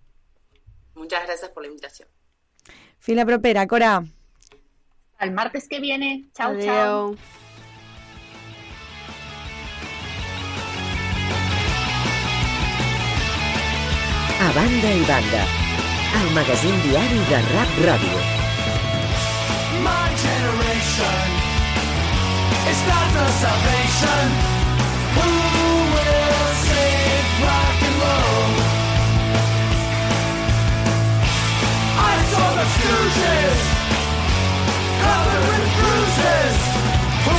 [1.10, 2.07] muchas gracias por la invitación.
[2.99, 4.03] Fila propera, Cora.
[5.18, 6.30] Al martes que viene.
[6.36, 7.15] Chao, chao.
[14.41, 15.45] A banda y banda,
[16.22, 18.19] el magazín diari de Rap Ràdio.
[19.81, 21.27] My generation
[22.69, 24.49] is not the salvation
[32.80, 33.60] Stooges
[35.03, 36.57] covered with bruises.
[37.26, 37.38] Who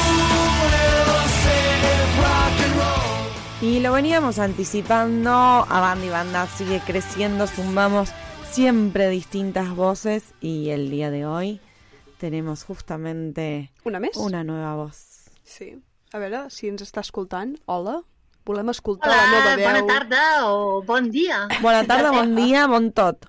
[0.64, 3.28] will save rock and roll?
[3.62, 5.30] Y lo veníamos anticipando,
[5.68, 8.10] a Banda y Banda sigue creciendo, sumamos
[8.50, 11.60] siempre distintas voces y el día de hoy
[12.18, 14.16] tenemos justamente Una més?
[14.16, 15.30] una nueva voz.
[15.44, 15.80] Sí.
[16.12, 17.56] A veure, si ens està escoltant.
[17.66, 18.00] Hola.
[18.44, 19.66] Volem escoltar Hola, la meva veu.
[19.68, 21.46] bona tarda o bon dia.
[21.62, 23.28] Bona tarda, bon dia, bon tot.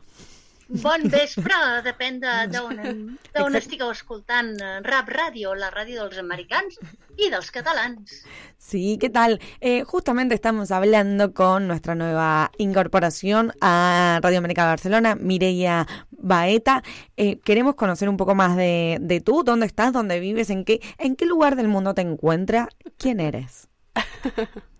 [0.79, 1.53] Bon vespre,
[1.83, 3.57] depèn de- d'on d'on Exacte.
[3.57, 6.77] estigueu escoltant eh, Rap Ràdio, la ràdio dels americans
[7.17, 8.21] i dels catalans.
[8.57, 9.39] Sí, ¿qué tal?
[9.59, 16.83] Eh, justamente estamos hablando con nuestra nueva incorporación a Radio América Barcelona, Mireia Baeta.
[17.17, 20.79] Eh, queremos conocer un poco más de, de tú, dónde estás, dónde vives, en qué,
[20.99, 22.67] en qué lugar del mundo te encuentras,
[22.97, 23.67] quién eres.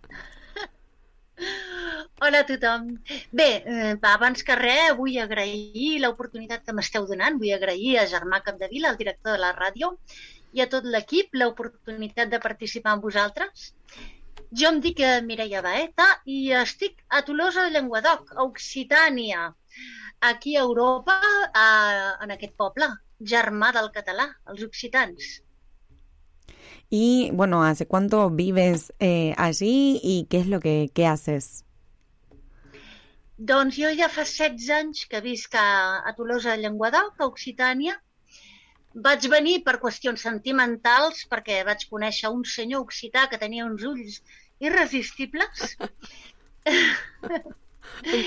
[2.22, 2.84] Hola a tothom.
[3.34, 7.38] Bé, eh, va, abans que res, vull agrair l'oportunitat que m'esteu donant.
[7.40, 9.88] Vull agrair a Germà Capdevila, el director de la ràdio,
[10.54, 13.72] i a tot l'equip l'oportunitat de participar amb vosaltres.
[14.60, 19.48] Jo em dic eh, Mireia Baeta i estic a Tolosa de Llenguadoc, a Occitània,
[20.30, 21.18] aquí a Europa,
[21.64, 21.66] a,
[22.22, 22.86] en aquest poble,
[23.34, 25.42] germà del català, els occitans.
[26.88, 31.64] Y bueno, ¿hace cuánto vives eh, allí y qué es lo que, que haces?
[33.38, 37.96] Doncs jo ja fa 16 anys que visc a, a Tolosa de Llenguadoc, a Occitània.
[38.92, 44.20] Vaig venir per qüestions sentimentals perquè vaig conèixer un senyor occità que tenia uns ulls
[44.60, 45.76] irresistibles.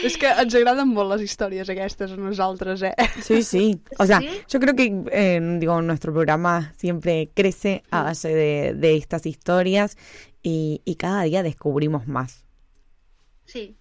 [0.06, 2.94] És que ens agraden molt les històries aquestes a nosaltres, eh?
[3.24, 3.64] Sí, sí.
[4.00, 4.42] O sea, ¿Sí?
[4.50, 9.98] yo creo que eh, digo, nuestro programa siempre crece a base de, de estas historias
[10.44, 12.46] y, y cada día descubrimos más.
[13.46, 13.76] Sí.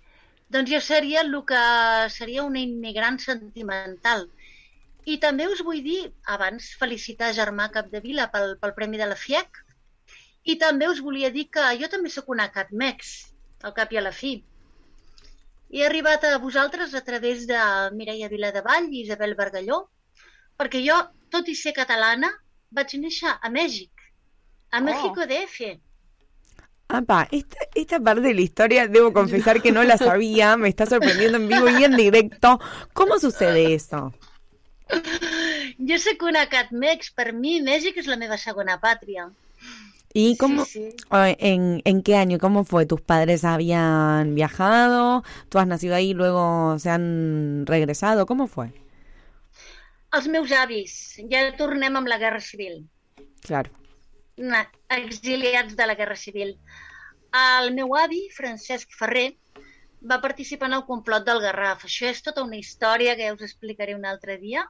[0.54, 1.60] Doncs jo seria el que
[2.14, 4.28] seria una immigrant sentimental.
[5.04, 6.00] I també us vull dir,
[6.34, 9.58] abans, felicitar Germà Capdevila pel, pel Premi de la FIEC,
[10.52, 13.14] i també us volia dir que jo també sóc una catmex,
[13.66, 14.36] al cap i a la fi.
[15.74, 17.58] He arribat a vosaltres a través de
[17.98, 19.80] Mireia Viladevall i Isabel Bargalló,
[20.60, 21.00] perquè jo,
[21.34, 22.30] tot i ser catalana,
[22.70, 24.06] vaig néixer a Mèxic,
[24.70, 25.74] a México DF.
[26.94, 30.86] Apa, esta, esta parte de la historia debo confesar que no la sabía, me está
[30.86, 32.60] sorprendiendo en vivo y en directo.
[32.92, 34.12] ¿Cómo sucede eso?
[35.88, 39.30] Jo sóc una catmex, per mi Mèxic és la meva segona pàtria.
[40.16, 40.94] ¿Y cómo, sí.
[41.10, 42.86] eh, En, en qué año, cómo fue?
[42.86, 45.24] ¿Tus padres habían viajado?
[45.48, 48.24] ¿Tú has nacido ahí y luego se han regresado?
[48.26, 48.72] ¿Cómo fue?
[50.14, 50.92] Els meus avis,
[51.30, 52.84] ja tornem amb la Guerra Civil,
[53.42, 53.72] Claro.
[54.36, 56.54] Exiliats de la Guerra Civil.
[57.40, 59.28] El meu avi, Francesc Ferrer,
[60.10, 61.84] va participar en el complot del Garraf.
[61.88, 64.64] Això és tota una història que ja us explicaré un altre dia.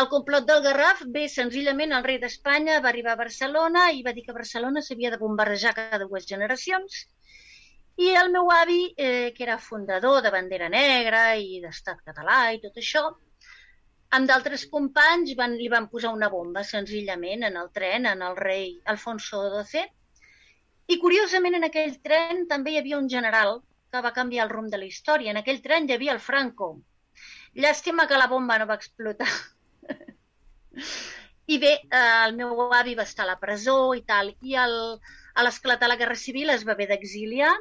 [0.00, 4.12] El complot del Garraf, bé, senzillament el rei d'Espanya va arribar a Barcelona i va
[4.16, 7.06] dir que Barcelona s'havia de bombardejar cada dues generacions
[7.96, 12.60] i el meu avi, eh, que era fundador de Bandera Negra i d'Estat Català i
[12.60, 13.06] tot això,
[14.16, 18.36] amb d'altres companys van, li van posar una bomba, senzillament, en el tren, en el
[18.38, 19.84] rei Alfonso XII.
[20.86, 23.58] I, curiosament, en aquell tren també hi havia un general
[23.92, 25.32] que va canviar el rumb de la història.
[25.32, 26.70] En aquell tren hi havia el Franco.
[27.56, 29.28] Llàstima que la bomba no va explotar.
[31.54, 34.76] I bé, eh, el meu avi va estar a la presó i tal, i el,
[35.34, 37.52] a l'esclatar la Guerra Civil es va haver d'exiliar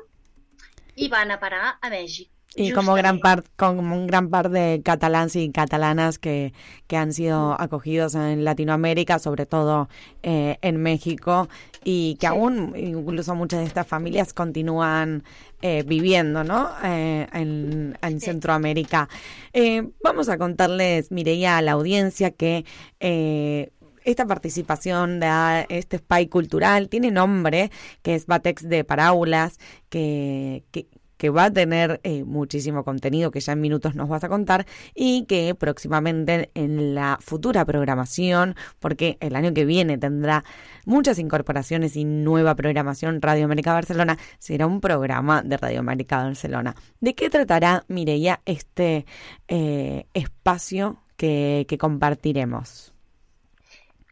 [0.96, 2.32] i va anar a parar a Mèxic.
[2.56, 6.54] Y como gran parte, como un gran par de catalanes y catalanas que,
[6.88, 9.90] que han sido acogidos en Latinoamérica, sobre todo
[10.24, 11.50] eh, en México,
[11.84, 15.24] y que aún incluso muchas de estas familias continúan
[15.62, 16.70] eh, viviendo, ¿no?
[16.84, 19.10] Eh, en, en Centroamérica.
[19.52, 22.66] Eh, vamos a contarles, Mireia, a la audiencia que
[23.00, 23.72] eh,
[24.06, 27.72] esta participación de este spy cultural tiene nombre,
[28.04, 29.58] que es Batex de Parábolas,
[29.90, 34.24] que, que, que va a tener eh, muchísimo contenido que ya en minutos nos vas
[34.24, 40.44] a contar y que próximamente en la futura programación, porque el año que viene tendrá
[40.86, 46.76] muchas incorporaciones y nueva programación Radio América Barcelona, será un programa de Radio América Barcelona.
[47.00, 49.06] ¿De qué tratará, Mireia, este
[49.48, 52.95] eh, espacio que, que compartiremos?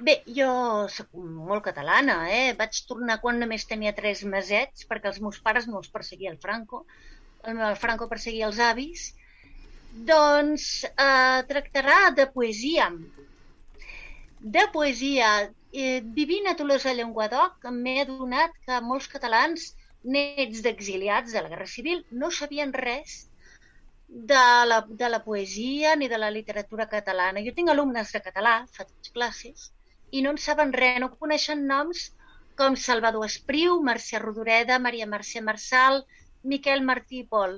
[0.05, 0.47] Bé, jo
[0.93, 2.53] sóc molt catalana, eh?
[2.59, 6.39] Vaig tornar quan només tenia tres mesets, perquè els meus pares no els perseguia el
[6.45, 6.81] Franco.
[7.51, 9.03] El, el Franco perseguia els avis.
[10.09, 12.89] Doncs eh, tractarà de poesia.
[14.55, 15.29] de poesia.
[15.71, 19.69] Eh, vivint a Tolosa Llenguadoc m'he adonat que molts catalans
[20.03, 23.15] nets d'exiliats de la Guerra Civil no sabien res
[24.33, 27.41] de la, de la poesia ni de la literatura catalana.
[27.47, 29.71] Jo tinc alumnes de català, faig classes,
[30.13, 32.03] i no en saben res, no coneixen noms
[32.59, 36.03] com Salvador Espriu, Mercè Rodoreda, Maria Mercè Marçal,
[36.51, 37.55] Miquel Martí i Pol.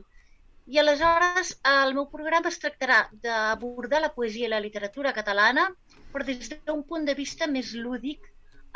[0.71, 5.67] I aleshores el meu programa es tractarà d'abordar la poesia i la literatura catalana,
[6.13, 8.31] però des d'un punt de vista més lúdic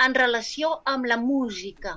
[0.05, 1.95] en relació amb la música.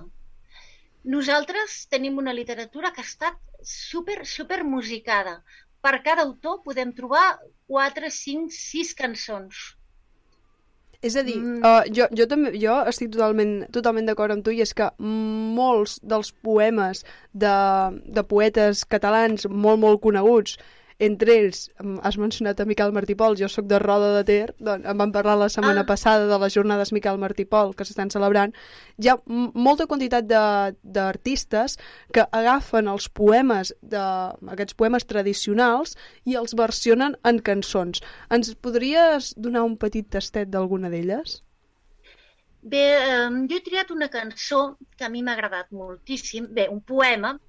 [1.17, 3.39] Nosaltres tenim una literatura que ha estat
[3.75, 5.41] super, super musicada.
[5.83, 7.27] Per cada autor podem trobar
[7.67, 9.63] 4, 5, 6 cançons.
[11.03, 11.62] És a dir, mm.
[11.66, 15.97] uh, jo, jo també jo estic totalment, totalment d'acord amb tu i és que molts
[16.07, 17.03] dels poemes
[17.35, 17.55] de,
[18.07, 20.55] de poetes catalans molt, molt coneguts
[21.03, 21.65] entre ells,
[22.07, 25.11] has mencionat a Miquel Martí Pol, jo sóc de Roda de Ter, doncs em van
[25.15, 25.89] parlar la setmana ah.
[25.89, 28.55] passada de les jornades Miquel Martí Pol que s'estan celebrant.
[29.03, 31.74] Hi ha molta quantitat d'artistes
[32.15, 34.07] que agafen els poemes, de,
[34.55, 38.03] aquests poemes tradicionals, i els versionen en cançons.
[38.31, 41.41] Ens podries donar un petit tastet d'alguna d'elles?
[42.62, 46.79] Bé, eh, jo he triat una cançó que a mi m'ha agradat moltíssim, bé, un
[46.81, 47.41] poema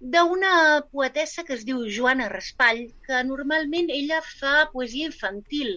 [0.00, 5.74] d'una poetessa que es diu Joana Raspall, que normalment ella fa poesia infantil,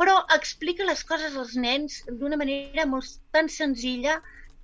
[0.00, 4.16] però explica les coses als nens d'una manera molt tan senzilla,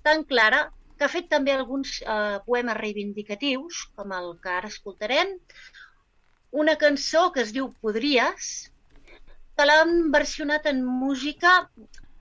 [0.03, 0.65] tan clara,
[0.97, 5.37] que ha fet també alguns eh, poemes reivindicatius, com el que ara escoltarem,
[6.51, 8.49] una cançó que es diu Podries,
[9.55, 11.53] que l'han versionat en música,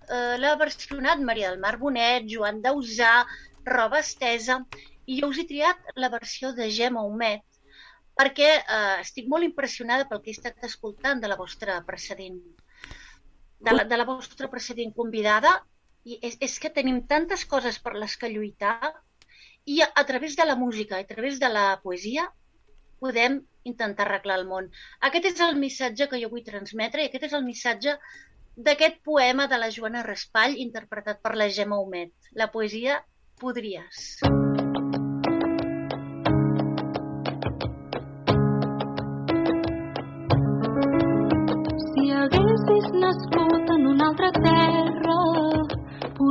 [0.07, 3.25] eh, l'ha versionat Maria del Mar Bonet, Joan Dausà,
[3.67, 4.61] Roba Estesa,
[5.09, 7.45] i jo us he triat la versió de Gemma Homet
[8.19, 12.39] perquè eh, estic molt impressionada pel que he estat escoltant de la vostra precedent
[13.59, 15.55] de la, de la vostra precedent convidada
[16.05, 18.93] i és, és que tenim tantes coses per les que lluitar
[19.69, 22.29] i a, a través de la música, a través de la poesia
[23.03, 24.71] podem intentar arreglar el món.
[25.09, 27.99] Aquest és el missatge que jo vull transmetre i aquest és el missatge
[28.59, 32.15] d'aquest poema de la Joana Raspall interpretat per la Gemma Homet.
[32.35, 33.03] La poesia
[33.39, 34.19] Podries.
[34.19, 34.38] haguessis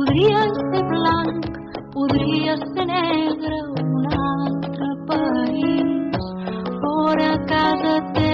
[0.08, 1.48] podries ser blanc,
[1.92, 6.16] podries ser negre, un altre país,
[6.80, 8.27] fora casa teva,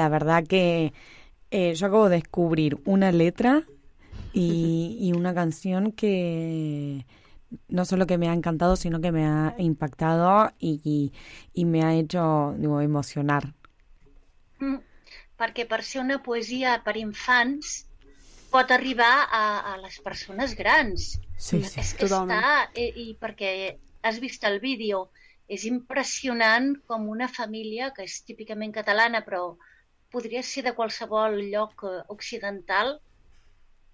[0.00, 0.94] la verdad que
[1.50, 3.64] eh, yo acabo de descubrir una letra
[4.32, 7.04] y, y una canción que
[7.68, 11.12] no solo que me ha encantado, sino que me ha impactado y, y,
[11.52, 13.52] y me ha hecho digo, emocionar.
[14.60, 14.80] Mm,
[15.36, 17.84] perquè per ser una poesia per infants
[18.52, 21.16] pot arribar a, a les persones grans.
[21.36, 23.52] Sí, sí, és que està, i, i perquè
[24.04, 25.10] has vist el vídeo,
[25.48, 29.58] és impressionant com una família que és típicament catalana, però
[30.12, 32.98] podria ser de qualsevol lloc eh, occidental,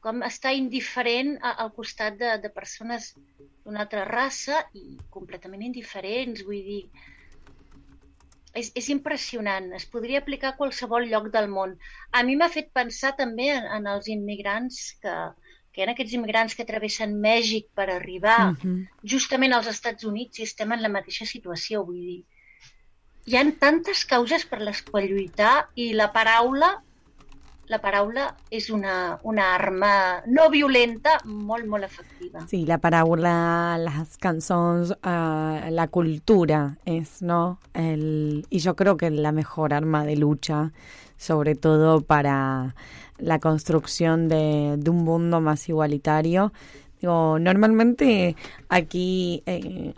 [0.07, 3.11] com està indiferent al costat de, de persones
[3.65, 6.83] d'una altra raça i completament indiferents, vull dir,
[8.57, 11.75] és, és impressionant, es podria aplicar a qualsevol lloc del món.
[12.13, 15.17] A mi m'ha fet pensar també en, en els immigrants que,
[15.73, 18.87] que hi ha aquests immigrants que travessen Mèxic per arribar Mhm.
[19.03, 22.23] justament als Estats Units i estem en la mateixa situació, vull dir.
[23.27, 26.77] Hi ha tantes causes per les quals lluitar i la paraula
[27.67, 32.45] la paraula és una, una arma no violenta molt, molt efectiva.
[32.47, 37.59] Sí, la parábola, las canciones, ah, la cultura es, ¿no?
[37.75, 40.73] El, y yo creo que la mejor arma de lucha,
[41.17, 42.77] sobre todo para
[43.19, 46.53] la construcción de, de un mundo más igualitario.
[47.01, 48.37] Digo, normalmente
[48.69, 49.93] aquí eh,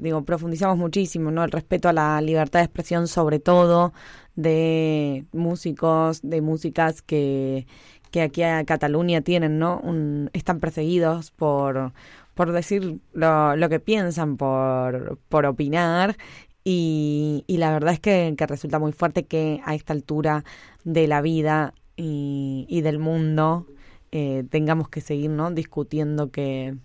[0.00, 1.44] digo, profundizamos muchísimo, ¿no?
[1.44, 3.92] El respeto a la libertad de expresión, sobre todo
[4.36, 7.66] de músicos, de músicas que,
[8.10, 9.80] que aquí a Cataluña tienen, ¿no?
[9.82, 11.92] Un- están perseguidos por,
[12.34, 16.16] por decir lo, lo que piensan, por, por opinar.
[16.64, 20.44] Y, y la verdad es que, que resulta muy fuerte que a esta altura
[20.84, 23.66] de la vida y, y del mundo
[24.12, 25.50] eh, tengamos que seguir ¿no?
[25.50, 26.76] discutiendo que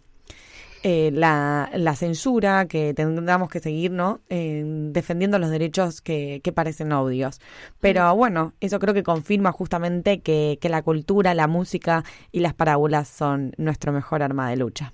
[0.84, 4.22] eh, la, la censura, que tengamos que seguir ¿no?
[4.30, 7.42] Eh, defendiendo los derechos que, que parecen obvios.
[7.80, 12.54] Pero bueno, eso creo que confirma justamente que, que la cultura, la música y las
[12.54, 14.94] parábolas son nuestro mejor arma de lucha.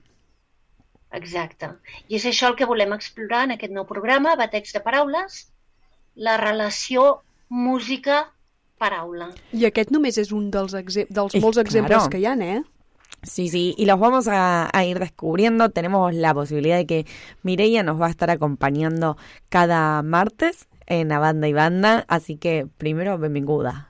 [1.13, 1.67] Exacte.
[2.09, 5.43] I és això el que volem explorar en aquest nou programa, Batex de Paraules,
[6.15, 7.21] la relació
[8.83, 9.31] música-paraula.
[9.53, 12.09] I aquest només és un dels, dels Es molts exemples claro.
[12.09, 12.63] que hi ha, eh?
[13.23, 15.69] Sí, sí, y los vamos a, a ir descubriendo.
[15.69, 17.05] Tenemos la posibilidad de que
[17.41, 19.17] Mireia nos va a estar acompañando
[19.49, 23.89] cada martes en A Banda y Banda, así que primero, benvinguda.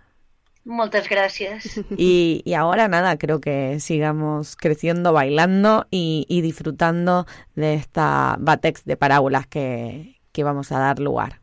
[0.65, 1.83] Moltes gràcies.
[1.97, 7.25] Y, y ahora nada, creo que sigamos creciendo, bailando y, y disfrutando
[7.55, 11.41] de esta batex de parábolas que, que vamos a dar lugar.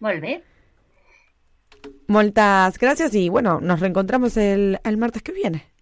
[0.00, 0.42] Molt bé.
[2.08, 5.72] Muchas gracias y bueno, nos reencontramos el, el martes que viene.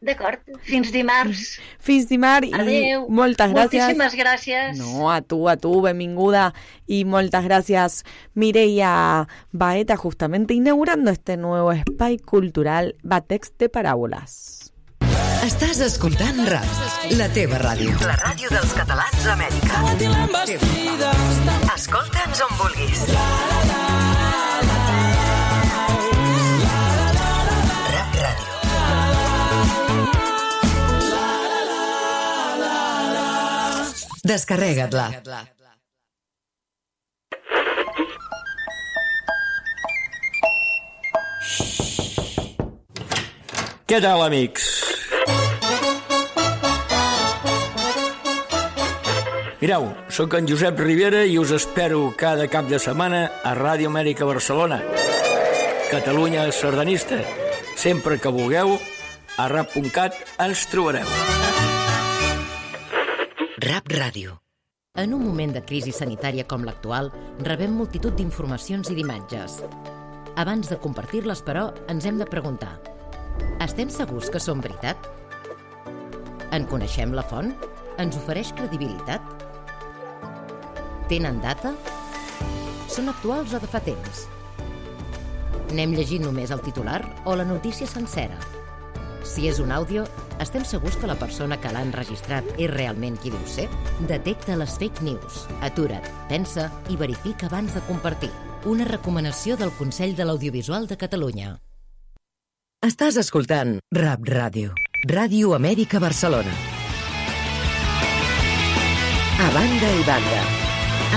[0.00, 0.38] D'acord.
[0.68, 1.58] Fins dimarts.
[1.80, 3.06] Fins dimarts i Adeu.
[3.08, 3.80] moltes gràcies.
[3.80, 4.76] Moltíssimes gràcies.
[4.78, 6.52] No, a tu, a tu, benvinguda
[6.86, 8.04] y muchas gracias
[8.34, 14.72] Mireia Baeta justamente inaugurando este nuevo espai cultural Batex de Parábolas.
[15.46, 16.70] Estàs escoltant RAP,
[17.14, 17.94] la teva ràdio.
[18.02, 19.84] La ràdio dels catalans d'Amèrica.
[21.76, 23.04] Escolta'ns on vulguis.
[23.14, 23.85] Rap
[34.26, 35.10] Descarrega't-la.
[43.86, 44.66] Què tal, amics?
[49.60, 54.26] Mireu, sóc en Josep Rivera i us espero cada cap de setmana a Ràdio Amèrica
[54.26, 54.82] Barcelona.
[55.92, 57.22] Catalunya sardanista.
[57.78, 58.74] Sempre que vulgueu,
[59.38, 61.35] a rap.cat ens trobareu.
[63.66, 64.36] Rap Ràdio.
[64.94, 67.08] En un moment de crisi sanitària com l'actual,
[67.42, 69.56] rebem multitud d'informacions i d'imatges.
[70.38, 72.76] Abans de compartir-les, però, ens hem de preguntar
[73.64, 75.08] estem segurs que són veritat?
[76.54, 77.50] En coneixem la font?
[77.98, 79.24] Ens ofereix credibilitat?
[81.10, 81.72] Tenen data?
[82.92, 84.26] Són actuals o de fa temps?
[85.74, 88.38] N'hem llegit només el titular o la notícia sencera?
[89.26, 90.06] Si és un àudio,
[90.40, 93.66] estem segurs que la persona que l'ha enregistrat és realment qui diu ser?
[94.08, 95.44] Detecta les fake news.
[95.66, 98.30] Atura't, pensa i verifica abans de compartir.
[98.64, 101.56] Una recomanació del Consell de l'Audiovisual de Catalunya.
[102.86, 104.72] Estàs escoltant Rap Ràdio.
[105.10, 106.52] Ràdio Amèrica Barcelona.
[109.36, 110.44] A banda i banda.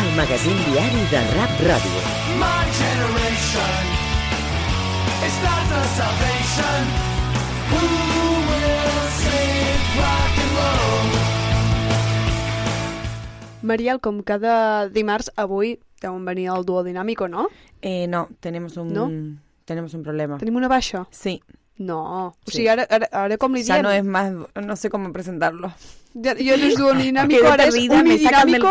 [0.01, 2.01] El magazín diari de Rap Ràdio.
[2.41, 3.93] My generation
[5.29, 7.07] is not the salvation.
[7.69, 7.98] Who
[13.69, 17.47] Mariel, com cada dimarts, avui deuen venir al duo dinàmico, no?
[17.81, 19.09] Eh, no, tenemos un, ¿No?
[19.65, 20.37] tenemos un problema.
[20.41, 21.05] Tenim una baixa?
[21.11, 21.41] Sí.
[21.77, 21.99] No.
[22.27, 22.57] O Sí.
[22.57, 25.71] sigui, ara, ara, ara com li Ya no es más, no sé cómo presentarlo.
[26.13, 28.63] Ya, ya no es dúo dinámico, Quedé ahora es me sacan, del,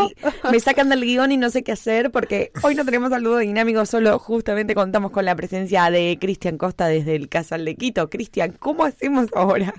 [0.51, 3.39] me sacan del guion y no sé qué hacer porque hoy no tenemos al dúo
[3.39, 8.11] dinámico, solo justamente contamos con la presencia de Cristian Costa desde el Casal de Quito.
[8.11, 9.73] Cristian, ¿cómo hacemos ahora?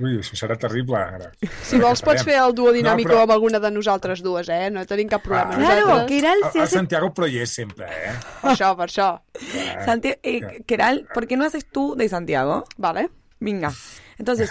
[0.00, 1.30] Ui, això serà terrible, ara.
[1.62, 4.70] Si vols pots fer el duo dinàmico No, però- amb alguna de nosaltres dues, eh?
[4.70, 5.54] No tenim cap problema.
[5.54, 6.54] Ah, nosaltres...
[6.54, 8.16] El, el Santiago però hi és sempre, eh?
[8.42, 9.08] Per això, per això.
[9.84, 12.64] Santi eh, Keral, ¿por qué no haces tú de Santiago?
[12.76, 13.08] Vale.
[13.40, 13.70] Venga.
[14.18, 14.50] Entonces,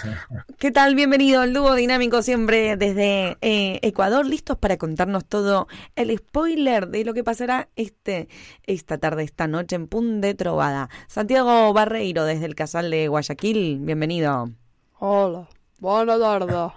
[0.56, 0.94] ¿qué tal?
[0.94, 7.04] Bienvenido al dúo dinámico siempre desde eh, Ecuador, listos para contarnos todo el spoiler de
[7.04, 8.28] lo que pasará este
[8.66, 10.88] esta tarde, esta noche en Pun de Trovada.
[11.06, 14.52] Santiago Barreiro desde el Casal de Guayaquil, bienvenido.
[15.00, 15.48] Hola,
[15.80, 16.74] bona tarda.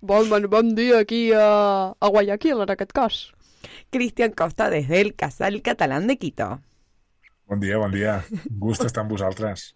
[0.00, 3.32] Bon, bon, bon dia aquí a, a Guayaquil, en aquest cas.
[3.90, 6.60] Cristian Costa desde el Casal Catalán de Quito.
[7.46, 8.24] Bon dia, bon dia.
[8.50, 9.74] Un gust estar amb vosaltres.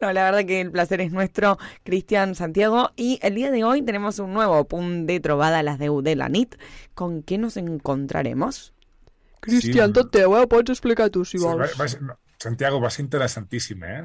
[0.00, 2.90] No, la verdad que el placer es nuestro, Cristian Santiago.
[2.96, 6.16] Y el día de hoy tenemos un nuevo Pun de Trovada a las de, de
[6.16, 6.56] la NIT.
[6.94, 8.72] ¿Con qué nos encontraremos?
[9.40, 10.40] Cristian, tot teu, eh?
[10.44, 11.78] Ho pots explicar tu, si Sí, va, vols.
[11.80, 14.02] va, ser- no, Santiago, va ser interessantíssim, eh?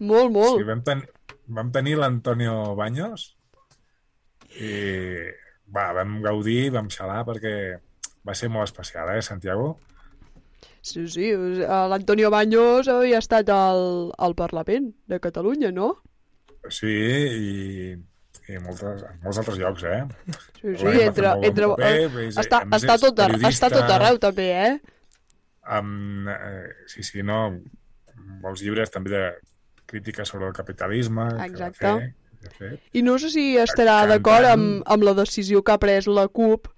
[0.00, 0.58] Molt, molt.
[0.58, 1.04] Sí, vam, ten,
[1.48, 3.32] vam tenir l'Antonio Baños
[4.60, 4.70] i
[5.74, 7.54] va, vam gaudir, vam xalar perquè
[8.26, 9.76] va ser molt especial, eh, Santiago?
[10.86, 15.92] Sí, sí, eh, l'Antonio Baños havia estat al, al Parlament de Catalunya, no?
[16.70, 17.94] Sí, i,
[18.50, 20.02] i moltes, en molts altres llocs, eh?
[20.60, 21.32] Sí, sí, fer entre...
[21.46, 24.72] entre paper, eh, és- està, està, tot, està tot arreu, també, eh?
[25.76, 27.40] Amb, eh, sí, sí, no,
[28.42, 29.24] molts llibres també de
[29.86, 31.28] crítica sobre el capitalisme.
[31.30, 31.78] que va Exacte.
[31.86, 32.80] fer, de fet.
[32.92, 36.68] I no sé si estarà d'acord amb, amb la decisió que ha pres la CUP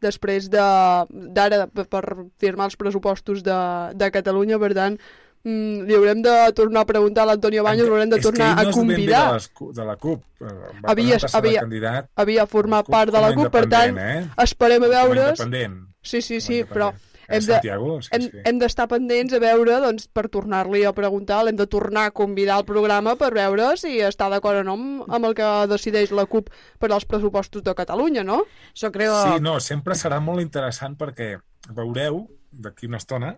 [0.00, 2.04] després de- d'ara per, per
[2.38, 3.58] firmar els pressupostos de,
[3.94, 4.96] de Catalunya, per tant,
[5.44, 8.54] mm, li haurem de tornar a preguntar a l'Antonio Baños, l'haurem de És que tornar
[8.56, 9.28] no a és convidar.
[9.28, 10.24] De, les, cu- de la CUP.
[10.40, 10.44] eh,
[10.82, 14.42] Va Havia, de havia, candidat havia format part de la CUP, per tant, independent, eh?
[14.42, 15.20] esperem a Com a veure...
[15.30, 15.80] independent.
[16.02, 18.42] Sí, sí, sí, però Eh, hem de- Santiago, sí, hem, sí.
[18.44, 22.58] hem d'estar pendents a veure, doncs, per tornar-li a preguntar, l'hem de tornar a convidar
[22.60, 24.76] al programa per veure si està d'acord o no
[25.08, 28.42] amb, el que decideix la CUP per als pressupostos de Catalunya, no?
[28.78, 29.16] Jo creo...
[29.22, 31.34] Sí, no, sempre serà molt interessant perquè
[31.70, 33.36] veureu d'aquí una estona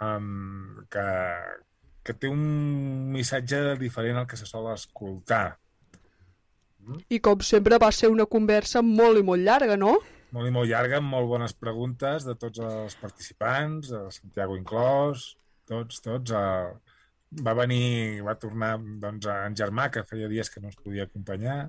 [0.00, 1.06] um, que,
[2.04, 5.56] que té un missatge diferent al que se sol escoltar.
[7.08, 9.96] I com sempre va ser una conversa molt i molt llarga, no?
[10.34, 15.28] Molt i molt llarga, amb molt bones preguntes de tots els participants, el Santiago inclòs,
[15.70, 16.34] tots, tots.
[16.34, 16.74] Uh,
[17.44, 21.68] va venir, va tornar doncs, en Germà, que feia dies que no ens podia acompanyar.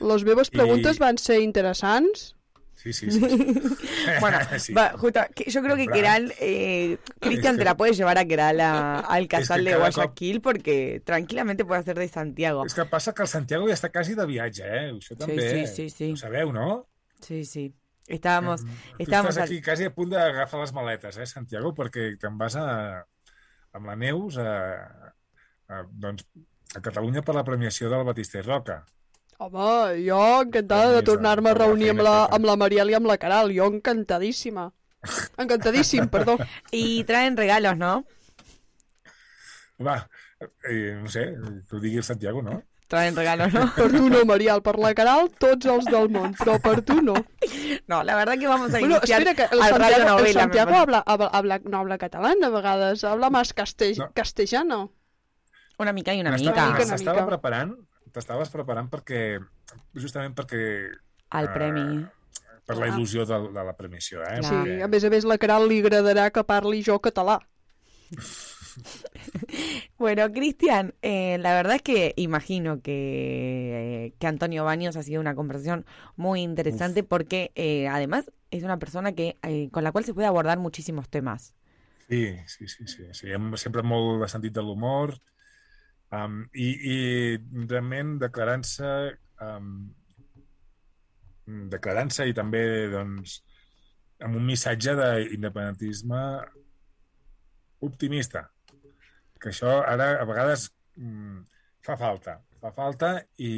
[0.00, 2.34] Les meves I- preguntes van ser interessants.
[2.78, 3.18] Sí, sí, sí.
[4.20, 4.72] Bueno, Sí.
[4.72, 8.60] va, justo, yo creo que Keral, eh, Cristian Es te la puede llevar a Keral
[8.60, 12.64] a- al casal de Guayaquil porque tranquilamente puede hacer de Santiago.
[12.64, 14.86] És que passa que el Santiago ja està quasi de viatge, eh?
[14.94, 15.50] Això també.
[15.50, 16.12] sí, sí, sí.
[16.12, 16.86] Ho sabeu, no?
[17.20, 17.74] Sí, sí.
[18.08, 21.74] Estábamos, Tu estábamos estàs al- aquí quasi a punt d'agafar les maletes, eh, Santiago?
[21.76, 22.66] Perquè te'n vas a,
[23.76, 24.48] amb la Neus a,
[25.68, 26.24] a, doncs,
[26.74, 28.80] a Catalunya per la premiació del Batista i Roca.
[29.38, 33.18] Home, jo encantada de tornar-me a reunir amb la, amb la Mariel i amb la
[33.22, 33.52] Caral.
[33.54, 34.72] Jo encantadíssima.
[35.38, 36.36] Encantadíssim, perdó.
[36.72, 38.04] Y traen regalos, ¿no?
[39.86, 40.08] Va,
[40.68, 41.36] eh, no sé,
[41.68, 42.62] que ho digui el Santiago, no?
[42.88, 43.66] Traen regalos, ¿no?
[43.76, 47.12] Per tu no, Mariel, per la Caral, tots els del món, però per tu no.
[47.86, 50.24] No, la verdad que vamos a Bueno, iniciar espera, que el radio Santiago, el novela.
[50.24, 54.92] me Santiago habla, habla, habla- no habla catalán a vegades, habla más castell, castellano.
[55.78, 56.70] Una mica i una mica.
[56.88, 57.74] M'estava preparant,
[58.10, 59.38] t'estaves preparant perquè,
[59.94, 60.88] justament perquè...
[61.30, 62.06] Al eh, premi.
[62.64, 62.88] per la Ah.
[62.88, 64.40] il·lusió de, de la premiació, eh?
[64.42, 67.38] Sí, a més a més, la Caral li agradarà que parli jo català.
[69.98, 75.20] Bueno, Cristian, eh, la verdad es que imagino que, eh, que Antonio Baños ha sido
[75.20, 75.84] una conversación
[76.16, 79.36] muy interesante porque eh, además es una persona que
[79.72, 81.54] con la cual se puede abordar muchísimos temas.
[82.08, 83.30] Sí, sí, sí, sí, sí.
[83.30, 85.12] Hem, sempre molt sentit de l'humor
[86.08, 86.96] um, i, i
[87.68, 88.92] realment declarant-se
[89.44, 89.74] um,
[91.68, 92.62] declarant-se i també
[92.94, 93.42] doncs
[94.24, 96.22] amb un missatge d'independentisme
[97.84, 98.46] optimista
[99.40, 101.42] que això ara a vegades mm,
[101.86, 103.52] fa falta fa falta i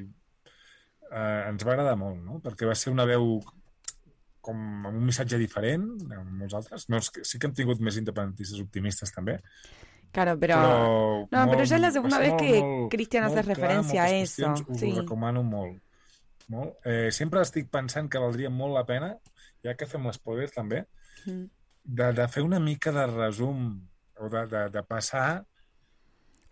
[0.00, 2.38] eh, ens va agradar molt no?
[2.44, 3.38] perquè va ser una veu
[4.40, 4.56] com
[4.88, 5.84] amb un missatge diferent
[6.16, 6.86] amb molts altres.
[6.88, 9.34] No, és que sí que hem tingut més independentistes optimistes també.
[10.10, 10.56] Claro, pero...
[11.28, 13.36] Però no, pero ya es la molt- segunda va vez ser que molt- Cristian molt
[13.36, 14.52] hace clar, referencia a eso.
[14.64, 14.92] Us Sí.
[14.94, 15.76] ho recomano molt.
[16.48, 16.72] molt.
[16.88, 19.12] Eh, sempre estic pensant que valdria molt la pena,
[19.62, 20.86] ja que fem l'espoiler també,
[21.26, 21.44] Mm.
[21.84, 23.86] de, de fer una mica de resum
[24.20, 25.44] o de, de, de passar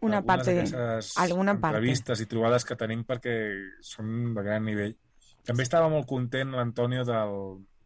[0.01, 1.77] Una parte, d'aquestes alguna parte.
[1.79, 3.35] entrevistes i trobades que tenim perquè
[3.85, 4.95] són de gran nivell.
[5.45, 7.35] També estava molt content l'Antonio del,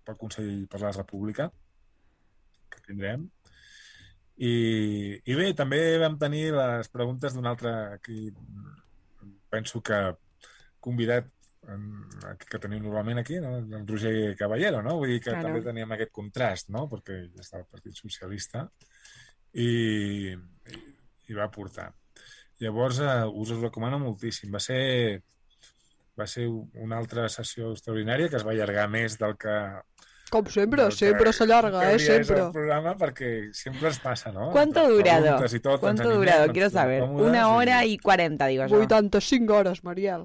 [0.05, 1.47] pel Consell per la República,
[2.73, 3.29] que tindrem.
[4.43, 4.53] I,
[5.29, 8.33] I bé, també vam tenir les preguntes d'un altre aquí,
[9.53, 9.99] penso que
[10.83, 11.29] convidat
[11.69, 13.59] en- que tenim normalment aquí, no?
[13.59, 14.97] el Roger Caballero, no?
[14.99, 15.47] Vull dir que Claro.
[15.49, 16.89] també teníem aquest contrast, no?
[16.91, 18.65] Perquè ja està el Partit Socialista
[19.55, 20.33] i,
[21.29, 21.91] i va portar.
[22.62, 24.53] Llavors, eh, us ho recomano moltíssim.
[24.55, 25.23] Va ser,
[26.19, 29.57] va ser una altra sessió extraordinària que es va allargar més del que...
[30.33, 32.39] Com sempre, que- sempre s'allarga, eh, sempre.
[32.47, 34.47] El programa perquè sempre ens passa, no?
[34.51, 35.35] ¿Cuánto durado?
[35.45, 36.45] i tot, ¿Cuánto durado?
[36.47, 37.03] ens Quiero saber.
[37.03, 38.81] còmodes Una i- hora y 40, digo yo.
[38.81, 40.24] 85 hores, Mariel.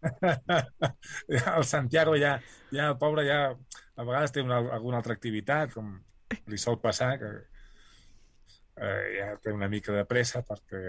[1.28, 2.40] el Santiago ja,
[2.70, 3.50] ja, el pobre ja
[3.98, 5.96] a vegades té una, alguna altra activitat com
[6.46, 7.30] li sol passar que
[8.80, 10.80] eh, ja té una mica de pressa perquè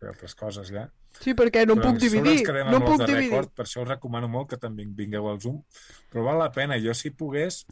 [0.00, 0.88] té altres coses ja
[1.20, 2.40] Sí, perquè no Però puc dividir,
[2.72, 3.28] no puc dividir.
[3.30, 5.60] Record, per això us recomano molt que també vingueu al Zoom
[6.10, 7.64] però val la pena, jo si pogués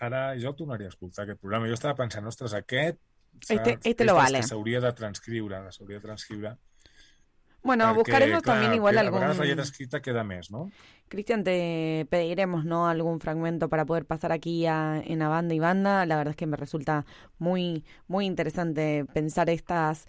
[0.00, 2.98] ara jo el tornaria a escoltar aquest programa jo estava pensant, ostres, aquest
[3.40, 4.42] s'ha- Este- este és lo vale.
[4.42, 6.56] s'hauria de transcriure s'hauria de transcriure
[7.64, 9.22] Bueno, buscaremos también igual algún...
[9.22, 10.70] lletra escrita queda més, no?
[11.08, 12.88] Cristian, te pediremos ¿no?
[12.88, 16.04] algún fragmento para poder pasar aquí a, en a banda y banda.
[16.04, 17.06] La verdad es que me resulta
[17.38, 20.06] muy, muy interesante pensar estas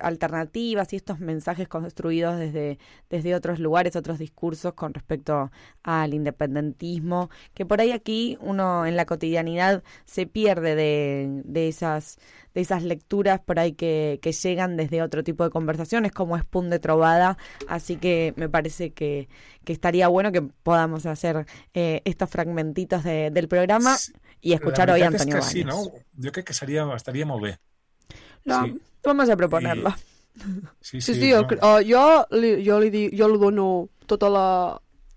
[0.00, 2.78] alternativas y estos mensajes construidos desde,
[3.10, 5.50] desde otros lugares, otros discursos con respecto
[5.82, 12.18] al independentismo, que por ahí aquí uno en la cotidianidad se pierde de, de esas
[12.54, 16.44] de esas lecturas por ahí que, que llegan desde otro tipo de conversaciones, como es
[16.44, 17.38] Pun de Trovada.
[17.66, 19.30] Así que me parece que,
[19.64, 23.96] que estaría bueno que podamos hacer eh, estos fragmentitos de- del programa
[24.42, 25.82] y escuchar hoy a Antonio que sí, no?
[26.22, 27.58] Jo crec que seria, estaria molt bé.
[28.44, 28.78] No, Sí.
[29.04, 29.94] Vamos a proponerlo.
[30.80, 34.28] Sí, Sí, sí, jo, cre- uh, jo, li, jo, li di, jo li dono tota
[34.32, 34.46] la,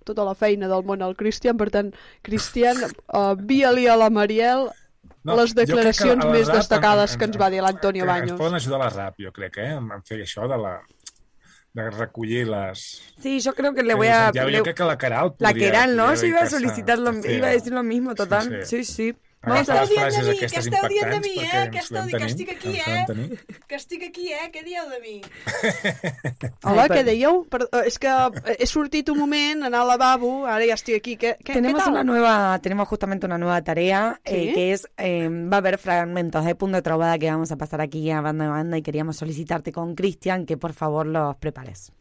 [0.04, 2.78] tota la feina del món al Cristian, per tant, Cristian,
[3.14, 4.68] uh, via-li a la Mariel
[5.26, 7.62] No, les jo crec que declaracions la més rap destacades en- que ens va dir
[7.62, 8.32] l'Antonio que Baños.
[8.32, 9.72] Ens poden ajudar a la rap, jo crec, eh?
[9.80, 10.76] En en fer això de la
[11.76, 13.02] de recollir les...
[13.20, 14.32] Sí, yo creo que le Eh, voy a...
[14.32, 16.14] Yo creo que la Queralt La Queralt, ¿no?
[16.16, 18.66] Yo iba a dedicarse a solicitar lo, hacer- iba a decir lo mismo, total.
[18.66, 19.18] Sí, Sí, sí.
[19.46, 21.64] Vamos a les frases aquestes que esteu dient de mi, eh?
[21.72, 23.40] Que dient que tenir, estic aquí, eh?
[23.68, 24.48] Que estic aquí, eh?
[24.54, 25.16] Què dieu de mi?
[26.68, 27.44] Hola, què dèieu?
[27.52, 31.00] Per, eh, és que eh, he sortit un moment, anar al lavabo, ara ja estic
[31.02, 31.18] aquí.
[31.22, 31.98] Què, què, Tenemos què tal?
[31.98, 32.36] una nueva,
[32.66, 34.36] tenemos justamente una nueva tarea ¿Sí?
[34.36, 37.58] eh, que es eh, va a haber fragmentos de punto de trovada que vamos a
[37.58, 41.36] pasar aquí a banda a banda y queríamos solicitarte con Cristian que por favor los
[41.38, 41.92] prepares.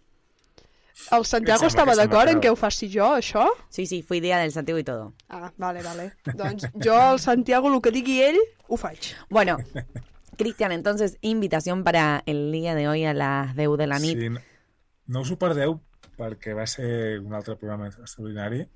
[1.11, 3.49] El Santiago estava d'acord en que- ho faci jo, això?
[3.69, 5.13] Sí, sí, fue idea del Santiago y todo.
[5.29, 6.13] Ah, vale, vale.
[6.35, 8.39] Doncs jo, al Santiago, el que digui ell,
[8.69, 9.15] ho faig.
[9.29, 9.57] Bueno,
[10.37, 14.19] Cristian, entonces, invitación para el día de hoy a las 10 de la nit.
[14.19, 14.41] Sí, no,
[15.07, 15.81] no us ho perdeu
[16.17, 18.69] perquè va ser un altre programa extraordinari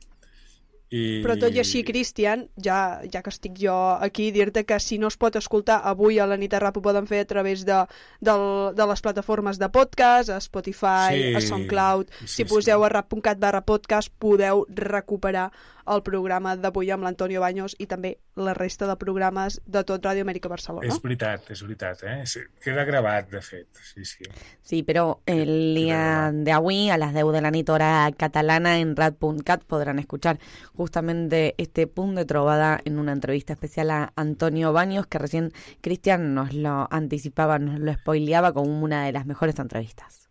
[0.90, 1.20] i...
[1.24, 5.10] Però tot i així, Cristian, ja, ja que estic jo aquí, dir-te que si no
[5.12, 7.80] es pot escoltar avui a la nit a rap ho poden fer a través de,
[8.24, 8.44] del,
[8.74, 12.10] de les plataformes de podcast, a Spotify, Sí, a SoundCloud.
[12.24, 15.50] sí, si poseu a rap.cat barra podcast podeu recuperar
[15.94, 20.26] el programa d'avui amb l'Antonio Baños i també la resta de programes de tot Ràdio
[20.26, 20.86] Amèrica Barcelona.
[20.86, 22.18] És veritat, és veritat, eh?
[22.26, 24.28] Sí, queda gravat, de fet, sí, sí.
[24.62, 28.94] Sí, pero el día de hoy a las 10 de la nit hora catalana en
[28.96, 30.38] rad.cat podrán escuchar
[30.74, 36.34] justamente este punto de trovada en una entrevista especial a Antonio Baños que recién Cristian
[36.34, 40.28] nos lo anticipaba, nos lo spoileaba como una de las mejores entrevistas.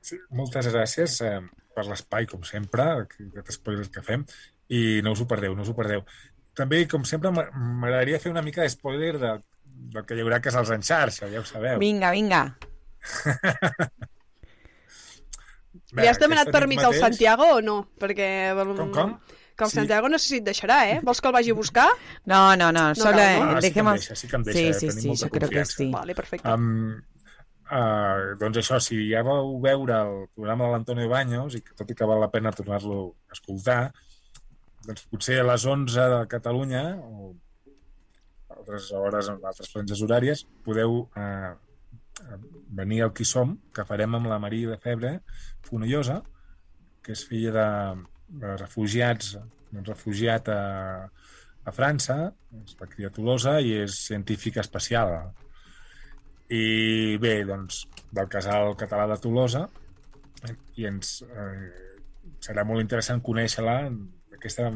[0.00, 1.40] sí moltes gràcies eh,
[1.76, 4.24] per l'espai, com sempre, aquest spoiler que fem,
[4.70, 6.04] i no us ho perdeu, no us ho perdeu.
[6.54, 9.32] També, com sempre, m'a- m'agradaria fer una mica de spoiler de,
[9.94, 11.78] del que hi haurà casals en xarxa, ja ho sabeu.
[11.82, 12.44] Vinga, vinga.
[15.94, 17.76] Bé, Li has demanat permís al mateix- Santiago o no?
[17.98, 18.26] Perquè...
[18.76, 19.14] Com, com?
[19.56, 19.76] Que el Sí.
[19.76, 21.00] Santiago no sé si et deixarà, eh?
[21.04, 21.88] Vols que el vagi a buscar?
[22.30, 23.56] No, no, no, No solo cal, no?
[23.58, 25.50] Ah, sí que em deixa, sí que em deixa, sí, eh, sí, sí, yo creo
[25.50, 25.90] que sí.
[25.92, 26.48] Vale, perfecte.
[26.48, 26.94] Um,
[27.70, 31.90] uh, doncs això, si ja vau veure el programa de l'Antonio Baños i que tot
[31.92, 33.82] i que val la pena tornar-lo a escoltar,
[34.86, 37.32] doncs potser a les 11 de Catalunya o
[38.56, 41.52] altres hores en altres franges horàries podeu uh,
[42.80, 45.12] venir al Qui Som, que farem amb la Maria de Febre
[45.66, 46.20] Fonollosa,
[47.02, 47.68] que és filla de,
[48.42, 49.36] de refugiats,
[49.72, 50.62] un refugiat a,
[51.64, 52.18] a França,
[52.64, 55.14] es va criar a Tolosa i és científica especial.
[56.50, 59.66] I bé, doncs, del casal català de Tolosa,
[60.80, 61.70] i ens eh,
[62.42, 63.76] serà molt interessant conèixer-la
[64.40, 64.72] d'aquesta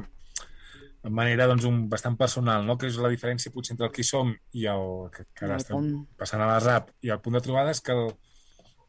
[1.11, 2.79] manera doncs, un, bastant personal, no?
[2.81, 5.77] que és la diferència potser entre el qui som i el que, que ara estem
[5.77, 6.07] punt.
[6.17, 8.07] passant a la rap i el punt de trobada és que el,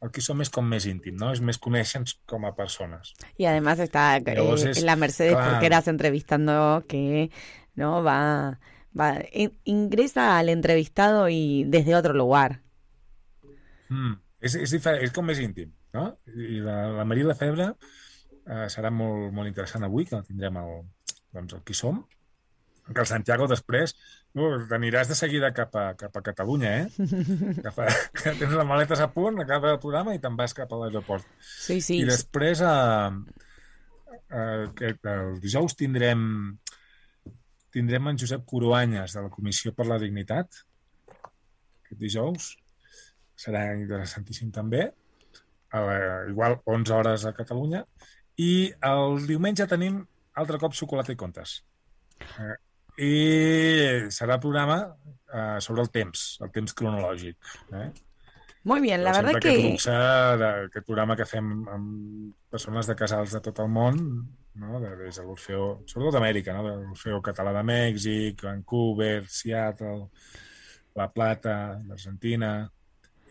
[0.06, 1.34] el qui som és com més íntim, no?
[1.35, 3.15] és més conèixer-nos com a persones.
[3.38, 5.49] Y además está eh, Llavors és- la Mercedes clar.
[5.56, 7.30] Porqueras entrevistando que
[7.76, 8.60] no va,
[8.97, 12.61] va in- ingresa al entrevistado y desde otro lugar.
[13.89, 14.14] Mm.
[14.39, 16.18] És, és, diferent, és com més íntim, no?
[16.31, 17.73] I la, la Maria Lefebvre
[18.46, 20.84] eh, serà molt, molt interessant avui, que tindrem el,
[21.36, 22.04] doncs, el qui som.
[22.86, 23.96] Que el Santiago després
[24.38, 27.08] no, t'aniràs de seguida cap a, cap a Catalunya, eh?
[27.66, 30.70] Cap a, que tens les maletes a punt, acaba el programa i te'n vas cap
[30.70, 31.26] a l'aeroport.
[31.42, 32.04] Sí, sí.
[32.04, 33.42] I després, eh,
[34.30, 36.22] eh, que el dijous tindrem
[37.76, 40.62] tindrem en Josep Coroanyes de la Comissió per la Dignitat
[41.86, 42.52] aquest dijous
[43.36, 44.86] serà interessantíssim també
[45.76, 45.98] a la,
[46.32, 47.84] igual 11 hores a Catalunya
[48.41, 48.52] i
[48.90, 50.02] el diumenge tenim
[50.36, 51.60] altre cop xocolata i contes
[52.40, 52.56] eh,
[53.06, 53.14] i
[54.12, 57.90] serà programa eh, sobre el temps el temps cronològic eh?
[58.66, 59.95] Muy bien, la Però verdad aquest que luxe
[60.41, 63.99] d'aquest programa que fem amb persones de casals de tot el món,
[64.57, 64.80] no?
[64.82, 66.64] de, des de l'Orfeo, sobretot d'Amèrica, no?
[66.66, 70.07] de l'Orfeo català de Mèxic, Vancouver, Seattle,
[70.98, 72.56] La Plata, l'Argentina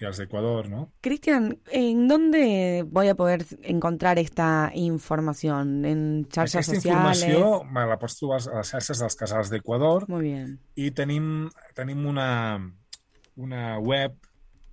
[0.01, 0.91] y els d'Equador, ¿no?
[1.01, 5.85] Cristian, ¿en dónde voy a poder encontrar esta información?
[5.85, 7.23] ¿En xarxes Aquesta sociales?
[7.23, 10.59] informació me la pots trobar a les xarxes dels casals d'Equador Muy bien.
[10.75, 12.59] i tenim, tenim una,
[13.37, 14.19] una web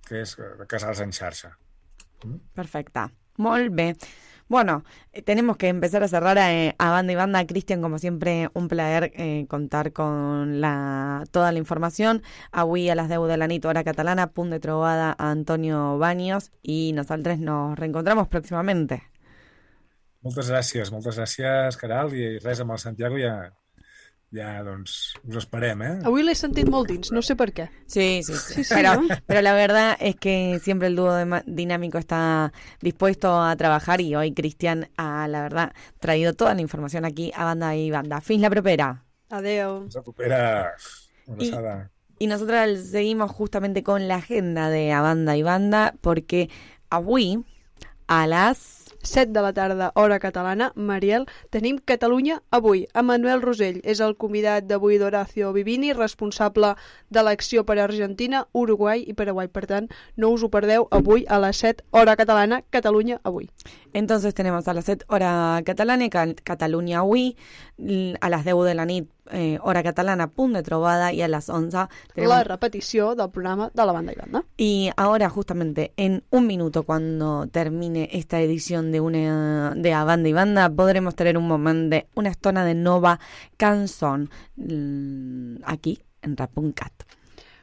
[0.08, 1.54] que és de casals en xarxa.
[2.54, 3.08] Perfecta.
[3.38, 3.92] Molt bé.
[4.52, 4.84] Bueno,
[5.14, 7.46] eh, tenemos que empezar a cerrar eh, a banda y banda.
[7.46, 12.22] Cristian, como siempre, un placer eh, contar con la, toda la información.
[12.50, 16.52] Avui a las 10 de la nit, hora catalana, punt de trobada a Antonio Baños
[16.60, 19.00] y nosotros nos reencontramos próximamente.
[20.20, 23.54] Moltes gràcies, moltes gràcies, Caral, i res, amb el Santiago ja,
[24.32, 25.92] ja doncs, us esperem, eh?
[26.08, 27.68] Avui l'he sentit molt dins, no sé per què.
[27.86, 28.54] Sí, sí, sí.
[28.54, 29.08] Sí, sí, pero, ¿no?
[29.26, 31.12] pero la verdad es que siempre el dúo
[31.46, 37.04] dinámico está dispuesto a trabajar y hoy Cristian ha, la verdad, traído toda la información
[37.04, 38.20] aquí a banda y banda.
[38.20, 39.04] Fins la propera.
[39.28, 39.82] Adeu.
[39.84, 40.74] Ens recupera
[41.28, 41.90] abraçada.
[42.18, 46.50] Y nosotros seguimos justamente con la agenda de A Banda y Banda porque
[46.88, 47.44] avui
[48.06, 52.86] a las 7 de la tarda, hora catalana, Mariel, tenim Catalunya avui.
[53.02, 56.74] Manuel Rosell és el convidat d'avui d'Horacio Vivini, responsable
[57.10, 59.48] de l'acció per Argentina, Uruguai i Paraguai.
[59.48, 63.50] Per tant, no us ho perdeu avui a les 7, hora catalana, Catalunya avui.
[63.92, 66.08] Entonces tenemos a las 7 hora catalana,
[66.96, 67.36] avui,
[67.78, 71.28] l- a las 10 de la nit, eh, hora catalana, punt de trobada, y a
[71.28, 72.36] las 11 tenemos...
[72.36, 74.44] La repetició del programa de la banda i banda.
[74.56, 80.28] Y ahora justamente en un minuto cuando termine esta edición de una de A Banda
[80.28, 83.20] y Banda podremos tener un momento de una estona de nova
[83.56, 84.30] canción
[85.64, 86.92] aquí en Rapuncat.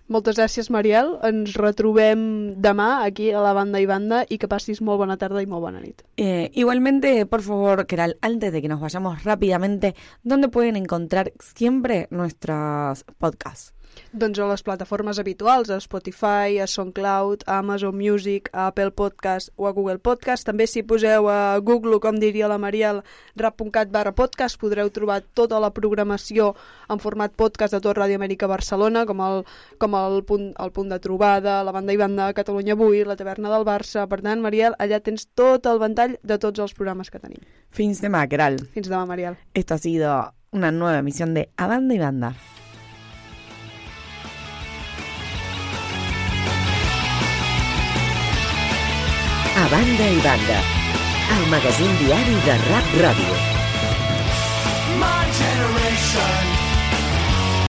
[0.09, 1.11] Moltes gràcies, Mariel.
[1.27, 2.21] Ens retrobem
[2.57, 5.61] demà aquí a la banda i banda i que passis molt bona tarda i molt
[5.67, 6.01] bona nit.
[6.17, 12.07] Eh, igualmente, por favor, Keral, antes de que nos vayamos rápidamente, ¿dónde pueden encontrar siempre
[12.09, 13.78] nuestros podcasts?
[14.11, 19.51] Doncs a les plataformes habituals, a Spotify, a SoundCloud, a Amazon Music, a Apple Podcast
[19.55, 20.47] o a Google Podcast.
[20.47, 23.03] També si poseu a Google, com diria la Mariel,
[23.35, 26.53] rap.cat barra podcast, podreu trobar tota la programació
[26.89, 29.43] en format podcast de tot Ràdio Amèrica Barcelona, com el,
[29.81, 33.53] com el, punt, el punt de trobada, la banda i banda Catalunya Avui, la taverna
[33.53, 34.07] del Barça.
[34.09, 37.41] Per tant, Mariel, allà tens tot el ventall de tots els programes que tenim.
[37.69, 38.59] Fins demà, Keral.
[38.73, 39.37] Fins demà, Mariel.
[39.53, 42.35] Esto ha sido una nueva emisión de A Banda y Banda.
[49.71, 50.61] Banda i banda,
[51.35, 53.35] el magazín diari de Rap Ràdio.
[55.01, 56.58] My generation